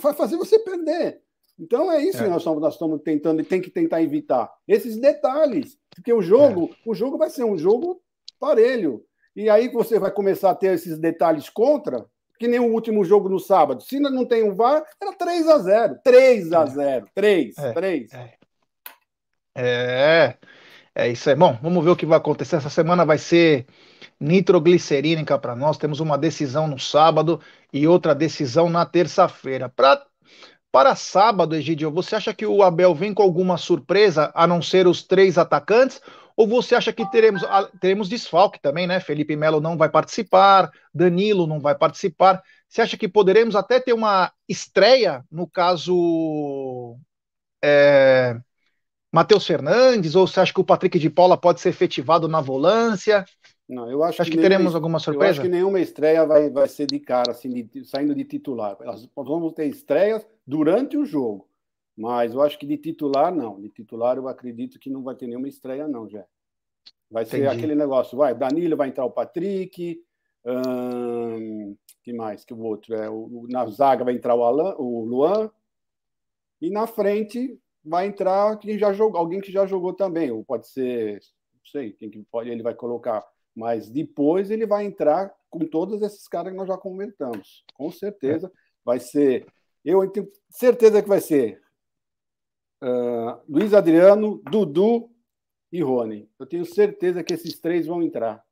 vai 0.00 0.14
fazer 0.14 0.36
você 0.36 0.58
perder. 0.58 1.20
Então 1.58 1.90
é 1.90 2.00
isso 2.02 2.18
é. 2.18 2.24
que 2.24 2.30
nós 2.30 2.42
estamos, 2.42 2.60
nós 2.60 2.74
estamos 2.74 3.00
tentando 3.02 3.40
e 3.40 3.44
tem 3.44 3.60
que 3.60 3.70
tentar 3.70 4.00
evitar. 4.00 4.50
Esses 4.66 4.96
detalhes. 4.96 5.76
Porque 5.90 6.12
o 6.12 6.22
jogo, 6.22 6.70
é. 6.72 6.76
o 6.90 6.94
jogo 6.94 7.18
vai 7.18 7.28
ser 7.28 7.44
um 7.44 7.58
jogo 7.58 8.00
parelho. 8.38 9.04
E 9.34 9.50
aí 9.50 9.68
você 9.68 9.98
vai 9.98 10.10
começar 10.10 10.50
a 10.50 10.54
ter 10.54 10.74
esses 10.74 10.98
detalhes 10.98 11.48
contra, 11.48 12.06
que 12.38 12.48
nem 12.48 12.60
o 12.60 12.72
último 12.72 13.04
jogo 13.04 13.28
no 13.28 13.38
sábado. 13.38 13.82
Se 13.82 13.98
não 13.98 14.24
tem 14.24 14.42
um 14.42 14.54
VAR, 14.54 14.84
era 15.00 15.12
3 15.12 15.48
a 15.48 15.58
0 15.58 15.98
3 16.02 16.52
a 16.52 16.66
0 16.66 17.06
3, 17.14 17.58
é, 17.58 17.72
3. 17.72 18.12
É. 18.12 18.34
é, 19.56 20.34
é 20.94 21.08
isso 21.08 21.28
aí. 21.28 21.36
Bom, 21.36 21.58
vamos 21.62 21.84
ver 21.84 21.90
o 21.90 21.96
que 21.96 22.06
vai 22.06 22.18
acontecer. 22.18 22.56
Essa 22.56 22.70
semana 22.70 23.04
vai 23.04 23.18
ser 23.18 23.66
nitroglicerínica 24.20 25.38
para 25.38 25.54
nós. 25.54 25.78
Temos 25.78 26.00
uma 26.00 26.18
decisão 26.18 26.66
no 26.66 26.78
sábado 26.78 27.40
e 27.72 27.86
outra 27.86 28.14
decisão 28.14 28.68
na 28.68 28.84
terça-feira. 28.86 29.68
Para 29.68 30.04
para 30.78 30.94
sábado, 30.94 31.56
Egidio, 31.56 31.90
você 31.90 32.14
acha 32.14 32.32
que 32.32 32.46
o 32.46 32.62
Abel 32.62 32.94
vem 32.94 33.12
com 33.12 33.20
alguma 33.20 33.56
surpresa, 33.56 34.30
a 34.32 34.46
não 34.46 34.62
ser 34.62 34.86
os 34.86 35.02
três 35.02 35.36
atacantes? 35.36 36.00
Ou 36.36 36.46
você 36.46 36.76
acha 36.76 36.92
que 36.92 37.04
teremos, 37.10 37.42
teremos 37.80 38.08
desfalque 38.08 38.60
também, 38.60 38.86
né? 38.86 39.00
Felipe 39.00 39.34
Melo 39.34 39.60
não 39.60 39.76
vai 39.76 39.88
participar, 39.88 40.70
Danilo 40.94 41.48
não 41.48 41.58
vai 41.58 41.74
participar. 41.74 42.40
Você 42.68 42.80
acha 42.80 42.96
que 42.96 43.08
poderemos 43.08 43.56
até 43.56 43.80
ter 43.80 43.92
uma 43.92 44.32
estreia, 44.48 45.24
no 45.32 45.48
caso 45.48 46.96
é, 47.60 48.38
Matheus 49.12 49.44
Fernandes? 49.44 50.14
Ou 50.14 50.28
você 50.28 50.38
acha 50.38 50.54
que 50.54 50.60
o 50.60 50.64
Patrick 50.64 50.96
de 50.96 51.10
Paula 51.10 51.36
pode 51.36 51.60
ser 51.60 51.70
efetivado 51.70 52.28
na 52.28 52.40
volância? 52.40 53.24
Não, 53.68 53.90
eu 53.90 54.02
acho 54.02 54.22
que, 54.24 54.30
que 54.30 54.38
teremos 54.38 54.74
alguma 54.74 54.98
surpresa. 54.98 55.26
Eu 55.26 55.30
acho 55.30 55.42
que 55.42 55.48
nenhuma 55.48 55.78
estreia 55.78 56.24
vai, 56.24 56.48
vai 56.48 56.66
ser 56.66 56.86
de 56.86 56.98
cara, 56.98 57.32
assim, 57.32 57.50
de, 57.50 57.84
saindo 57.84 58.14
de 58.14 58.24
titular. 58.24 58.78
Nós 58.82 59.08
vamos 59.14 59.52
ter 59.52 59.66
estreias 59.66 60.26
durante 60.46 60.96
o 60.96 61.04
jogo. 61.04 61.46
Mas 61.94 62.32
eu 62.32 62.40
acho 62.40 62.58
que 62.58 62.64
de 62.64 62.78
titular, 62.78 63.34
não. 63.34 63.60
De 63.60 63.68
titular, 63.68 64.16
eu 64.16 64.28
acredito 64.28 64.78
que 64.78 64.88
não 64.88 65.02
vai 65.02 65.16
ter 65.16 65.26
nenhuma 65.26 65.48
estreia, 65.48 65.86
não, 65.86 66.08
já. 66.08 66.24
Vai 67.10 67.24
ser 67.24 67.38
Entendi. 67.38 67.56
aquele 67.56 67.74
negócio, 67.74 68.16
vai, 68.16 68.34
Danilo 68.34 68.76
vai 68.76 68.88
entrar 68.88 69.04
o 69.04 69.10
Patrick, 69.10 70.02
hum, 70.44 71.74
que 72.02 72.12
mais 72.12 72.44
que 72.44 72.52
o 72.52 72.60
outro? 72.60 72.94
É, 72.94 73.08
o, 73.08 73.46
na 73.48 73.66
zaga 73.66 74.04
vai 74.04 74.14
entrar 74.14 74.34
o, 74.34 74.44
Alan, 74.44 74.74
o 74.76 75.04
Luan, 75.04 75.50
e 76.60 76.70
na 76.70 76.86
frente 76.86 77.58
vai 77.82 78.06
entrar 78.06 78.58
quem 78.58 78.78
já 78.78 78.92
jogou, 78.92 79.18
alguém 79.18 79.40
que 79.40 79.50
já 79.50 79.66
jogou 79.66 79.94
também, 79.94 80.30
ou 80.30 80.44
pode 80.44 80.68
ser, 80.68 81.14
não 81.54 81.64
sei, 81.64 81.92
quem 81.92 82.10
que 82.10 82.22
pode, 82.30 82.50
ele 82.50 82.62
vai 82.62 82.74
colocar, 82.74 83.26
mas 83.54 83.88
depois 83.88 84.50
ele 84.50 84.66
vai 84.66 84.84
entrar 84.84 85.34
com 85.50 85.60
todos 85.60 86.02
esses 86.02 86.28
caras 86.28 86.52
que 86.52 86.58
nós 86.58 86.68
já 86.68 86.76
comentamos. 86.76 87.64
Com 87.74 87.90
certeza 87.90 88.52
vai 88.84 89.00
ser, 89.00 89.46
eu 89.84 90.08
tenho 90.10 90.30
certeza 90.48 91.02
que 91.02 91.08
vai 91.08 91.20
ser 91.20 91.60
uh, 92.82 93.40
Luiz 93.48 93.74
Adriano, 93.74 94.42
Dudu 94.50 95.10
e 95.72 95.82
Rony. 95.82 96.30
Eu 96.38 96.46
tenho 96.46 96.64
certeza 96.64 97.22
que 97.22 97.34
esses 97.34 97.58
três 97.58 97.86
vão 97.86 98.02
entrar. 98.02 98.42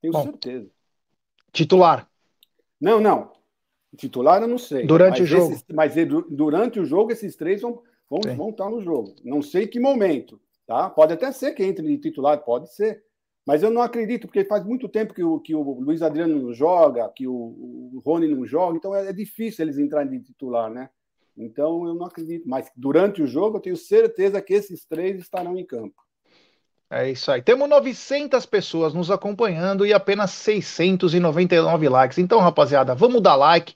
Tenho 0.00 0.12
Bom, 0.12 0.22
certeza. 0.22 0.70
Titular? 1.52 2.08
Não, 2.80 3.00
não. 3.00 3.32
Titular 3.96 4.42
eu 4.42 4.48
não 4.48 4.58
sei. 4.58 4.86
Durante 4.86 5.22
o 5.22 5.26
jogo. 5.26 5.52
Esses, 5.52 5.64
mas 5.72 5.94
durante 6.28 6.78
o 6.78 6.84
jogo, 6.84 7.10
esses 7.10 7.34
três 7.34 7.62
vão, 7.62 7.82
vão, 8.08 8.20
vão 8.36 8.50
estar 8.50 8.68
no 8.68 8.80
jogo. 8.80 9.14
Não 9.24 9.42
sei 9.42 9.66
que 9.66 9.80
momento. 9.80 10.40
Tá? 10.66 10.90
Pode 10.90 11.14
até 11.14 11.32
ser 11.32 11.52
que 11.52 11.64
entre 11.64 11.86
de 11.86 11.98
titular, 11.98 12.38
pode 12.44 12.72
ser. 12.74 13.02
Mas 13.48 13.62
eu 13.62 13.70
não 13.70 13.80
acredito, 13.80 14.26
porque 14.26 14.44
faz 14.44 14.62
muito 14.62 14.86
tempo 14.90 15.14
que 15.14 15.24
o, 15.24 15.40
que 15.40 15.54
o 15.54 15.80
Luiz 15.80 16.02
Adriano 16.02 16.38
não 16.38 16.52
joga, 16.52 17.08
que 17.08 17.26
o, 17.26 17.32
o 17.32 18.02
Rony 18.04 18.28
não 18.28 18.44
joga, 18.44 18.76
então 18.76 18.94
é, 18.94 19.08
é 19.08 19.12
difícil 19.14 19.64
eles 19.64 19.78
entrarem 19.78 20.10
de 20.10 20.20
titular, 20.22 20.70
né? 20.70 20.90
Então 21.34 21.86
eu 21.86 21.94
não 21.94 22.04
acredito. 22.04 22.46
Mas 22.46 22.70
durante 22.76 23.22
o 23.22 23.26
jogo 23.26 23.56
eu 23.56 23.62
tenho 23.62 23.74
certeza 23.74 24.42
que 24.42 24.52
esses 24.52 24.84
três 24.84 25.18
estarão 25.18 25.56
em 25.56 25.64
campo. 25.64 25.94
É 26.90 27.10
isso 27.10 27.32
aí. 27.32 27.40
Temos 27.40 27.66
900 27.70 28.44
pessoas 28.44 28.92
nos 28.92 29.10
acompanhando 29.10 29.86
e 29.86 29.94
apenas 29.94 30.30
699 30.32 31.88
likes. 31.88 32.18
Então, 32.18 32.40
rapaziada, 32.40 32.94
vamos 32.94 33.22
dar 33.22 33.34
like. 33.34 33.74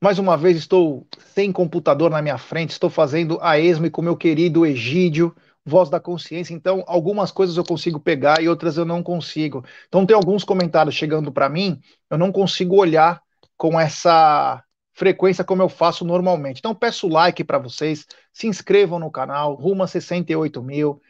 Mais 0.00 0.18
uma 0.18 0.34
vez 0.34 0.56
estou 0.56 1.06
sem 1.34 1.52
computador 1.52 2.10
na 2.10 2.22
minha 2.22 2.38
frente, 2.38 2.70
estou 2.70 2.88
fazendo 2.88 3.38
a 3.42 3.58
esmo 3.58 3.90
com 3.90 4.00
meu 4.00 4.16
querido 4.16 4.64
Egídio, 4.64 5.36
voz 5.64 5.88
da 5.90 6.00
consciência. 6.00 6.54
Então, 6.54 6.84
algumas 6.86 7.30
coisas 7.30 7.56
eu 7.56 7.64
consigo 7.64 8.00
pegar 8.00 8.42
e 8.42 8.48
outras 8.48 8.76
eu 8.76 8.84
não 8.84 9.02
consigo. 9.02 9.64
Então, 9.88 10.04
tem 10.06 10.14
alguns 10.16 10.44
comentários 10.44 10.94
chegando 10.94 11.32
para 11.32 11.48
mim, 11.48 11.80
eu 12.10 12.18
não 12.18 12.32
consigo 12.32 12.76
olhar 12.76 13.22
com 13.56 13.78
essa 13.78 14.62
frequência 14.92 15.44
como 15.44 15.62
eu 15.62 15.68
faço 15.68 16.04
normalmente. 16.04 16.58
Então 16.58 16.74
peço 16.74 17.08
like 17.08 17.42
para 17.44 17.58
vocês, 17.58 18.06
se 18.32 18.46
inscrevam 18.46 18.98
no 18.98 19.10
canal, 19.10 19.54
rumo 19.54 19.82
a 19.82 19.86
68 19.86 20.62
mil, 20.62 21.00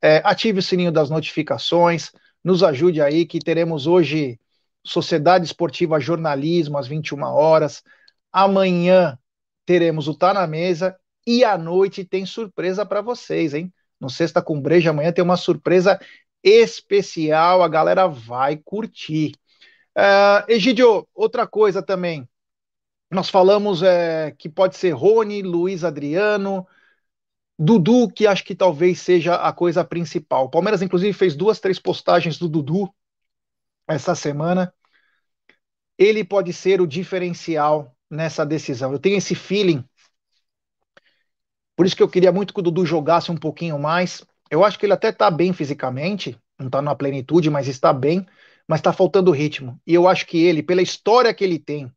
é, 0.00 0.20
ative 0.24 0.58
o 0.58 0.62
sininho 0.62 0.92
das 0.92 1.10
notificações, 1.10 2.12
nos 2.42 2.62
ajude 2.62 3.00
aí 3.00 3.26
que 3.26 3.38
teremos 3.38 3.86
hoje 3.86 4.38
Sociedade 4.84 5.44
Esportiva 5.44 6.00
Jornalismo 6.00 6.78
às 6.78 6.86
21 6.86 7.22
horas, 7.22 7.82
amanhã 8.32 9.18
teremos 9.64 10.08
o 10.08 10.14
Tá 10.14 10.34
na 10.34 10.46
Mesa 10.46 10.96
e 11.26 11.44
à 11.44 11.56
noite 11.56 12.04
tem 12.04 12.26
surpresa 12.26 12.84
para 12.84 13.00
vocês, 13.00 13.54
hein? 13.54 13.72
No 14.02 14.10
Sexta 14.10 14.42
com 14.42 14.60
Breja 14.60 14.90
amanhã 14.90 15.12
tem 15.12 15.22
uma 15.22 15.36
surpresa 15.36 15.96
especial, 16.42 17.62
a 17.62 17.68
galera 17.68 18.08
vai 18.08 18.56
curtir. 18.56 19.30
Uh, 19.96 20.42
Egidio, 20.48 21.06
outra 21.14 21.46
coisa 21.46 21.80
também, 21.80 22.28
nós 23.08 23.30
falamos 23.30 23.80
é, 23.80 24.32
que 24.32 24.48
pode 24.48 24.76
ser 24.76 24.90
Rony, 24.90 25.40
Luiz 25.42 25.84
Adriano, 25.84 26.66
Dudu, 27.56 28.10
que 28.10 28.26
acho 28.26 28.42
que 28.42 28.56
talvez 28.56 29.00
seja 29.00 29.36
a 29.36 29.52
coisa 29.52 29.84
principal. 29.84 30.46
O 30.46 30.50
Palmeiras, 30.50 30.82
inclusive, 30.82 31.12
fez 31.12 31.36
duas, 31.36 31.60
três 31.60 31.78
postagens 31.78 32.38
do 32.40 32.48
Dudu 32.48 32.92
essa 33.86 34.16
semana. 34.16 34.74
Ele 35.96 36.24
pode 36.24 36.52
ser 36.52 36.80
o 36.80 36.88
diferencial 36.88 37.94
nessa 38.10 38.44
decisão. 38.44 38.90
Eu 38.90 38.98
tenho 38.98 39.18
esse 39.18 39.36
feeling. 39.36 39.84
Por 41.76 41.86
isso 41.86 41.96
que 41.96 42.02
eu 42.02 42.08
queria 42.08 42.32
muito 42.32 42.52
que 42.52 42.60
o 42.60 42.62
Dudu 42.62 42.84
jogasse 42.84 43.30
um 43.30 43.36
pouquinho 43.36 43.78
mais. 43.78 44.24
Eu 44.50 44.64
acho 44.64 44.78
que 44.78 44.86
ele 44.86 44.92
até 44.92 45.08
está 45.08 45.30
bem 45.30 45.52
fisicamente, 45.52 46.38
não 46.58 46.66
está 46.66 46.82
na 46.82 46.94
plenitude, 46.94 47.50
mas 47.50 47.68
está 47.68 47.92
bem, 47.92 48.26
mas 48.68 48.80
está 48.80 48.92
faltando 48.92 49.30
ritmo. 49.30 49.80
E 49.86 49.94
eu 49.94 50.06
acho 50.06 50.26
que 50.26 50.42
ele, 50.42 50.62
pela 50.62 50.82
história 50.82 51.32
que 51.32 51.42
ele 51.42 51.58
tem, 51.58 51.90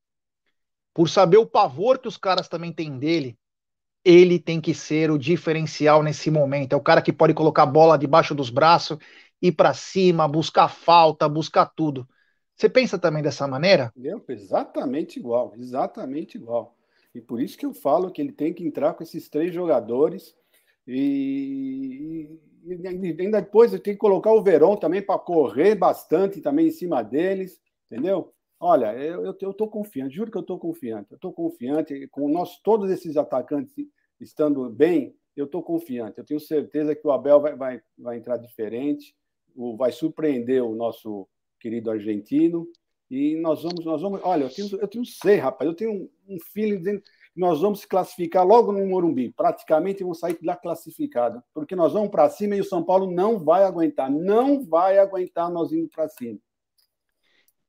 por 0.93 1.09
saber 1.09 1.37
o 1.37 1.45
pavor 1.45 1.99
que 1.99 2.07
os 2.07 2.17
caras 2.17 2.47
também 2.47 2.71
têm 2.71 2.97
dele, 2.97 3.37
ele 4.03 4.39
tem 4.39 4.61
que 4.61 4.73
ser 4.73 5.11
o 5.11 5.17
diferencial 5.17 6.03
nesse 6.03 6.29
momento. 6.31 6.73
É 6.73 6.75
o 6.75 6.81
cara 6.81 7.01
que 7.01 7.11
pode 7.11 7.33
colocar 7.33 7.63
a 7.63 7.67
bola 7.67 7.97
debaixo 7.97 8.35
dos 8.35 8.49
braços, 8.49 8.97
ir 9.41 9.51
para 9.51 9.73
cima, 9.73 10.27
buscar 10.27 10.69
falta, 10.69 11.27
buscar 11.27 11.65
tudo. 11.65 12.07
Você 12.55 12.69
pensa 12.69 12.97
também 12.97 13.21
dessa 13.21 13.47
maneira? 13.47 13.91
Eu, 13.97 14.23
exatamente 14.29 15.19
igual, 15.19 15.53
exatamente 15.57 16.37
igual. 16.37 16.75
E 17.15 17.21
por 17.21 17.41
isso 17.41 17.57
que 17.57 17.65
eu 17.65 17.73
falo 17.73 18.11
que 18.11 18.21
ele 18.21 18.33
tem 18.33 18.53
que 18.53 18.65
entrar 18.65 18.93
com 18.93 19.01
esses 19.01 19.29
três 19.29 19.53
jogadores 19.53 20.35
e, 20.85 22.37
e 22.65 22.87
ainda 22.87 23.41
depois 23.41 23.71
eu 23.71 23.79
tenho 23.79 23.95
que 23.95 24.01
colocar 24.01 24.33
o 24.33 24.43
Verón 24.43 24.75
também 24.75 25.01
para 25.01 25.17
correr 25.17 25.75
bastante 25.75 26.41
também 26.41 26.67
em 26.67 26.71
cima 26.71 27.01
deles, 27.01 27.61
entendeu? 27.85 28.33
Olha, 28.59 28.93
eu, 28.93 29.33
tô 29.53 29.67
confiante, 29.67 30.15
juro 30.15 30.29
que 30.29 30.37
eu 30.37 30.43
tô 30.43 30.59
confiante. 30.59 31.11
Eu 31.11 31.17
tô 31.17 31.31
confiante 31.31 32.07
com 32.09 32.27
nós 32.27 32.59
todos 32.61 32.91
esses 32.91 33.15
atacantes 33.15 33.73
estando 34.19 34.69
bem, 34.69 35.15
eu 35.37 35.47
tô 35.47 35.63
confiante. 35.63 36.17
Eu 36.17 36.25
tenho 36.25 36.39
certeza 36.39 36.95
que 36.95 37.07
o 37.07 37.11
Abel 37.11 37.39
vai, 37.39 37.55
vai, 37.55 37.81
vai 37.97 38.17
entrar 38.17 38.37
diferente, 38.37 39.15
o, 39.55 39.77
vai 39.77 39.91
surpreender 39.91 40.61
o 40.63 40.75
nosso 40.75 41.27
querido 41.59 41.89
argentino 41.89 42.67
e 43.09 43.35
nós 43.35 43.63
vamos, 43.63 43.85
nós 43.85 44.01
vamos. 44.01 44.19
Olha, 44.23 44.45
eu 44.45 44.49
tenho, 44.49 44.69
eu 44.79 44.87
tenho 44.87 45.05
sei, 45.05 45.37
rapaz, 45.37 45.69
eu 45.69 45.75
tenho 45.75 45.91
um, 45.91 46.09
um 46.27 46.37
feeling 46.51 46.77
dizendo 46.77 47.01
que 47.01 47.39
nós 47.39 47.61
vamos 47.61 47.81
se 47.81 47.87
classificar 47.87 48.45
logo 48.45 48.71
no 48.71 48.85
Morumbi. 48.85 49.31
Praticamente 49.31 50.03
vamos 50.03 50.19
sair 50.19 50.37
lá 50.43 50.55
classificado, 50.55 51.43
porque 51.53 51.75
nós 51.75 51.93
vamos 51.93 52.09
para 52.09 52.29
cima 52.29 52.55
e 52.55 52.61
o 52.61 52.65
São 52.65 52.83
Paulo 52.83 53.11
não 53.11 53.37
vai 53.37 53.63
aguentar, 53.63 54.09
não 54.09 54.63
vai 54.63 54.97
aguentar 54.97 55.51
nós 55.51 55.71
indo 55.71 55.87
para 55.89 56.07
cima. 56.09 56.39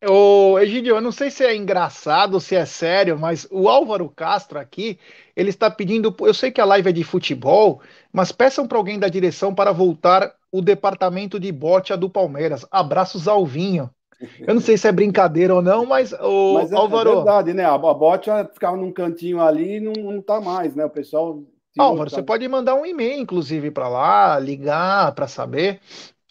Ô, 0.05 0.59
Egidio, 0.59 0.97
eu 0.97 1.01
não 1.01 1.11
sei 1.11 1.31
se 1.31 1.43
é 1.45 1.57
engraçado 1.57 2.39
se 2.39 2.55
é 2.55 2.67
sério, 2.67 3.19
mas 3.19 3.49
o 3.51 3.69
Álvaro 3.69 4.09
Castro 4.11 4.59
aqui, 4.59 4.99
ele 5.35 5.49
está 5.49 5.71
pedindo. 5.71 6.15
Eu 6.21 6.35
sei 6.35 6.51
que 6.51 6.61
a 6.61 6.65
live 6.67 6.91
é 6.91 6.93
de 6.93 7.03
futebol, 7.03 7.81
mas 8.13 8.31
peçam 8.31 8.69
para 8.69 8.77
alguém 8.77 8.99
da 8.99 9.09
direção 9.09 9.55
para 9.55 9.73
voltar 9.73 10.35
o 10.53 10.61
departamento 10.61 11.41
de 11.41 11.51
bote 11.51 11.97
do 11.97 12.11
Palmeiras. 12.11 12.67
Abraços 12.71 13.27
ao 13.27 13.45
vinho. 13.47 13.91
Eu 14.41 14.55
não 14.55 14.61
sei 14.61 14.77
se 14.77 14.89
é 14.89 14.93
brincadeira 14.93 15.55
ou 15.55 15.63
não, 15.63 15.85
mas 15.85 16.13
o 16.13 16.55
mas 16.55 16.73
é, 16.73 16.77
Álvaro. 16.77 17.11
É 17.11 17.15
verdade, 17.17 17.55
né? 17.55 17.65
A 17.65 17.77
bote 17.77 18.31
ficava 18.53 18.77
num 18.77 18.93
cantinho 18.93 19.41
ali 19.41 19.77
e 19.77 19.81
não, 19.81 19.93
não 19.93 20.23
tá 20.23 20.41
mais, 20.41 20.75
né? 20.75 20.85
O 20.85 20.91
pessoal. 20.91 21.43
Álvaro, 21.79 22.09
você 22.09 22.23
pode 22.23 22.49
mandar 22.49 22.75
um 22.75 22.87
e-mail, 22.87 23.21
inclusive, 23.21 23.71
para 23.71 23.89
lá, 23.89 24.39
ligar 24.39 25.15
para 25.15 25.29
saber. 25.29 25.81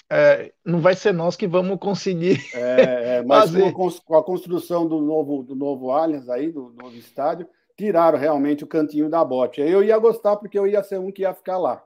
É, 0.09 0.51
não 0.63 0.81
vai 0.81 0.95
ser 0.95 1.13
nós 1.13 1.35
que 1.35 1.47
vamos 1.47 1.79
conseguir. 1.79 2.39
É, 2.53 3.17
é 3.17 3.23
mas 3.23 3.51
com 4.05 4.15
a 4.15 4.23
construção 4.23 4.87
do 4.87 5.01
novo, 5.01 5.43
do 5.43 5.55
novo 5.55 5.91
Allianz 5.91 6.29
aí, 6.29 6.51
do 6.51 6.73
novo 6.81 6.95
estádio, 6.95 7.47
tiraram 7.77 8.17
realmente 8.17 8.63
o 8.63 8.67
cantinho 8.67 9.09
da 9.09 9.23
bote. 9.23 9.61
Eu 9.61 9.83
ia 9.83 9.97
gostar 9.97 10.37
porque 10.37 10.57
eu 10.57 10.65
ia 10.65 10.83
ser 10.83 10.99
um 10.99 11.11
que 11.11 11.21
ia 11.21 11.33
ficar 11.33 11.57
lá. 11.57 11.83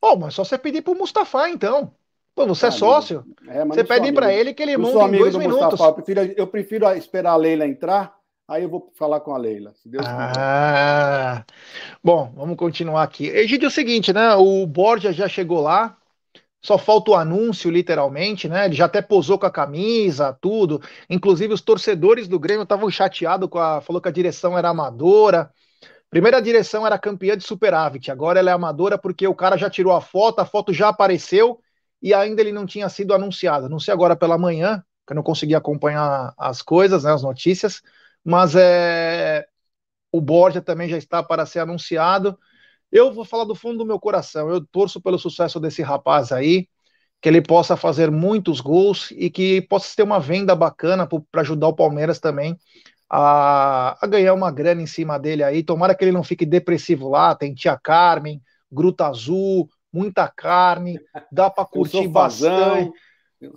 Bom, 0.00 0.16
mas 0.16 0.34
só 0.34 0.44
você 0.44 0.58
pedir 0.58 0.82
para 0.82 0.92
o 0.92 0.98
Mustafa, 0.98 1.48
então. 1.48 1.92
Pô, 2.34 2.46
você 2.46 2.66
é 2.66 2.70
sócio. 2.70 3.24
É, 3.48 3.64
você 3.64 3.84
pede 3.84 4.12
para 4.12 4.32
ele 4.32 4.52
que 4.52 4.62
ele 4.62 4.76
monte 4.76 5.14
em 5.14 5.18
dois 5.18 5.36
minutos. 5.36 5.78
Mustafa, 5.78 5.84
eu, 5.84 5.94
prefiro, 5.94 6.20
eu 6.36 6.46
prefiro 6.46 6.90
esperar 6.92 7.32
a 7.32 7.36
Leila 7.36 7.64
entrar, 7.64 8.12
aí 8.48 8.64
eu 8.64 8.68
vou 8.68 8.90
falar 8.98 9.20
com 9.20 9.32
a 9.32 9.38
Leila. 9.38 9.72
ah, 10.04 11.44
bom, 12.02 12.32
vamos 12.34 12.56
continuar 12.56 13.04
aqui. 13.04 13.28
Egídio, 13.28 13.66
é 13.66 13.68
o 13.68 13.70
seguinte, 13.70 14.12
né? 14.12 14.34
O 14.34 14.66
Borja 14.66 15.12
já 15.12 15.28
chegou 15.28 15.60
lá, 15.60 15.96
só 16.60 16.76
falta 16.76 17.12
o 17.12 17.14
anúncio, 17.14 17.70
literalmente, 17.70 18.48
né? 18.48 18.64
Ele 18.64 18.74
já 18.74 18.86
até 18.86 19.00
posou 19.00 19.38
com 19.38 19.46
a 19.46 19.50
camisa, 19.50 20.36
tudo. 20.40 20.82
Inclusive, 21.08 21.54
os 21.54 21.60
torcedores 21.60 22.26
do 22.26 22.40
Grêmio 22.40 22.64
estavam 22.64 22.90
chateados 22.90 23.48
com 23.48 23.60
a. 23.60 23.80
Falou 23.80 24.02
que 24.02 24.08
a 24.08 24.12
direção 24.12 24.58
era 24.58 24.70
amadora. 24.70 25.50
Primeira 26.10 26.42
direção 26.42 26.84
era 26.84 26.98
campeã 26.98 27.36
de 27.36 27.44
superávit, 27.44 28.10
agora 28.10 28.38
ela 28.38 28.50
é 28.50 28.52
amadora 28.52 28.96
porque 28.98 29.26
o 29.26 29.34
cara 29.34 29.56
já 29.56 29.68
tirou 29.68 29.92
a 29.92 30.00
foto, 30.00 30.40
a 30.40 30.44
foto 30.44 30.72
já 30.72 30.88
apareceu 30.88 31.60
e 32.04 32.12
ainda 32.12 32.42
ele 32.42 32.52
não 32.52 32.66
tinha 32.66 32.86
sido 32.90 33.14
anunciado. 33.14 33.66
Não 33.66 33.80
sei 33.80 33.94
agora 33.94 34.14
pela 34.14 34.36
manhã, 34.36 34.84
que 35.06 35.14
eu 35.14 35.16
não 35.16 35.22
consegui 35.22 35.54
acompanhar 35.54 36.34
as 36.36 36.60
coisas, 36.60 37.04
né, 37.04 37.12
as 37.12 37.22
notícias, 37.22 37.80
mas 38.22 38.54
é 38.54 39.46
o 40.12 40.20
Borja 40.20 40.60
também 40.60 40.88
já 40.88 40.98
está 40.98 41.22
para 41.22 41.46
ser 41.46 41.60
anunciado. 41.60 42.38
Eu 42.92 43.12
vou 43.12 43.24
falar 43.24 43.44
do 43.44 43.54
fundo 43.54 43.78
do 43.78 43.86
meu 43.86 43.98
coração. 43.98 44.50
Eu 44.50 44.64
torço 44.66 45.00
pelo 45.00 45.18
sucesso 45.18 45.58
desse 45.58 45.82
rapaz 45.82 46.30
aí, 46.30 46.68
que 47.22 47.28
ele 47.28 47.40
possa 47.42 47.76
fazer 47.76 48.10
muitos 48.10 48.60
gols 48.60 49.10
e 49.12 49.30
que 49.30 49.62
possa 49.62 49.96
ter 49.96 50.02
uma 50.02 50.20
venda 50.20 50.54
bacana 50.54 51.08
para 51.08 51.40
ajudar 51.40 51.68
o 51.68 51.74
Palmeiras 51.74 52.20
também 52.20 52.56
a, 53.10 53.96
a, 54.04 54.06
ganhar 54.06 54.34
uma 54.34 54.50
grana 54.50 54.82
em 54.82 54.86
cima 54.86 55.18
dele 55.18 55.42
aí. 55.42 55.62
Tomara 55.62 55.94
que 55.94 56.04
ele 56.04 56.12
não 56.12 56.22
fique 56.22 56.44
depressivo 56.44 57.08
lá. 57.08 57.34
Tem 57.34 57.54
Tia 57.54 57.78
Carmen, 57.82 58.42
Gruta 58.70 59.06
Azul, 59.06 59.68
muita 59.94 60.28
carne, 60.28 60.98
dá 61.30 61.48
para 61.48 61.64
curtir 61.64 62.08
bastante. 62.08 62.92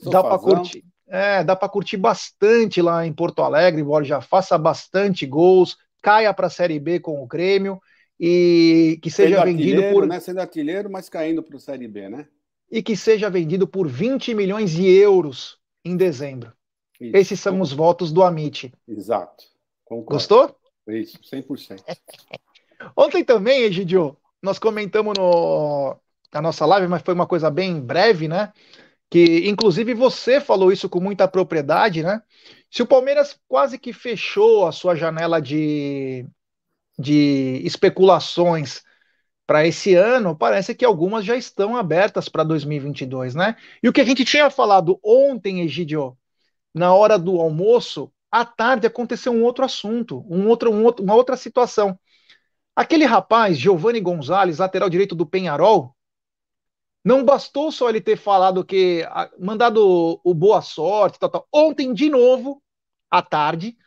Dá 0.03 0.23
para 0.23 0.37
curtir. 0.37 0.85
É, 1.09 1.43
dá 1.43 1.55
para 1.55 1.69
curtir 1.69 1.97
bastante 1.97 2.81
lá 2.81 3.05
em 3.05 3.13
Porto 3.13 3.41
Alegre, 3.41 3.81
Borja. 3.81 4.21
Faça 4.21 4.57
bastante 4.57 5.25
gols, 5.25 5.77
caia 6.01 6.33
para 6.33 6.47
a 6.47 6.49
Série 6.49 6.79
B 6.79 6.99
com 6.99 7.23
o 7.23 7.25
Grêmio 7.27 7.81
e 8.19 8.99
que 9.01 9.09
seja 9.09 9.43
vendido 9.43 9.81
por. 9.91 10.05
Né? 10.05 10.19
Sendo 10.19 10.41
artilheiro, 10.41 10.89
mas 10.91 11.09
caindo 11.09 11.41
para 11.41 11.55
o 11.55 11.59
Série 11.59 11.87
B, 11.87 12.09
né? 12.09 12.27
E 12.69 12.83
que 12.83 12.95
seja 12.97 13.29
vendido 13.29 13.65
por 13.65 13.87
20 13.87 14.35
milhões 14.35 14.71
de 14.71 14.85
euros 14.85 15.57
em 15.83 15.95
dezembro. 15.95 16.51
Isso. 16.99 17.15
Esses 17.15 17.39
são 17.39 17.61
os 17.61 17.71
votos 17.71 18.11
do 18.11 18.21
Amit. 18.21 18.73
Exato. 18.87 19.45
Concordo. 19.85 20.13
Gostou? 20.13 20.55
Isso, 20.89 21.19
100%. 21.21 21.81
Ontem 22.95 23.23
também, 23.23 23.61
Egidio, 23.61 24.17
nós 24.41 24.59
comentamos 24.59 25.13
no, 25.17 25.97
na 26.33 26.41
nossa 26.41 26.65
live, 26.65 26.87
mas 26.87 27.01
foi 27.01 27.13
uma 27.13 27.27
coisa 27.27 27.49
bem 27.49 27.79
breve, 27.79 28.27
né? 28.27 28.51
Que 29.09 29.47
inclusive 29.49 29.93
você 29.93 30.41
falou 30.41 30.71
isso 30.71 30.89
com 30.89 30.99
muita 30.99 31.27
propriedade, 31.27 32.03
né? 32.03 32.21
Se 32.71 32.81
o 32.83 32.87
Palmeiras 32.87 33.39
quase 33.47 33.79
que 33.79 33.93
fechou 33.93 34.67
a 34.67 34.71
sua 34.71 34.95
janela 34.95 35.41
de, 35.41 36.25
de 36.99 37.61
especulações 37.63 38.83
para 39.47 39.65
esse 39.65 39.95
ano, 39.95 40.37
parece 40.37 40.75
que 40.75 40.83
algumas 40.85 41.25
já 41.25 41.35
estão 41.37 41.77
abertas 41.77 42.29
para 42.29 42.43
2022, 42.43 43.35
né? 43.35 43.55
E 43.81 43.87
o 43.89 43.93
que 43.93 44.01
a 44.01 44.05
gente 44.05 44.25
tinha 44.25 44.49
falado 44.49 44.99
ontem, 45.03 45.61
Egidio, 45.61 46.17
na 46.73 46.93
hora 46.93 47.17
do 47.17 47.39
almoço, 47.39 48.11
à 48.31 48.45
tarde 48.45 48.87
aconteceu 48.87 49.31
um 49.31 49.43
outro 49.43 49.63
assunto, 49.65 50.25
um 50.29 50.47
outro, 50.47 50.71
um 50.71 50.83
outro, 50.83 51.03
uma 51.03 51.15
outra 51.15 51.37
situação. 51.37 51.97
Aquele 52.75 53.05
rapaz, 53.05 53.57
Giovanni 53.57 54.01
Gonzalez, 54.01 54.59
lateral 54.59 54.89
direito 54.89 55.15
do 55.15 55.25
Penharol, 55.25 55.95
não 57.07 57.23
bastou 57.23 57.71
só 57.71 57.89
ele 57.89 58.01
ter 58.01 58.17
falado 58.17 58.65
que 58.65 59.01
mandado 59.39 60.19
o 60.21 60.33
boa 60.33 60.61
sorte, 60.61 61.17
tal, 61.17 61.29
tal. 61.29 61.47
Ontem 61.53 61.93
de 61.93 62.09
novo, 62.09 62.61
à 63.09 63.21
tarde, 63.21 63.77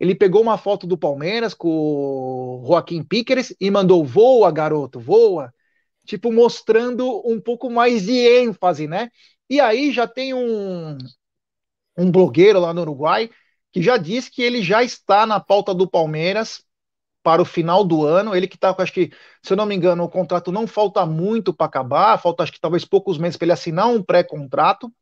ele 0.00 0.14
pegou 0.14 0.40
uma 0.40 0.56
foto 0.56 0.86
do 0.86 0.96
Palmeiras 0.96 1.52
com 1.52 1.68
o 1.68 2.64
Joaquim 2.66 3.02
Piqueres 3.02 3.54
e 3.60 3.70
mandou: 3.70 4.02
voa, 4.02 4.50
garoto, 4.50 4.98
voa. 4.98 5.52
Tipo, 6.06 6.32
mostrando 6.32 7.20
um 7.28 7.38
pouco 7.38 7.68
mais 7.68 8.06
de 8.06 8.16
ênfase, 8.16 8.88
né? 8.88 9.10
E 9.50 9.60
aí 9.60 9.92
já 9.92 10.08
tem 10.08 10.32
um, 10.32 10.96
um 11.98 12.10
blogueiro 12.10 12.60
lá 12.60 12.72
no 12.72 12.80
Uruguai 12.80 13.28
que 13.70 13.82
já 13.82 13.98
disse 13.98 14.30
que 14.30 14.42
ele 14.42 14.62
já 14.62 14.82
está 14.82 15.26
na 15.26 15.38
pauta 15.38 15.74
do 15.74 15.86
Palmeiras 15.86 16.64
para 17.22 17.42
o 17.42 17.44
final 17.44 17.84
do 17.84 18.04
ano. 18.04 18.34
Ele 18.34 18.48
que 18.48 18.56
está, 18.56 18.74
acho 18.76 18.92
que, 18.92 19.10
se 19.42 19.52
eu 19.52 19.56
não 19.56 19.66
me 19.66 19.74
engano, 19.74 20.04
o 20.04 20.08
contrato 20.08 20.52
não 20.52 20.66
falta 20.66 21.04
muito 21.06 21.52
para 21.52 21.66
acabar, 21.66 22.18
falta 22.18 22.42
acho 22.42 22.52
que 22.52 22.60
talvez 22.60 22.84
poucos 22.84 23.18
meses 23.18 23.36
para 23.36 23.46
ele 23.46 23.52
assinar 23.52 23.88
um 23.88 24.02
pré-contrato. 24.02 24.92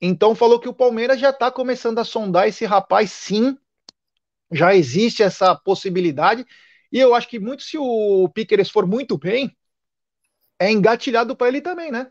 Então 0.00 0.34
falou 0.34 0.60
que 0.60 0.68
o 0.68 0.74
Palmeiras 0.74 1.18
já 1.18 1.30
está 1.30 1.50
começando 1.50 1.98
a 1.98 2.04
sondar 2.04 2.48
esse 2.48 2.64
rapaz, 2.64 3.10
sim, 3.10 3.56
já 4.50 4.74
existe 4.74 5.22
essa 5.22 5.54
possibilidade. 5.54 6.44
E 6.92 6.98
eu 6.98 7.14
acho 7.14 7.28
que 7.28 7.38
muito 7.38 7.62
se 7.62 7.76
o 7.78 8.28
Piqueres 8.28 8.70
for 8.70 8.86
muito 8.86 9.18
bem, 9.18 9.56
é 10.58 10.70
engatilhado 10.70 11.34
para 11.36 11.48
ele 11.48 11.60
também, 11.60 11.90
né? 11.90 12.10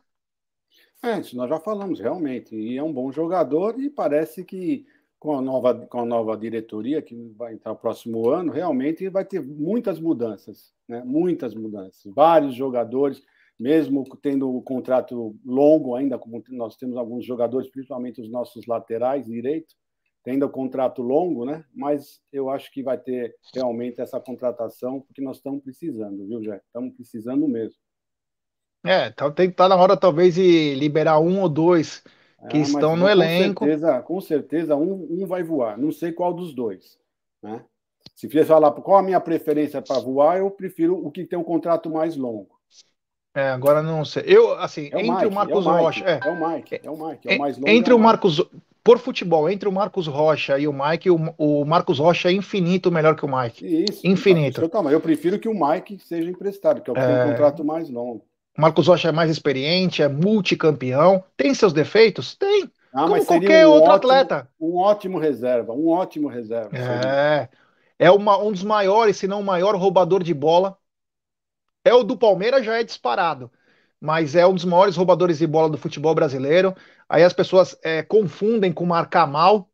É, 1.01 1.19
isso 1.19 1.35
nós 1.35 1.49
já 1.49 1.59
falamos, 1.59 1.99
realmente. 1.99 2.55
E 2.55 2.77
é 2.77 2.83
um 2.83 2.91
bom 2.91 3.11
jogador 3.11 3.79
e 3.79 3.89
parece 3.89 4.43
que 4.43 4.85
com 5.23 5.37
a 5.37 5.41
nova, 5.41 5.73
com 5.73 6.01
a 6.01 6.05
nova 6.05 6.35
diretoria 6.35 7.01
que 7.01 7.15
vai 7.37 7.53
entrar 7.53 7.71
no 7.71 7.77
próximo 7.77 8.29
ano, 8.29 8.51
realmente 8.51 9.07
vai 9.07 9.23
ter 9.23 9.41
muitas 9.41 9.97
mudanças, 9.97 10.73
né? 10.85 11.01
muitas 11.05 11.55
mudanças. 11.55 12.11
Vários 12.13 12.53
jogadores, 12.53 13.23
mesmo 13.57 14.03
tendo 14.21 14.53
o 14.53 14.61
contrato 14.61 15.33
longo 15.45 15.95
ainda, 15.95 16.19
como 16.19 16.43
nós 16.49 16.75
temos 16.75 16.97
alguns 16.97 17.25
jogadores, 17.25 17.71
principalmente 17.71 18.19
os 18.19 18.29
nossos 18.29 18.65
laterais 18.65 19.25
direitos, 19.25 19.77
tendo 20.25 20.45
o 20.45 20.49
contrato 20.49 21.01
longo, 21.01 21.45
né? 21.45 21.63
Mas 21.73 22.19
eu 22.29 22.49
acho 22.49 22.69
que 22.69 22.83
vai 22.83 22.97
ter 22.97 23.33
realmente 23.55 24.01
essa 24.01 24.19
contratação, 24.19 24.99
porque 24.99 25.21
nós 25.21 25.37
estamos 25.37 25.63
precisando, 25.63 26.27
viu, 26.27 26.43
Jé? 26.43 26.59
Estamos 26.65 26.93
precisando 26.95 27.47
mesmo. 27.47 27.79
É, 28.85 29.07
então 29.07 29.31
tem 29.31 29.47
que 29.47 29.53
estar 29.53 29.69
na 29.69 29.77
hora, 29.77 29.95
talvez, 29.95 30.35
de 30.35 30.75
liberar 30.75 31.21
um 31.21 31.41
ou 31.41 31.47
dois 31.47 32.03
que 32.49 32.57
ah, 32.57 32.61
estão 32.61 32.95
no 32.95 33.03
com 33.03 33.09
elenco. 33.09 33.65
Certeza, 33.65 34.01
com 34.01 34.21
certeza, 34.21 34.75
um, 34.75 35.07
um 35.09 35.25
vai 35.25 35.43
voar. 35.43 35.77
Não 35.77 35.91
sei 35.91 36.11
qual 36.11 36.33
dos 36.33 36.53
dois. 36.53 36.97
Né? 37.41 37.61
Se 38.15 38.27
fizer 38.27 38.45
falar 38.45 38.71
qual 38.71 38.97
a 38.97 39.03
minha 39.03 39.19
preferência 39.19 39.81
para 39.81 39.99
voar, 39.99 40.37
eu 40.37 40.49
prefiro 40.51 40.95
o 40.95 41.11
que 41.11 41.25
tem 41.25 41.37
um 41.37 41.43
contrato 41.43 41.89
mais 41.89 42.15
longo. 42.15 42.59
É, 43.35 43.49
agora 43.49 43.81
não 43.81 44.05
sei. 44.05 44.23
Eu, 44.27 44.53
assim, 44.59 44.89
é 44.93 45.01
entre 45.01 45.25
o, 45.25 45.31
Marcos 45.31 45.65
é 45.65 45.69
o 45.69 45.71
Rocha. 45.71 46.05
É. 46.05 46.19
é. 46.23 46.29
o 46.29 46.49
Mike, 46.49 46.79
é 46.83 46.89
o 46.89 47.07
Mike, 47.07 47.29
é 47.29 47.35
o 47.35 47.39
mais 47.39 47.57
longo. 47.57 47.69
Entre 47.69 47.91
é 47.91 47.95
o 47.95 47.99
Marcos, 47.99 48.41
por 48.83 48.99
futebol, 48.99 49.49
entre 49.49 49.67
o 49.67 49.71
Marcos 49.71 50.05
Rocha 50.05 50.59
e 50.59 50.67
o 50.67 50.73
Mike, 50.73 51.09
o, 51.09 51.17
o 51.37 51.65
Marcos 51.65 51.97
Rocha 51.97 52.29
é 52.29 52.33
infinito 52.33 52.91
melhor 52.91 53.15
que 53.15 53.25
o 53.25 53.37
Mike. 53.37 53.85
Isso. 53.89 54.05
Infinito. 54.05 54.59
Então, 54.59 54.69
calma, 54.69 54.91
eu 54.91 55.01
prefiro 55.01 55.39
que 55.39 55.49
o 55.49 55.53
Mike 55.53 55.97
seja 55.99 56.29
emprestado, 56.29 56.81
que 56.81 56.89
é 56.89 56.93
o 56.93 56.95
que 56.95 57.01
é... 57.01 57.07
tem 57.07 57.25
um 57.25 57.29
contrato 57.31 57.63
mais 57.63 57.89
longo. 57.89 58.23
Marcos 58.57 58.87
Rocha 58.87 59.09
é 59.09 59.11
mais 59.11 59.31
experiente, 59.31 60.03
é 60.03 60.07
multicampeão. 60.07 61.23
Tem 61.35 61.53
seus 61.53 61.73
defeitos? 61.73 62.35
Tem. 62.35 62.69
Ah, 62.93 63.07
Como 63.07 63.25
qualquer 63.25 63.65
um 63.65 63.71
outro 63.71 63.91
ótimo, 63.91 64.11
atleta. 64.13 64.49
Um 64.59 64.77
ótimo 64.77 65.17
reserva, 65.17 65.73
um 65.73 65.89
ótimo 65.89 66.27
reserva. 66.27 66.77
É. 66.77 67.49
É 67.97 68.11
uma, 68.11 68.37
um 68.37 68.51
dos 68.51 68.63
maiores, 68.63 69.17
se 69.17 69.27
não 69.27 69.39
o 69.39 69.43
maior 69.43 69.75
roubador 69.75 70.23
de 70.23 70.33
bola. 70.33 70.77
É 71.85 71.93
o 71.93 72.03
do 72.03 72.17
Palmeiras, 72.17 72.65
já 72.65 72.77
é 72.79 72.83
disparado. 72.83 73.51
Mas 73.99 74.35
é 74.35 74.45
um 74.45 74.53
dos 74.53 74.65
maiores 74.65 74.95
roubadores 74.95 75.37
de 75.37 75.47
bola 75.47 75.69
do 75.69 75.77
futebol 75.77 76.13
brasileiro. 76.13 76.75
Aí 77.07 77.23
as 77.23 77.33
pessoas 77.33 77.77
é, 77.83 78.03
confundem 78.03 78.71
com 78.71 78.85
marcar 78.85 79.25
mal 79.25 79.69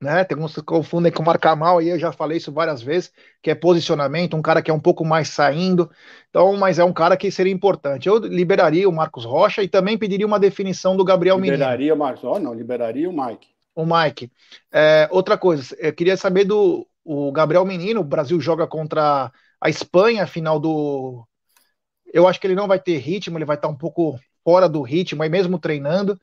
né? 0.00 0.24
Tem 0.24 0.38
uns 0.38 0.54
que 0.54 0.62
confundem 0.62 1.12
com 1.12 1.22
marcar 1.22 1.54
mal, 1.54 1.78
aí 1.78 1.88
eu 1.88 1.98
já 1.98 2.10
falei 2.10 2.38
isso 2.38 2.50
várias 2.50 2.80
vezes, 2.80 3.12
que 3.42 3.50
é 3.50 3.54
posicionamento, 3.54 4.36
um 4.36 4.42
cara 4.42 4.62
que 4.62 4.70
é 4.70 4.74
um 4.74 4.80
pouco 4.80 5.04
mais 5.04 5.28
saindo. 5.28 5.90
Então, 6.28 6.56
mas 6.56 6.78
é 6.78 6.84
um 6.84 6.92
cara 6.92 7.16
que 7.16 7.30
seria 7.30 7.52
importante. 7.52 8.08
Eu 8.08 8.18
liberaria 8.18 8.88
o 8.88 8.92
Marcos 8.92 9.24
Rocha 9.24 9.62
e 9.62 9.68
também 9.68 9.98
pediria 9.98 10.26
uma 10.26 10.40
definição 10.40 10.96
do 10.96 11.04
Gabriel 11.04 11.36
liberaria 11.36 11.52
Menino. 11.52 11.70
Liberaria 11.70 11.94
o 11.94 11.98
Marcos, 11.98 12.24
oh, 12.24 12.38
não, 12.38 12.54
liberaria 12.54 13.08
o 13.10 13.12
Mike. 13.12 13.48
O 13.74 13.84
Mike. 13.84 14.32
É, 14.72 15.08
outra 15.10 15.36
coisa, 15.36 15.76
eu 15.78 15.92
queria 15.92 16.16
saber 16.16 16.44
do 16.44 16.86
o 17.04 17.32
Gabriel 17.32 17.64
Menino, 17.64 18.00
o 18.00 18.04
Brasil 18.04 18.40
joga 18.40 18.66
contra 18.66 19.32
a 19.60 19.70
Espanha, 19.70 20.26
final 20.26 20.60
do 20.60 21.26
eu 22.12 22.26
acho 22.26 22.40
que 22.40 22.46
ele 22.46 22.54
não 22.54 22.66
vai 22.66 22.78
ter 22.78 22.98
ritmo, 22.98 23.38
ele 23.38 23.44
vai 23.44 23.56
estar 23.56 23.68
um 23.68 23.76
pouco 23.76 24.18
fora 24.44 24.68
do 24.68 24.82
ritmo, 24.82 25.22
aí 25.22 25.28
mesmo 25.28 25.58
treinando. 25.58 26.20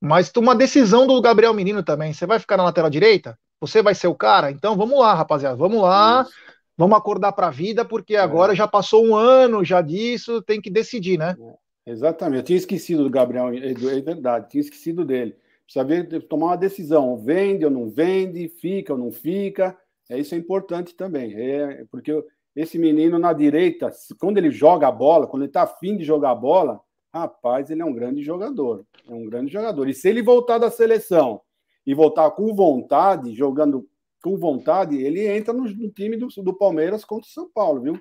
Mas 0.00 0.30
uma 0.36 0.54
decisão 0.54 1.06
do 1.06 1.20
Gabriel 1.20 1.54
Menino 1.54 1.82
também. 1.82 2.12
Você 2.12 2.26
vai 2.26 2.38
ficar 2.38 2.56
na 2.56 2.64
lateral 2.64 2.90
direita? 2.90 3.38
Você 3.60 3.82
vai 3.82 3.94
ser 3.94 4.08
o 4.08 4.14
cara? 4.14 4.50
Então 4.50 4.76
vamos 4.76 4.98
lá, 4.98 5.14
rapaziada. 5.14 5.56
Vamos 5.56 5.80
lá. 5.80 6.22
Isso. 6.26 6.34
Vamos 6.76 6.98
acordar 6.98 7.32
para 7.32 7.46
a 7.46 7.52
vida, 7.52 7.84
porque 7.84 8.16
é. 8.16 8.18
agora 8.18 8.54
já 8.54 8.66
passou 8.66 9.06
um 9.06 9.14
ano 9.14 9.64
já 9.64 9.80
disso, 9.80 10.42
tem 10.42 10.60
que 10.60 10.68
decidir, 10.68 11.18
né? 11.18 11.36
É. 11.40 11.64
Exatamente. 11.86 12.38
Eu 12.38 12.44
tinha 12.44 12.58
esquecido 12.58 13.04
do 13.04 13.10
Gabriel, 13.10 13.50
é, 13.50 13.70
é 13.70 14.00
verdade, 14.00 14.48
tinha 14.50 14.60
esquecido 14.60 15.04
dele. 15.04 15.36
Precisa 15.64 15.84
ver, 15.84 16.22
tomar 16.28 16.46
uma 16.46 16.56
decisão. 16.56 17.16
Vende 17.16 17.64
ou 17.64 17.70
não 17.70 17.88
vende, 17.88 18.48
fica 18.48 18.92
ou 18.92 18.98
não 18.98 19.10
fica. 19.10 19.76
É, 20.10 20.18
isso 20.18 20.34
é 20.34 20.38
importante 20.38 20.94
também. 20.94 21.34
É, 21.34 21.84
porque 21.90 22.12
esse 22.56 22.78
menino 22.78 23.18
na 23.18 23.32
direita, 23.32 23.90
quando 24.18 24.38
ele 24.38 24.50
joga 24.50 24.88
a 24.88 24.92
bola, 24.92 25.26
quando 25.26 25.42
ele 25.42 25.50
está 25.50 25.62
afim 25.62 25.96
de 25.96 26.04
jogar 26.04 26.30
a 26.30 26.34
bola, 26.34 26.80
Rapaz, 27.14 27.70
ele 27.70 27.80
é 27.80 27.84
um 27.84 27.92
grande 27.92 28.24
jogador. 28.24 28.84
É 29.08 29.14
um 29.14 29.24
grande 29.24 29.52
jogador. 29.52 29.88
E 29.88 29.94
se 29.94 30.08
ele 30.08 30.20
voltar 30.20 30.58
da 30.58 30.68
seleção 30.68 31.40
e 31.86 31.94
voltar 31.94 32.28
com 32.32 32.52
vontade, 32.52 33.32
jogando 33.32 33.88
com 34.20 34.36
vontade, 34.36 35.00
ele 35.00 35.24
entra 35.24 35.54
no, 35.54 35.62
no 35.62 35.90
time 35.92 36.16
do, 36.16 36.26
do, 36.26 36.58
Palmeiras 36.58 37.04
contra 37.04 37.28
o 37.28 37.32
São 37.32 37.48
Paulo, 37.48 37.82
viu? 37.82 38.00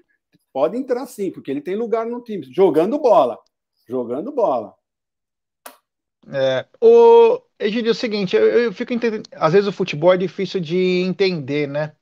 Pode 0.52 0.78
entrar 0.78 1.06
sim, 1.06 1.30
porque 1.30 1.52
ele 1.52 1.62
tem 1.62 1.76
lugar 1.76 2.08
no 2.08 2.24
time, 2.24 2.42
jogando 2.52 2.98
bola. 2.98 3.38
Jogando 3.88 4.32
bola. 4.32 4.74
É, 6.32 6.66
o 6.82 7.40
Egidio, 7.60 7.90
é 7.90 7.92
o 7.92 7.96
seguinte, 7.96 8.36
eu, 8.36 8.48
eu 8.48 8.74
fico 8.74 8.94
entendendo. 8.94 9.28
Às 9.34 9.54
vezes 9.54 9.68
o 9.68 9.74
futebol 9.74 10.12
é 10.12 10.18
difícil 10.18 10.60
de 10.60 11.02
entender, 11.02 11.68
né? 11.68 11.96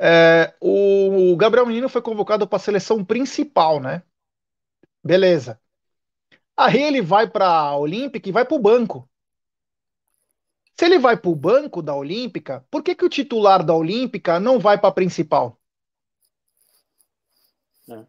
É, 0.00 0.52
o 0.60 1.36
Gabriel 1.36 1.66
Menino 1.66 1.88
foi 1.88 2.02
convocado 2.02 2.48
para 2.48 2.56
a 2.56 2.60
seleção 2.60 3.04
principal, 3.04 3.78
né? 3.78 4.02
Beleza. 5.04 5.60
Aí 6.62 6.82
ele 6.82 7.00
vai 7.00 7.26
para 7.26 7.46
a 7.46 7.74
Olímpica 7.74 8.28
e 8.28 8.32
vai 8.32 8.44
para 8.44 8.54
o 8.54 8.58
banco. 8.58 9.08
Se 10.78 10.84
ele 10.84 10.98
vai 10.98 11.16
para 11.16 11.30
o 11.30 11.34
banco 11.34 11.80
da 11.80 11.94
Olímpica, 11.94 12.66
por 12.70 12.82
que, 12.82 12.94
que 12.94 13.04
o 13.04 13.08
titular 13.08 13.64
da 13.64 13.74
Olímpica 13.74 14.38
não 14.38 14.58
vai 14.58 14.76
para 14.78 14.90
a 14.90 14.92
principal? 14.92 15.58
É. 17.88 18.06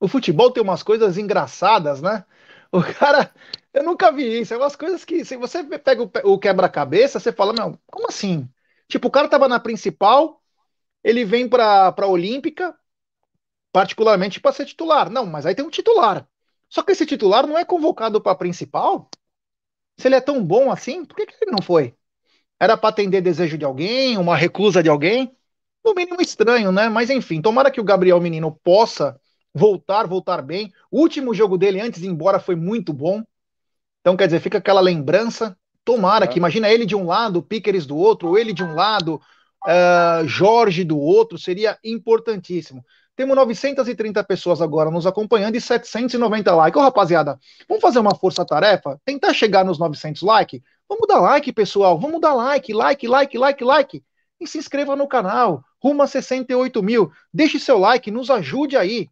O 0.00 0.08
futebol 0.08 0.50
tem 0.50 0.60
umas 0.62 0.82
coisas 0.82 1.16
engraçadas, 1.18 2.02
né? 2.02 2.24
O 2.72 2.82
cara, 2.82 3.32
eu 3.72 3.84
nunca 3.84 4.10
vi 4.10 4.40
isso. 4.40 4.52
É 4.54 4.56
umas 4.56 4.74
coisas 4.74 5.04
que, 5.04 5.24
se 5.24 5.36
você 5.36 5.62
pega 5.78 6.02
o, 6.24 6.38
quebra-cabeça, 6.38 7.20
você 7.20 7.32
fala, 7.32 7.52
não, 7.52 7.78
como 7.86 8.08
assim? 8.08 8.48
Tipo, 8.88 9.08
o 9.08 9.10
cara 9.10 9.28
tava 9.28 9.46
na 9.48 9.60
principal, 9.60 10.42
ele 11.04 11.24
vem 11.24 11.48
para 11.48 11.94
a 11.96 12.06
Olímpica, 12.06 12.76
particularmente 13.72 14.40
para 14.40 14.52
ser 14.52 14.66
titular. 14.66 15.10
Não, 15.10 15.26
mas 15.26 15.46
aí 15.46 15.54
tem 15.54 15.64
um 15.64 15.70
titular. 15.70 16.28
Só 16.68 16.82
que 16.82 16.92
esse 16.92 17.06
titular 17.06 17.46
não 17.46 17.58
é 17.58 17.64
convocado 17.64 18.20
para 18.20 18.32
a 18.32 18.36
principal? 18.36 19.10
Se 19.98 20.08
ele 20.08 20.14
é 20.14 20.20
tão 20.20 20.44
bom 20.44 20.70
assim, 20.70 21.04
por 21.04 21.16
que, 21.16 21.26
que 21.26 21.36
ele 21.42 21.50
não 21.50 21.62
foi? 21.62 21.94
Era 22.60 22.76
para 22.76 22.90
atender 22.90 23.20
desejo 23.20 23.56
de 23.56 23.64
alguém, 23.64 24.16
uma 24.18 24.36
reclusa 24.36 24.82
de 24.82 24.88
alguém? 24.88 25.34
No 25.84 25.94
mínimo 25.94 26.20
estranho, 26.20 26.72
né? 26.72 26.88
Mas 26.88 27.10
enfim, 27.10 27.40
tomara 27.40 27.70
que 27.70 27.80
o 27.80 27.84
Gabriel 27.84 28.20
Menino 28.20 28.58
possa 28.62 29.18
voltar, 29.54 30.06
voltar 30.06 30.42
bem. 30.42 30.72
O 30.90 31.00
último 31.00 31.34
jogo 31.34 31.56
dele 31.56 31.80
antes 31.80 32.00
de 32.00 32.06
ir 32.06 32.10
embora 32.10 32.38
foi 32.38 32.54
muito 32.54 32.92
bom. 32.92 33.22
Então, 34.00 34.16
quer 34.16 34.26
dizer, 34.26 34.40
fica 34.40 34.58
aquela 34.58 34.80
lembrança. 34.80 35.56
Tomara 35.84 36.24
é. 36.24 36.28
que, 36.28 36.38
imagina 36.38 36.70
ele 36.70 36.84
de 36.84 36.94
um 36.94 37.06
lado, 37.06 37.42
Piqueres 37.42 37.86
do 37.86 37.96
outro, 37.96 38.28
ou 38.28 38.38
ele 38.38 38.52
de 38.52 38.62
um 38.62 38.74
lado, 38.74 39.20
uh, 39.66 40.26
Jorge 40.26 40.84
do 40.84 40.98
outro, 40.98 41.38
seria 41.38 41.78
importantíssimo. 41.82 42.84
Temos 43.18 43.34
930 43.34 44.22
pessoas 44.22 44.62
agora 44.62 44.92
nos 44.92 45.04
acompanhando 45.04 45.56
e 45.56 45.60
790 45.60 46.54
likes. 46.54 46.80
Ô, 46.80 46.84
rapaziada, 46.84 47.36
vamos 47.68 47.82
fazer 47.82 47.98
uma 47.98 48.14
força-tarefa? 48.14 48.96
Tentar 49.04 49.34
chegar 49.34 49.64
nos 49.64 49.76
900 49.76 50.22
likes? 50.22 50.60
Vamos 50.88 51.08
dar 51.08 51.18
like, 51.18 51.52
pessoal. 51.52 51.98
Vamos 51.98 52.20
dar 52.20 52.32
like, 52.32 52.72
like, 52.72 53.08
like, 53.08 53.36
like, 53.36 53.64
like. 53.64 54.04
E 54.40 54.46
se 54.46 54.56
inscreva 54.58 54.94
no 54.94 55.08
canal. 55.08 55.64
Rumo 55.82 56.04
a 56.04 56.06
68 56.06 56.80
mil. 56.80 57.10
Deixe 57.34 57.58
seu 57.58 57.76
like, 57.76 58.08
nos 58.08 58.30
ajude 58.30 58.76
aí. 58.76 59.10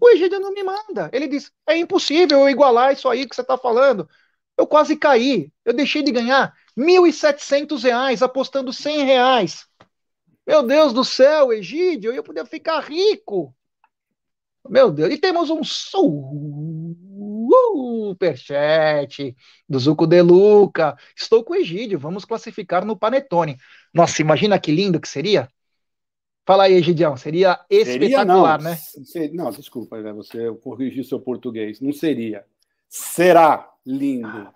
o 0.00 0.08
Egídio 0.10 0.40
não 0.40 0.52
me 0.52 0.62
manda. 0.62 1.10
Ele 1.12 1.26
diz: 1.26 1.50
é 1.66 1.76
impossível 1.76 2.40
eu 2.40 2.48
igualar 2.48 2.92
isso 2.92 3.08
aí 3.08 3.26
que 3.26 3.34
você 3.34 3.42
está 3.42 3.56
falando. 3.56 4.08
Eu 4.56 4.66
quase 4.66 4.96
caí. 4.96 5.52
Eu 5.64 5.72
deixei 5.72 6.02
de 6.02 6.12
ganhar 6.12 6.54
R$ 6.76 6.84
1.700 6.84 8.22
apostando 8.22 8.70
R$ 8.70 9.04
reais. 9.04 9.66
Meu 10.46 10.62
Deus 10.62 10.92
do 10.92 11.04
céu, 11.04 11.52
Egídio, 11.52 12.12
eu 12.12 12.22
podia 12.22 12.46
ficar 12.46 12.80
rico. 12.80 13.54
Meu 14.68 14.90
Deus, 14.90 15.12
e 15.12 15.18
temos 15.18 15.50
um 15.50 15.62
superchat 18.12 19.36
do 19.68 19.78
Zuco 19.78 20.06
De 20.06 20.22
Luca. 20.22 20.96
Estou 21.16 21.44
com 21.44 21.52
o 21.52 21.56
Egídio, 21.56 21.98
vamos 21.98 22.24
classificar 22.24 22.84
no 22.84 22.96
Panetone. 22.96 23.56
Nossa, 23.94 24.22
imagina 24.22 24.58
que 24.58 24.72
lindo 24.72 25.00
que 25.00 25.08
seria. 25.08 25.48
Fala 26.46 26.64
aí, 26.64 26.80
Gidião, 26.80 27.16
seria 27.16 27.58
espetacular, 27.68 28.60
seria, 28.60 28.70
né? 28.70 28.76
Seria, 29.04 29.34
não, 29.34 29.50
desculpa, 29.50 30.00
né? 30.00 30.12
você 30.12 30.48
corrigiu 30.62 31.02
seu 31.02 31.18
português. 31.18 31.80
Não 31.80 31.92
seria. 31.92 32.44
Será 32.88 33.68
lindo. 33.84 34.48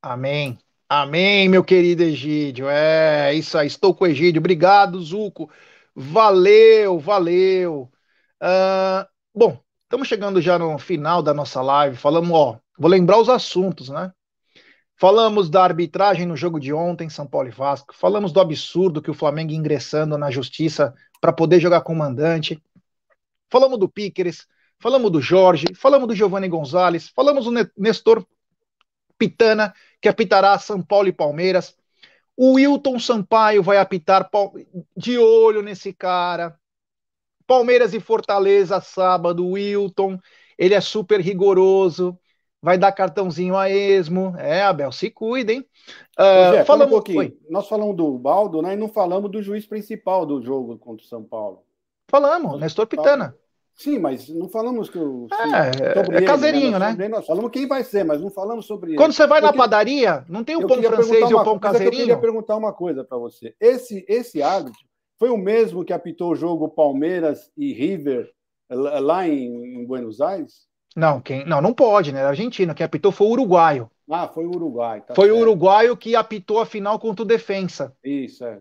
Amém. 0.00 0.56
Amém, 0.88 1.48
meu 1.48 1.64
querido 1.64 2.04
Egídio. 2.04 2.68
É 2.68 3.34
isso 3.34 3.58
aí, 3.58 3.66
estou 3.66 3.92
com 3.92 4.04
o 4.04 4.06
Egídio. 4.06 4.38
Obrigado, 4.38 5.00
Zuco. 5.00 5.50
Valeu, 5.96 7.00
valeu. 7.00 7.90
Uh, 8.40 9.04
bom, 9.34 9.58
estamos 9.82 10.06
chegando 10.06 10.40
já 10.40 10.56
no 10.56 10.78
final 10.78 11.24
da 11.24 11.34
nossa 11.34 11.60
live. 11.60 11.96
Falamos, 11.96 12.30
ó, 12.30 12.60
vou 12.78 12.88
lembrar 12.88 13.18
os 13.18 13.28
assuntos, 13.28 13.88
né? 13.88 14.12
Falamos 15.02 15.50
da 15.50 15.64
arbitragem 15.64 16.24
no 16.24 16.36
jogo 16.36 16.60
de 16.60 16.72
ontem, 16.72 17.10
São 17.10 17.26
Paulo 17.26 17.48
e 17.48 17.50
Vasco. 17.50 17.92
Falamos 17.92 18.30
do 18.30 18.38
absurdo 18.40 19.02
que 19.02 19.10
o 19.10 19.14
Flamengo 19.14 19.50
ingressando 19.50 20.16
na 20.16 20.30
justiça 20.30 20.94
para 21.20 21.32
poder 21.32 21.58
jogar 21.58 21.80
com 21.80 21.92
o 21.92 21.96
mandante. 21.96 22.62
Falamos 23.50 23.80
do 23.80 23.88
Piqueres, 23.88 24.46
falamos 24.78 25.10
do 25.10 25.20
Jorge, 25.20 25.66
falamos 25.74 26.06
do 26.06 26.14
Giovanni 26.14 26.46
Gonzalez, 26.46 27.08
falamos 27.08 27.46
do 27.46 27.50
Nestor 27.76 28.24
Pitana, 29.18 29.74
que 30.00 30.08
apitará 30.08 30.56
São 30.60 30.80
Paulo 30.80 31.08
e 31.08 31.12
Palmeiras. 31.12 31.76
O 32.36 32.52
Wilton 32.52 33.00
Sampaio 33.00 33.60
vai 33.60 33.78
apitar 33.78 34.30
de 34.96 35.18
olho 35.18 35.62
nesse 35.62 35.92
cara. 35.92 36.56
Palmeiras 37.44 37.92
e 37.92 37.98
Fortaleza, 37.98 38.80
sábado, 38.80 39.48
Wilton. 39.48 40.16
Ele 40.56 40.74
é 40.74 40.80
super 40.80 41.20
rigoroso. 41.20 42.16
Vai 42.62 42.78
dar 42.78 42.92
cartãozinho 42.92 43.56
a 43.56 43.68
esmo. 43.68 44.34
É, 44.38 44.62
Abel, 44.62 44.92
se 44.92 45.10
cuidem. 45.10 45.60
Uh, 46.16 46.52
Zé, 46.52 46.64
falamos 46.64 46.92
um 46.92 46.96
pouquinho. 46.96 47.36
Nós 47.50 47.68
falamos 47.68 47.96
do 47.96 48.16
Baldo, 48.16 48.62
né? 48.62 48.74
E 48.74 48.76
não 48.76 48.88
falamos 48.88 49.28
do 49.32 49.42
juiz 49.42 49.66
principal 49.66 50.24
do 50.24 50.40
jogo 50.40 50.78
contra 50.78 51.04
o 51.04 51.08
São 51.08 51.24
Paulo. 51.24 51.64
Falamos, 52.08 52.60
Nestor 52.60 52.86
Pitana. 52.86 53.34
Sim, 53.74 53.98
mas 53.98 54.28
não 54.28 54.48
falamos 54.48 54.88
que 54.88 54.98
o. 54.98 55.26
É, 55.32 55.94
sobre 55.94 56.14
é 56.14 56.18
ele, 56.18 56.26
caseirinho, 56.26 56.78
né? 56.78 56.94
né? 56.96 57.08
Nós 57.08 57.26
falamos 57.26 57.50
quem 57.50 57.66
vai 57.66 57.82
ser, 57.82 58.04
mas 58.04 58.20
não 58.20 58.30
falamos 58.30 58.66
sobre 58.66 58.94
Quando 58.94 59.10
ele. 59.10 59.16
você 59.16 59.26
vai 59.26 59.40
na 59.40 59.52
padaria, 59.52 60.24
não 60.28 60.44
tem 60.44 60.54
o 60.54 60.66
pão 60.66 60.80
francês 60.80 61.30
e 61.30 61.34
o 61.34 61.42
pão 61.42 61.58
caseirinho? 61.58 62.02
eu 62.02 62.06
queria 62.06 62.18
perguntar 62.18 62.56
uma 62.56 62.72
coisa 62.72 63.02
para 63.02 63.18
você. 63.18 63.56
Esse, 63.58 64.04
esse 64.06 64.40
árbitro 64.40 64.78
foi 65.18 65.30
o 65.30 65.38
mesmo 65.38 65.84
que 65.84 65.92
apitou 65.92 66.30
o 66.30 66.36
jogo 66.36 66.68
Palmeiras 66.68 67.50
e 67.56 67.72
River 67.72 68.30
lá 68.70 69.26
em, 69.26 69.80
em 69.80 69.84
Buenos 69.84 70.20
Aires? 70.20 70.70
Não, 70.96 71.20
quem, 71.20 71.44
não, 71.46 71.60
não 71.60 71.72
pode, 71.72 72.12
né? 72.12 72.24
Argentino. 72.24 72.74
Quem 72.74 72.84
apitou 72.84 73.12
foi 73.12 73.26
o 73.26 73.30
uruguaio. 73.30 73.90
Ah, 74.10 74.28
foi 74.28 74.44
o 74.44 74.50
Uruguai. 74.50 75.00
Tá 75.00 75.14
foi 75.14 75.26
certo. 75.26 75.38
o 75.38 75.40
uruguaio 75.40 75.96
que 75.96 76.14
apitou 76.14 76.60
a 76.60 76.66
final 76.66 76.98
contra 76.98 77.22
o 77.22 77.26
Defensa. 77.26 77.96
Isso, 78.04 78.44
é. 78.44 78.60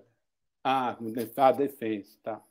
Ah, 0.63 0.95
a 1.38 1.51
defesa, 1.51 2.17
tá. 2.23 2.41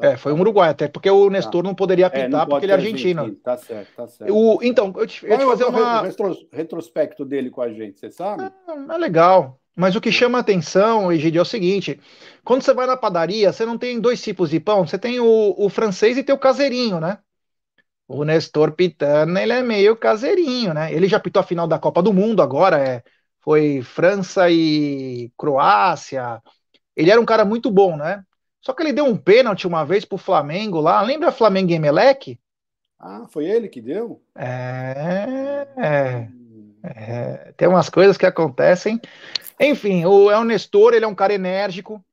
É, 0.00 0.16
foi 0.16 0.32
um 0.32 0.40
Uruguai, 0.40 0.70
até 0.70 0.86
porque 0.86 1.10
o 1.10 1.28
Nestor 1.28 1.62
tá. 1.62 1.68
não 1.68 1.74
poderia 1.74 2.06
apitar 2.06 2.26
é, 2.26 2.28
não 2.28 2.46
porque 2.46 2.66
ele 2.66 2.72
é 2.72 2.74
argentino. 2.76 3.22
argentino. 3.22 3.42
Tá 3.42 3.56
certo, 3.56 3.94
tá 3.96 4.06
certo. 4.06 4.32
O, 4.32 4.60
então, 4.62 4.92
eu 4.96 5.06
te, 5.06 5.26
eu 5.26 5.38
te 5.38 5.44
fazer 5.44 5.64
uma. 5.64 6.02
O 6.02 6.48
retrospecto 6.52 7.24
dele 7.24 7.50
com 7.50 7.60
a 7.60 7.72
gente, 7.72 7.98
você 7.98 8.10
sabe? 8.10 8.44
É, 8.44 8.94
é 8.94 8.98
legal. 8.98 9.58
Mas 9.74 9.96
o 9.96 10.00
que 10.00 10.12
chama 10.12 10.38
atenção, 10.38 11.10
Egidio, 11.12 11.40
é 11.40 11.42
o 11.42 11.44
seguinte: 11.44 12.00
quando 12.44 12.62
você 12.62 12.72
vai 12.72 12.86
na 12.86 12.96
padaria, 12.96 13.52
você 13.52 13.66
não 13.66 13.76
tem 13.76 14.00
dois 14.00 14.22
tipos 14.22 14.50
de 14.50 14.60
pão, 14.60 14.86
você 14.86 14.98
tem 14.98 15.18
o, 15.18 15.54
o 15.56 15.68
francês 15.68 16.16
e 16.16 16.22
tem 16.22 16.34
o 16.34 16.38
caseirinho, 16.38 17.00
né? 17.00 17.18
O 18.08 18.24
Nestor 18.24 18.72
Pitana, 18.72 19.42
ele 19.42 19.52
é 19.52 19.62
meio 19.62 19.94
caseirinho, 19.94 20.72
né? 20.72 20.90
Ele 20.92 21.06
já 21.06 21.20
pitou 21.20 21.40
a 21.40 21.44
final 21.44 21.68
da 21.68 21.78
Copa 21.78 22.02
do 22.02 22.12
Mundo 22.12 22.40
agora, 22.40 22.78
é, 22.78 23.02
foi 23.40 23.82
França 23.82 24.50
e 24.50 25.30
Croácia. 25.36 26.42
Ele 26.96 27.10
era 27.10 27.20
um 27.20 27.26
cara 27.26 27.44
muito 27.44 27.70
bom, 27.70 27.98
né? 27.98 28.24
Só 28.62 28.72
que 28.72 28.82
ele 28.82 28.94
deu 28.94 29.04
um 29.04 29.16
pênalti 29.16 29.66
uma 29.66 29.84
vez 29.84 30.04
pro 30.04 30.16
Flamengo 30.18 30.80
lá. 30.80 31.02
Lembra 31.02 31.30
Flamengo 31.30 31.70
e 31.70 31.74
Emelec? 31.74 32.38
Ah, 32.98 33.26
foi 33.30 33.44
ele 33.44 33.68
que 33.68 33.80
deu? 33.80 34.20
É, 34.34 35.66
é, 35.76 36.28
é, 36.82 37.52
Tem 37.56 37.68
umas 37.68 37.88
coisas 37.88 38.16
que 38.16 38.26
acontecem. 38.26 39.00
Enfim, 39.60 40.04
o 40.04 40.30
El 40.30 40.44
Nestor, 40.44 40.94
ele 40.94 41.04
é 41.04 41.08
um 41.08 41.14
cara 41.14 41.34
enérgico. 41.34 42.04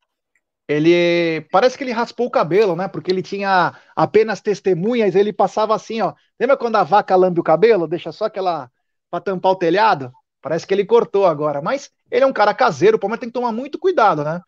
Ele 0.67 1.41
parece 1.51 1.77
que 1.77 1.83
ele 1.83 1.91
raspou 1.91 2.27
o 2.27 2.31
cabelo, 2.31 2.75
né? 2.75 2.87
Porque 2.87 3.11
ele 3.11 3.21
tinha 3.21 3.73
apenas 3.95 4.41
testemunhas, 4.41 5.15
ele 5.15 5.31
passava 5.31 5.75
assim, 5.75 6.01
ó. 6.01 6.13
Lembra 6.39 6.57
quando 6.57 6.75
a 6.75 6.83
vaca 6.83 7.15
lambe 7.15 7.39
o 7.39 7.43
cabelo? 7.43 7.87
Deixa 7.87 8.11
só 8.11 8.25
aquela 8.25 8.69
para 9.09 9.21
tampar 9.21 9.51
o 9.51 9.55
telhado? 9.55 10.11
Parece 10.41 10.65
que 10.65 10.73
ele 10.73 10.85
cortou 10.85 11.25
agora, 11.25 11.61
mas 11.61 11.89
ele 12.11 12.23
é 12.23 12.27
um 12.27 12.33
cara 12.33 12.53
caseiro, 12.53 12.97
o 12.97 12.99
Palmeiras 12.99 13.19
tem 13.19 13.29
que 13.29 13.33
tomar 13.33 13.51
muito 13.51 13.79
cuidado, 13.79 14.23
né? 14.23 14.41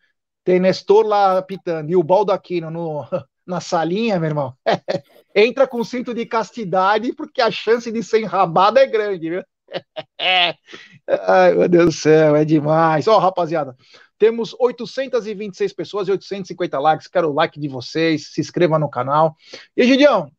Tem 0.44 0.60
Nestor 0.60 1.06
lá 1.06 1.42
pitando 1.42 1.90
e 1.90 1.96
o 1.96 2.02
Baldo 2.02 2.32
Aquino 2.32 2.70
no, 2.70 3.04
na 3.46 3.60
salinha, 3.60 4.18
meu 4.18 4.28
irmão. 4.28 4.54
Entra 5.34 5.66
com 5.66 5.82
cinto 5.84 6.14
de 6.14 6.24
castidade, 6.26 7.12
porque 7.12 7.40
a 7.40 7.50
chance 7.50 7.90
de 7.90 8.02
ser 8.02 8.20
enrabado 8.20 8.78
é 8.78 8.86
grande, 8.86 9.30
viu? 9.30 9.42
Ai, 11.06 11.54
meu 11.54 11.68
Deus 11.68 11.86
do 11.86 11.92
céu, 11.92 12.36
é 12.36 12.44
demais. 12.44 13.06
Ó, 13.06 13.16
oh, 13.16 13.18
rapaziada, 13.18 13.76
temos 14.18 14.54
826 14.58 15.72
pessoas 15.72 16.08
e 16.08 16.10
850 16.10 16.78
likes. 16.78 17.06
Quero 17.06 17.30
o 17.30 17.34
like 17.34 17.58
de 17.58 17.68
vocês. 17.68 18.32
Se 18.32 18.40
inscreva 18.40 18.78
no 18.78 18.90
canal. 18.90 19.36
E, 19.76 19.84
Gideão, 19.84 20.30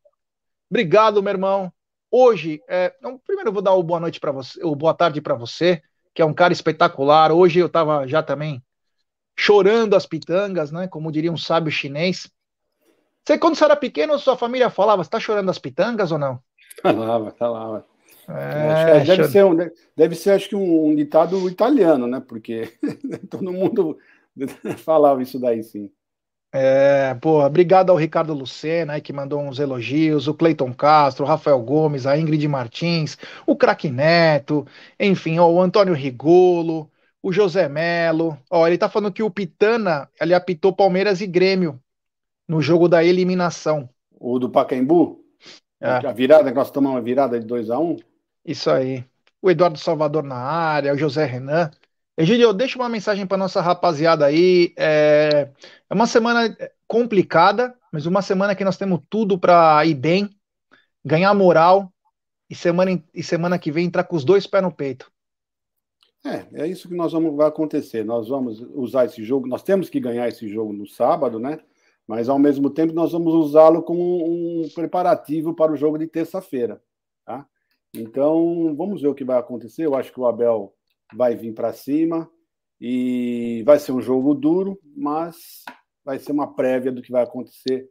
obrigado, 0.70 1.24
meu 1.24 1.32
irmão. 1.32 1.72
Hoje, 2.12 2.62
é, 2.68 2.94
então, 2.98 3.20
primeiro 3.26 3.50
eu 3.50 3.54
vou 3.54 3.62
dar 3.62 3.74
o 3.74 3.84
boa 3.84 4.00
noite 4.00 4.20
para 4.20 4.32
você, 4.32 4.64
o 4.64 4.76
boa 4.76 4.94
tarde 4.96 5.22
para 5.22 5.36
você, 5.36 5.82
que 6.14 6.22
é 6.22 6.26
um 6.26 6.34
cara 6.34 6.52
espetacular. 6.52 7.32
Hoje 7.32 7.60
eu 7.60 7.68
estava 7.68 8.08
já 8.08 8.22
também 8.22 8.62
chorando 9.38 9.96
as 9.96 10.06
pitangas, 10.06 10.72
né? 10.72 10.88
Como 10.88 11.12
diria 11.12 11.32
um 11.32 11.38
sábio 11.38 11.72
chinês. 11.72 12.30
Você, 13.24 13.38
quando 13.38 13.56
você 13.56 13.64
era 13.64 13.76
pequeno, 13.76 14.18
sua 14.18 14.36
família 14.36 14.70
falava, 14.70 15.04
você 15.04 15.10
tá 15.10 15.20
chorando 15.20 15.50
as 15.50 15.60
pitangas 15.60 16.12
ou 16.12 16.18
não? 16.18 16.40
Falava, 16.82 17.32
falava. 17.38 17.86
É, 18.30 19.04
deve, 19.04 19.28
ser 19.28 19.44
um, 19.44 19.58
deve 19.96 20.16
ser, 20.16 20.32
acho 20.32 20.50
que, 20.50 20.56
um, 20.56 20.88
um 20.88 20.96
ditado 20.96 21.50
italiano, 21.50 22.06
né? 22.06 22.22
Porque 22.26 22.72
todo 23.30 23.52
mundo 23.52 23.98
falava 24.78 25.22
isso 25.24 25.40
daí, 25.40 25.64
sim. 25.64 25.92
É, 26.52 27.14
pô, 27.22 27.44
obrigado 27.46 27.92
ao 27.92 27.96
Ricardo 27.96 28.34
Lucena 28.34 28.94
aí, 28.94 29.02
que 29.02 29.14
mandou 29.14 29.40
uns 29.40 29.60
elogios, 29.60 30.28
o 30.28 30.34
Cleiton 30.34 30.74
Castro, 30.74 31.24
o 31.24 31.28
Rafael 31.28 31.62
Gomes, 31.62 32.08
a 32.08 32.18
Ingrid 32.18 32.48
Martins, 32.48 33.18
o 33.46 33.56
Craque 33.56 33.90
Neto, 33.90 34.66
enfim, 35.00 35.38
ó, 35.38 35.48
o 35.48 35.62
Antônio 35.62 35.94
Rigolo, 35.94 36.90
o 37.22 37.32
José 37.32 37.70
Melo. 37.70 38.38
Ó, 38.50 38.66
ele 38.66 38.78
tá 38.78 38.90
falando 38.90 39.14
que 39.14 39.22
o 39.22 39.30
Pitana, 39.30 40.10
ele 40.20 40.34
apitou 40.34 40.76
Palmeiras 40.76 41.22
e 41.22 41.28
Grêmio 41.28 41.80
no 42.48 42.62
jogo 42.62 42.88
da 42.88 43.04
eliminação. 43.04 43.88
O 44.20 44.40
do 44.40 44.50
Pacaembu? 44.50 45.24
É. 45.80 45.88
A 45.88 46.12
virada, 46.12 46.50
que 46.50 46.58
nós 46.58 46.72
tomamos 46.72 46.98
uma 46.98 47.04
virada 47.04 47.40
de 47.40 47.46
2 47.46 47.70
a 47.70 47.80
1 47.80 47.92
um. 47.92 47.98
Isso 48.50 48.72
aí. 48.72 49.06
O 49.40 49.52
Eduardo 49.52 49.78
Salvador 49.78 50.24
na 50.24 50.36
área, 50.36 50.92
o 50.92 50.98
José 50.98 51.24
Renan. 51.24 51.70
Egídio, 52.18 52.52
deixa 52.52 52.80
uma 52.80 52.90
mensagem 52.90 53.28
para 53.28 53.38
nossa 53.38 53.62
rapaziada 53.62 54.26
aí. 54.26 54.74
É... 54.76 55.52
é 55.88 55.94
uma 55.94 56.08
semana 56.08 56.58
complicada, 56.88 57.78
mas 57.94 58.08
uma 58.08 58.24
semana 58.24 58.56
que 58.56 58.66
nós 58.66 58.76
temos 58.76 59.02
tudo 59.08 59.38
para 59.38 59.86
ir 59.86 59.94
bem, 59.94 60.36
ganhar 61.06 61.32
moral 61.36 61.94
e 62.50 62.56
semana, 62.56 63.00
e 63.14 63.22
semana 63.22 63.60
que 63.60 63.72
vem 63.72 63.86
entrar 63.86 64.04
com 64.04 64.16
os 64.16 64.26
dois 64.26 64.48
pés 64.48 64.64
no 64.64 64.72
peito. 64.72 65.12
É, 66.26 66.64
é 66.64 66.68
isso 66.68 66.90
que 66.90 66.96
nós 66.96 67.12
vamos 67.12 67.36
vai 67.36 67.48
acontecer. 67.48 68.04
Nós 68.04 68.30
vamos 68.30 68.60
usar 68.74 69.06
esse 69.06 69.24
jogo, 69.24 69.48
nós 69.48 69.62
temos 69.62 69.90
que 69.90 70.00
ganhar 70.00 70.28
esse 70.28 70.50
jogo 70.50 70.74
no 70.74 70.88
sábado, 70.88 71.38
né? 71.38 71.60
Mas 72.08 72.28
ao 72.28 72.40
mesmo 72.40 72.72
tempo 72.72 72.94
nós 72.94 73.12
vamos 73.12 73.32
usá-lo 73.32 73.84
como 73.84 74.26
um 74.26 74.68
preparativo 74.74 75.54
para 75.54 75.72
o 75.72 75.78
jogo 75.78 76.00
de 76.00 76.08
terça-feira? 76.08 76.82
Então, 77.94 78.76
vamos 78.76 79.02
ver 79.02 79.08
o 79.08 79.16
que 79.16 79.24
vai 79.24 79.38
acontecer. 79.38 79.86
Eu 79.86 79.96
acho 79.96 80.12
que 80.12 80.20
o 80.20 80.26
Abel 80.26 80.74
vai 81.14 81.36
vir 81.36 81.54
para 81.54 81.74
cima 81.74 82.30
e 82.80 83.64
vai 83.66 83.80
ser 83.80 83.92
um 83.92 84.02
jogo 84.02 84.34
duro, 84.34 84.80
mas 84.96 85.64
vai 86.04 86.20
ser 86.20 86.32
uma 86.32 86.54
prévia 86.54 86.92
do 86.92 87.02
que 87.02 87.12
vai 87.12 87.24
acontecer 87.24 87.90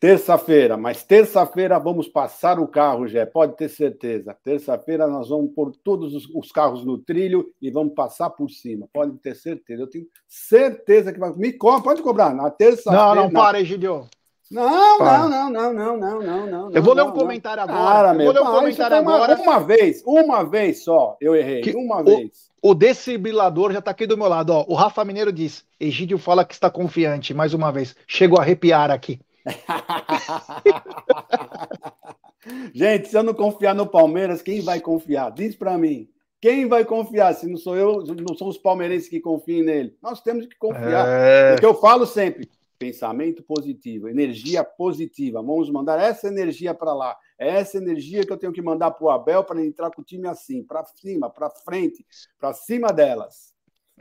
Terça-feira, 0.00 0.78
mas 0.78 1.02
terça-feira 1.02 1.78
vamos 1.78 2.08
passar 2.08 2.58
o 2.58 2.66
carro, 2.66 3.06
Jé, 3.06 3.26
pode 3.26 3.54
ter 3.54 3.68
certeza. 3.68 4.34
Terça-feira 4.42 5.06
nós 5.06 5.28
vamos 5.28 5.52
pôr 5.52 5.72
todos 5.84 6.14
os, 6.14 6.26
os, 6.34 6.50
carros 6.50 6.86
no 6.86 6.96
trilho 6.96 7.52
e 7.60 7.70
vamos 7.70 7.92
passar 7.92 8.30
por 8.30 8.48
cima, 8.48 8.88
pode 8.94 9.18
ter 9.18 9.36
certeza. 9.36 9.82
Eu 9.82 9.90
tenho 9.90 10.06
certeza 10.26 11.12
que 11.12 11.18
vai. 11.18 11.34
Me 11.34 11.52
cobra, 11.52 11.82
pode 11.82 12.00
cobrar. 12.00 12.34
Na 12.34 12.50
terça-feira. 12.50 13.14
Não, 13.14 13.14
não, 13.24 13.30
para, 13.30 13.60
Egidio. 13.60 14.08
Não, 14.50 14.98
não, 14.98 15.28
não, 15.28 15.50
não, 15.50 15.72
não, 15.72 15.96
não, 15.96 16.22
não, 16.22 16.46
não. 16.46 16.70
Eu 16.72 16.82
vou 16.82 16.92
ler 16.92 17.02
um 17.02 17.12
comentário 17.12 17.62
agora. 17.62 17.78
Cara, 17.78 18.08
eu 18.20 18.24
vou 18.24 18.32
ler 18.32 18.42
um 18.42 18.52
comentário 18.52 18.96
agora. 18.96 19.36
Uma, 19.36 19.42
uma 19.42 19.60
vez, 19.60 20.02
uma 20.04 20.42
vez 20.42 20.82
só, 20.82 21.16
eu 21.20 21.36
errei. 21.36 21.60
Que 21.60 21.76
uma 21.76 22.00
o, 22.00 22.04
vez. 22.04 22.50
O 22.60 22.74
desfibrilador 22.74 23.72
já 23.72 23.78
está 23.78 23.92
aqui 23.92 24.06
do 24.06 24.18
meu 24.18 24.26
lado. 24.26 24.50
Ó. 24.50 24.64
O 24.66 24.74
Rafa 24.74 25.04
Mineiro 25.04 25.32
diz: 25.32 25.64
Egídio 25.78 26.18
fala 26.18 26.44
que 26.44 26.52
está 26.52 26.68
confiante. 26.68 27.32
Mais 27.32 27.54
uma 27.54 27.70
vez. 27.70 27.94
Chego 28.08 28.38
a 28.38 28.42
arrepiar 28.42 28.90
aqui. 28.90 29.20
Gente, 32.74 33.08
se 33.08 33.16
eu 33.16 33.22
não 33.22 33.34
confiar 33.34 33.74
no 33.74 33.86
Palmeiras, 33.86 34.42
quem 34.42 34.60
vai 34.60 34.80
confiar? 34.80 35.30
Diz 35.30 35.54
para 35.54 35.78
mim. 35.78 36.08
Quem 36.40 36.66
vai 36.66 36.84
confiar? 36.84 37.34
Se 37.34 37.46
não 37.46 37.56
sou 37.56 37.76
eu, 37.76 38.02
não 38.02 38.34
são 38.34 38.48
os 38.48 38.58
palmeirenses 38.58 39.08
que 39.08 39.20
confiam 39.20 39.64
nele. 39.64 39.94
Nós 40.02 40.20
temos 40.22 40.46
que 40.46 40.56
confiar. 40.56 41.06
É... 41.06 41.52
Porque 41.52 41.66
eu 41.66 41.74
falo 41.74 42.04
sempre: 42.06 42.48
pensamento 42.80 43.42
positivo, 43.42 44.08
energia 44.08 44.64
positiva. 44.64 45.42
Vamos 45.42 45.70
mandar 45.70 46.00
essa 46.00 46.28
energia 46.28 46.72
para 46.72 46.94
lá. 46.94 47.14
É 47.38 47.48
essa 47.58 47.76
energia 47.76 48.24
que 48.24 48.32
eu 48.32 48.38
tenho 48.38 48.54
que 48.54 48.62
mandar 48.62 48.90
para 48.92 49.04
o 49.04 49.10
Abel 49.10 49.44
para 49.44 49.62
entrar 49.62 49.90
com 49.90 50.00
o 50.00 50.04
time 50.04 50.26
assim, 50.26 50.64
para 50.64 50.82
cima, 50.86 51.28
para 51.28 51.50
frente, 51.50 52.04
para 52.38 52.54
cima 52.54 52.88
delas. 52.90 53.52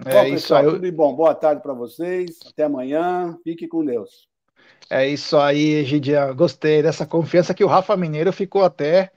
É 0.05 0.13
Bom, 0.13 0.23
isso 0.23 0.33
pessoal, 0.35 0.61
aí. 0.61 0.65
Tudo 0.67 0.79
de 0.79 0.91
bom. 0.91 1.13
Boa 1.13 1.35
tarde 1.35 1.61
para 1.61 1.73
vocês. 1.73 2.39
Até 2.47 2.63
amanhã. 2.63 3.37
Fique 3.43 3.67
com 3.67 3.83
Deus. 3.83 4.29
É 4.89 5.05
isso 5.05 5.37
aí, 5.37 5.83
Gidia. 5.83 6.31
Gostei 6.31 6.81
dessa 6.81 7.05
confiança 7.05 7.53
que 7.53 7.65
o 7.65 7.67
Rafa 7.67 7.97
Mineiro 7.97 8.31
ficou 8.31 8.63
até 8.63 9.11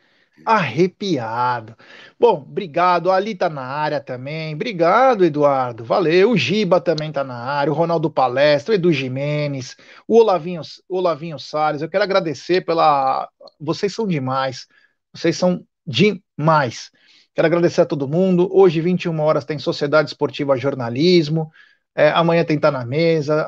arrepiado. 0.45 1.77
Bom, 2.19 2.43
obrigado. 2.43 3.11
Ali 3.11 3.35
tá 3.35 3.49
na 3.49 3.63
área 3.63 4.01
também. 4.01 4.55
Obrigado, 4.55 5.25
Eduardo. 5.25 5.85
Valeu. 5.85 6.31
O 6.31 6.37
Giba 6.37 6.81
também 6.81 7.13
tá 7.13 7.25
na 7.25 7.37
área. 7.37 7.73
O 7.73 7.77
Ronaldo 7.77 8.11
Palestra, 8.11 8.73
o 8.73 8.75
Edu 8.75 8.93
Jimenez, 8.93 9.77
o 10.07 10.19
Olavinho, 10.19 10.63
Olavinho 10.89 11.39
Salles. 11.39 11.83
Eu 11.83 11.89
quero 11.89 12.05
agradecer 12.05 12.65
pela. 12.65 13.29
Vocês 13.61 13.95
são 13.95 14.07
demais. 14.07 14.67
Vocês 15.13 15.37
são 15.37 15.65
demais. 15.87 16.91
Quero 17.35 17.47
agradecer 17.47 17.81
a 17.81 17.87
todo 17.87 18.09
mundo. 18.09 18.49
Hoje, 18.53 18.81
21 18.81 19.19
horas, 19.21 19.45
tem 19.45 19.59
Sociedade 19.59 20.11
Esportiva 20.11 20.57
Jornalismo. 20.57 21.51
É, 21.95 22.11
amanhã 22.11 22.45
tem 22.45 22.59
Tá 22.59 22.71
na 22.71 22.85
Mesa. 22.85 23.47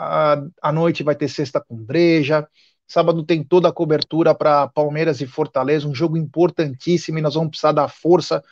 À 0.62 0.72
noite 0.72 1.03
vai 1.03 1.14
ter 1.14 1.28
Sexta 1.28 1.61
com 1.61 1.76
Breja. 1.76 2.47
Sábado 2.87 3.24
tem 3.24 3.43
toda 3.43 3.68
a 3.68 3.72
cobertura 3.72 4.35
para 4.35 4.68
Palmeiras 4.68 5.20
e 5.20 5.26
Fortaleza, 5.26 5.89
um 5.89 5.95
jogo 5.95 6.16
importantíssimo 6.16 7.18
e 7.18 7.22
nós 7.22 7.35
vamos 7.35 7.51
precisar 7.51 7.72
da 7.72 7.89
força 7.89 8.43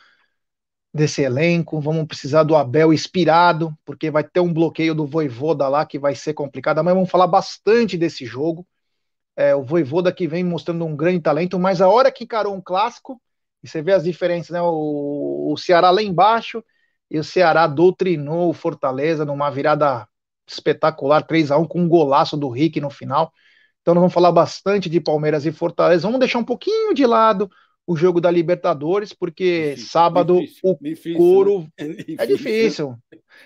desse 0.93 1.23
elenco, 1.23 1.81
vamos 1.81 2.05
precisar 2.05 2.43
do 2.43 2.55
Abel 2.55 2.93
inspirado, 2.93 3.75
porque 3.83 4.11
vai 4.11 4.23
ter 4.23 4.39
um 4.39 4.53
bloqueio 4.53 4.93
do 4.93 5.07
Voivoda 5.07 5.67
lá 5.67 5.85
que 5.85 5.97
vai 5.97 6.13
ser 6.13 6.33
complicado. 6.33 6.79
Amanhã 6.79 6.95
vamos 6.95 7.09
falar 7.09 7.27
bastante 7.27 7.97
desse 7.97 8.25
jogo. 8.25 8.67
É, 9.35 9.55
o 9.55 9.63
Voivoda 9.63 10.11
que 10.11 10.27
vem 10.27 10.43
mostrando 10.43 10.85
um 10.85 10.95
grande 10.95 11.21
talento, 11.21 11.57
mas 11.57 11.81
a 11.81 11.89
hora 11.89 12.11
que 12.11 12.23
encarou 12.23 12.53
um 12.53 12.61
clássico, 12.61 13.19
e 13.63 13.67
você 13.67 13.81
vê 13.81 13.93
as 13.93 14.03
diferenças, 14.03 14.51
né? 14.51 14.61
O, 14.61 15.51
o 15.53 15.57
Ceará 15.57 15.89
lá 15.89 16.03
embaixo 16.03 16.63
e 17.09 17.17
o 17.17 17.23
Ceará 17.23 17.65
doutrinou 17.65 18.49
o 18.49 18.53
Fortaleza 18.53 19.25
numa 19.25 19.49
virada 19.49 20.07
espetacular, 20.47 21.23
3 21.23 21.49
a 21.51 21.57
1 21.57 21.65
com 21.65 21.81
um 21.81 21.87
golaço 21.87 22.37
do 22.37 22.49
Rick 22.49 22.79
no 22.79 22.89
final. 22.89 23.31
Então 23.83 23.93
nós 23.93 24.01
vamos 24.01 24.13
falar 24.13 24.31
bastante 24.31 24.89
de 24.89 25.01
Palmeiras 25.01 25.45
e 25.45 25.51
Fortaleza. 25.51 26.07
Vamos 26.07 26.19
deixar 26.19 26.39
um 26.39 26.43
pouquinho 26.43 26.93
de 26.93 27.05
lado 27.05 27.51
o 27.85 27.97
jogo 27.97 28.21
da 28.21 28.31
Libertadores, 28.31 29.11
porque 29.11 29.71
difícil, 29.71 29.89
sábado 29.89 30.39
difícil, 30.39 30.61
o 30.63 30.77
difícil, 30.81 31.17
couro 31.17 31.67
é, 31.77 31.83
é 32.17 32.25
difícil. 32.25 32.95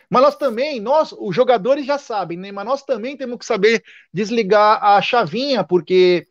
Mas 0.08 0.22
nós 0.22 0.36
também, 0.36 0.80
nós, 0.80 1.12
os 1.12 1.36
jogadores 1.36 1.88
já 1.88 1.98
sabem, 1.98 2.38
né? 2.38 2.52
Mas 2.52 2.66
nós 2.66 2.84
também 2.84 3.18
temos 3.18 3.40
que 3.40 3.46
saber 3.46 3.84
desligar 4.14 4.84
a 4.84 5.02
chavinha, 5.02 5.64
porque 5.64 6.28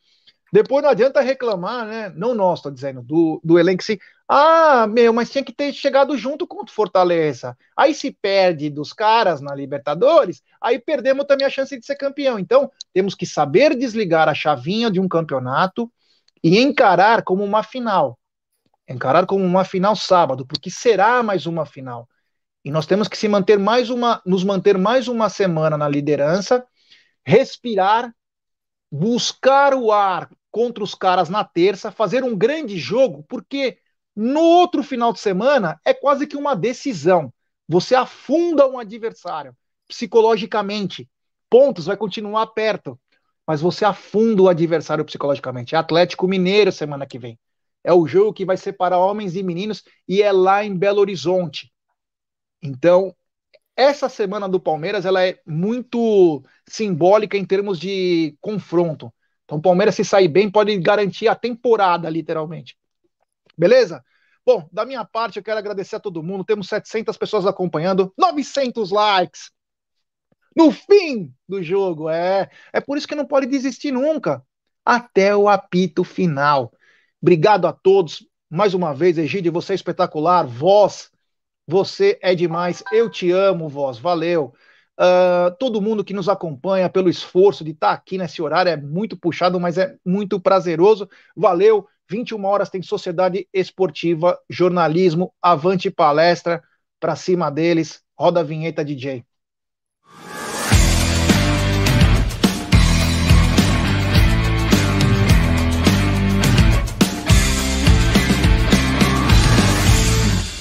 depois 0.57 0.83
não 0.83 0.89
adianta 0.89 1.21
reclamar, 1.21 1.87
né? 1.87 2.11
Não 2.17 2.35
nós, 2.35 2.61
estou 2.61 2.73
dizendo, 2.73 3.03
do, 3.03 3.39
do 3.45 3.59
elenco 3.59 3.83
se 3.83 4.01
ah, 4.27 4.87
meu, 4.87 5.13
mas 5.13 5.31
tinha 5.31 5.45
que 5.45 5.53
ter 5.53 5.71
chegado 5.75 6.17
junto 6.17 6.47
contra 6.47 6.73
o 6.73 6.75
Fortaleza. 6.75 7.55
Aí 7.77 7.93
se 7.95 8.11
perde 8.11 8.71
dos 8.71 8.91
caras 8.91 9.43
na 9.43 9.55
Libertadores, 9.55 10.43
aí 10.59 10.79
perdemos 10.79 11.27
também 11.27 11.47
a 11.47 11.51
chance 11.51 11.79
de 11.79 11.85
ser 11.85 11.97
campeão. 11.97 12.39
Então, 12.39 12.73
temos 12.95 13.15
que 13.15 13.27
saber 13.27 13.77
desligar 13.77 14.31
a 14.31 14.35
chavinha 14.35 14.91
de 14.91 14.99
um 14.99 15.07
campeonato 15.07 15.93
e 16.43 16.59
encarar 16.59 17.23
como 17.23 17.45
uma 17.45 17.63
final. 17.63 18.19
Encarar 18.89 19.27
como 19.27 19.45
uma 19.45 19.63
final 19.63 19.95
sábado, 19.95 20.47
porque 20.47 20.71
será 20.71 21.23
mais 21.23 21.45
uma 21.45 21.67
final. 21.67 22.09
E 22.65 22.71
nós 22.71 22.87
temos 22.87 23.09
que 23.09 23.19
se 23.19 23.29
manter 23.29 23.59
mais 23.59 23.91
uma, 23.91 24.23
nos 24.25 24.43
manter 24.43 24.79
mais 24.79 25.07
uma 25.07 25.29
semana 25.29 25.77
na 25.77 25.87
liderança, 25.87 26.67
respirar, 27.27 28.11
buscar 28.91 29.75
o 29.75 29.93
ar 29.93 30.31
contra 30.57 30.83
os 30.83 30.95
caras 30.95 31.29
na 31.29 31.45
terça, 31.45 31.93
fazer 31.93 32.25
um 32.25 32.35
grande 32.35 32.79
jogo, 32.79 33.23
porque 33.29 33.77
no 34.17 34.41
outro 34.41 34.83
final 34.83 35.13
de 35.13 35.21
semana, 35.21 35.79
é 35.85 35.93
quase 35.93 36.27
que 36.27 36.35
uma 36.35 36.57
decisão. 36.57 37.31
Você 37.69 37.95
afunda 37.95 38.67
um 38.67 38.79
adversário 38.79 39.55
psicologicamente. 39.87 41.07
Pontos 41.51 41.85
vai 41.85 41.95
continuar 41.95 42.47
perto, 42.47 42.99
mas 43.47 43.61
você 43.61 43.85
afunda 43.85 44.41
o 44.41 44.49
adversário 44.49 45.05
psicologicamente. 45.05 45.75
É 45.75 45.79
Atlético 45.79 46.27
Mineiro 46.27 46.73
semana 46.73 47.05
que 47.05 47.19
vem. 47.19 47.39
É 47.85 47.93
o 47.93 48.07
jogo 48.07 48.33
que 48.33 48.47
vai 48.47 48.57
separar 48.57 48.97
homens 48.97 49.37
e 49.37 49.43
meninos 49.43 49.85
e 50.09 50.23
é 50.23 50.33
lá 50.33 50.65
em 50.65 50.75
Belo 50.75 51.03
Horizonte. 51.03 51.71
Então, 52.63 53.15
essa 53.77 54.09
semana 54.09 54.49
do 54.49 54.59
Palmeiras 54.59 55.05
ela 55.05 55.23
é 55.23 55.39
muito 55.47 56.43
simbólica 56.67 57.37
em 57.37 57.45
termos 57.45 57.79
de 57.79 58.35
confronto. 58.41 59.13
Então, 59.47 59.59
o 59.59 59.63
Palmeiras, 59.63 59.95
se 59.95 60.05
sair 60.05 60.29
bem, 60.29 60.51
pode 60.51 60.77
garantir 60.79 61.29
a 61.29 61.35
temporada, 61.35 62.11
literalmente. 62.11 62.77
Beleza? 63.57 64.05
Bom, 64.45 64.69
da 64.71 64.85
minha 64.85 65.05
parte, 65.05 65.39
eu 65.39 65.43
quero 65.43 65.59
agradecer 65.59 65.97
a 65.97 66.01
todo 66.01 66.23
mundo. 66.23 66.45
Temos 66.45 66.69
700 66.69 67.17
pessoas 67.17 67.47
acompanhando, 67.47 68.13
900 68.19 68.91
likes. 68.91 69.51
No 70.55 70.73
fim 70.73 71.33
do 71.49 71.63
jogo, 71.63 72.11
é. 72.11 72.51
É 72.73 72.81
por 72.81 72.99
isso 72.99 73.07
que 73.07 73.15
não 73.15 73.27
pode 73.27 73.47
desistir 73.47 73.93
nunca. 73.93 74.43
Até 74.85 75.35
o 75.35 75.49
apito 75.49 76.03
final. 76.03 76.73
Obrigado 77.23 77.67
a 77.67 77.73
todos. 77.73 78.27
Mais 78.49 78.75
uma 78.75 78.95
vez, 78.95 79.19
Egídio, 79.19 79.53
você 79.53 79.73
é 79.73 79.77
espetacular. 79.77 80.47
Voz, 80.47 81.11
você 81.67 82.19
é 82.23 82.35
demais. 82.35 82.83
Eu 82.93 83.11
te 83.11 83.31
amo, 83.31 83.69
voz. 83.69 83.99
Valeu. 83.99 84.55
Uh, 84.99 85.55
todo 85.59 85.81
mundo 85.83 86.05
que 86.05 86.15
nos 86.15 86.29
acompanha 86.29 86.89
pelo 86.89 87.11
esforço 87.11 87.63
de 87.63 87.73
estar 87.73 87.93
aqui 87.93 88.17
nesse 88.17 88.41
horário 88.41 88.71
é 88.71 88.77
muito 88.77 89.17
puxado, 89.17 89.61
mas 89.61 89.77
é 89.77 89.97
muito 90.05 90.41
prazeroso. 90.41 91.09
Valeu. 91.37 91.87
21 92.09 92.45
horas 92.45 92.71
tem 92.71 92.81
Sociedade 92.83 93.49
Esportiva, 93.53 94.39
jornalismo, 94.49 95.35
avante 95.43 95.91
palestra, 95.91 96.63
para 97.01 97.17
cima 97.17 97.51
deles. 97.51 98.01
Roda 98.17 98.41
a 98.41 98.45
vinheta, 98.45 98.85
DJ. 98.85 99.25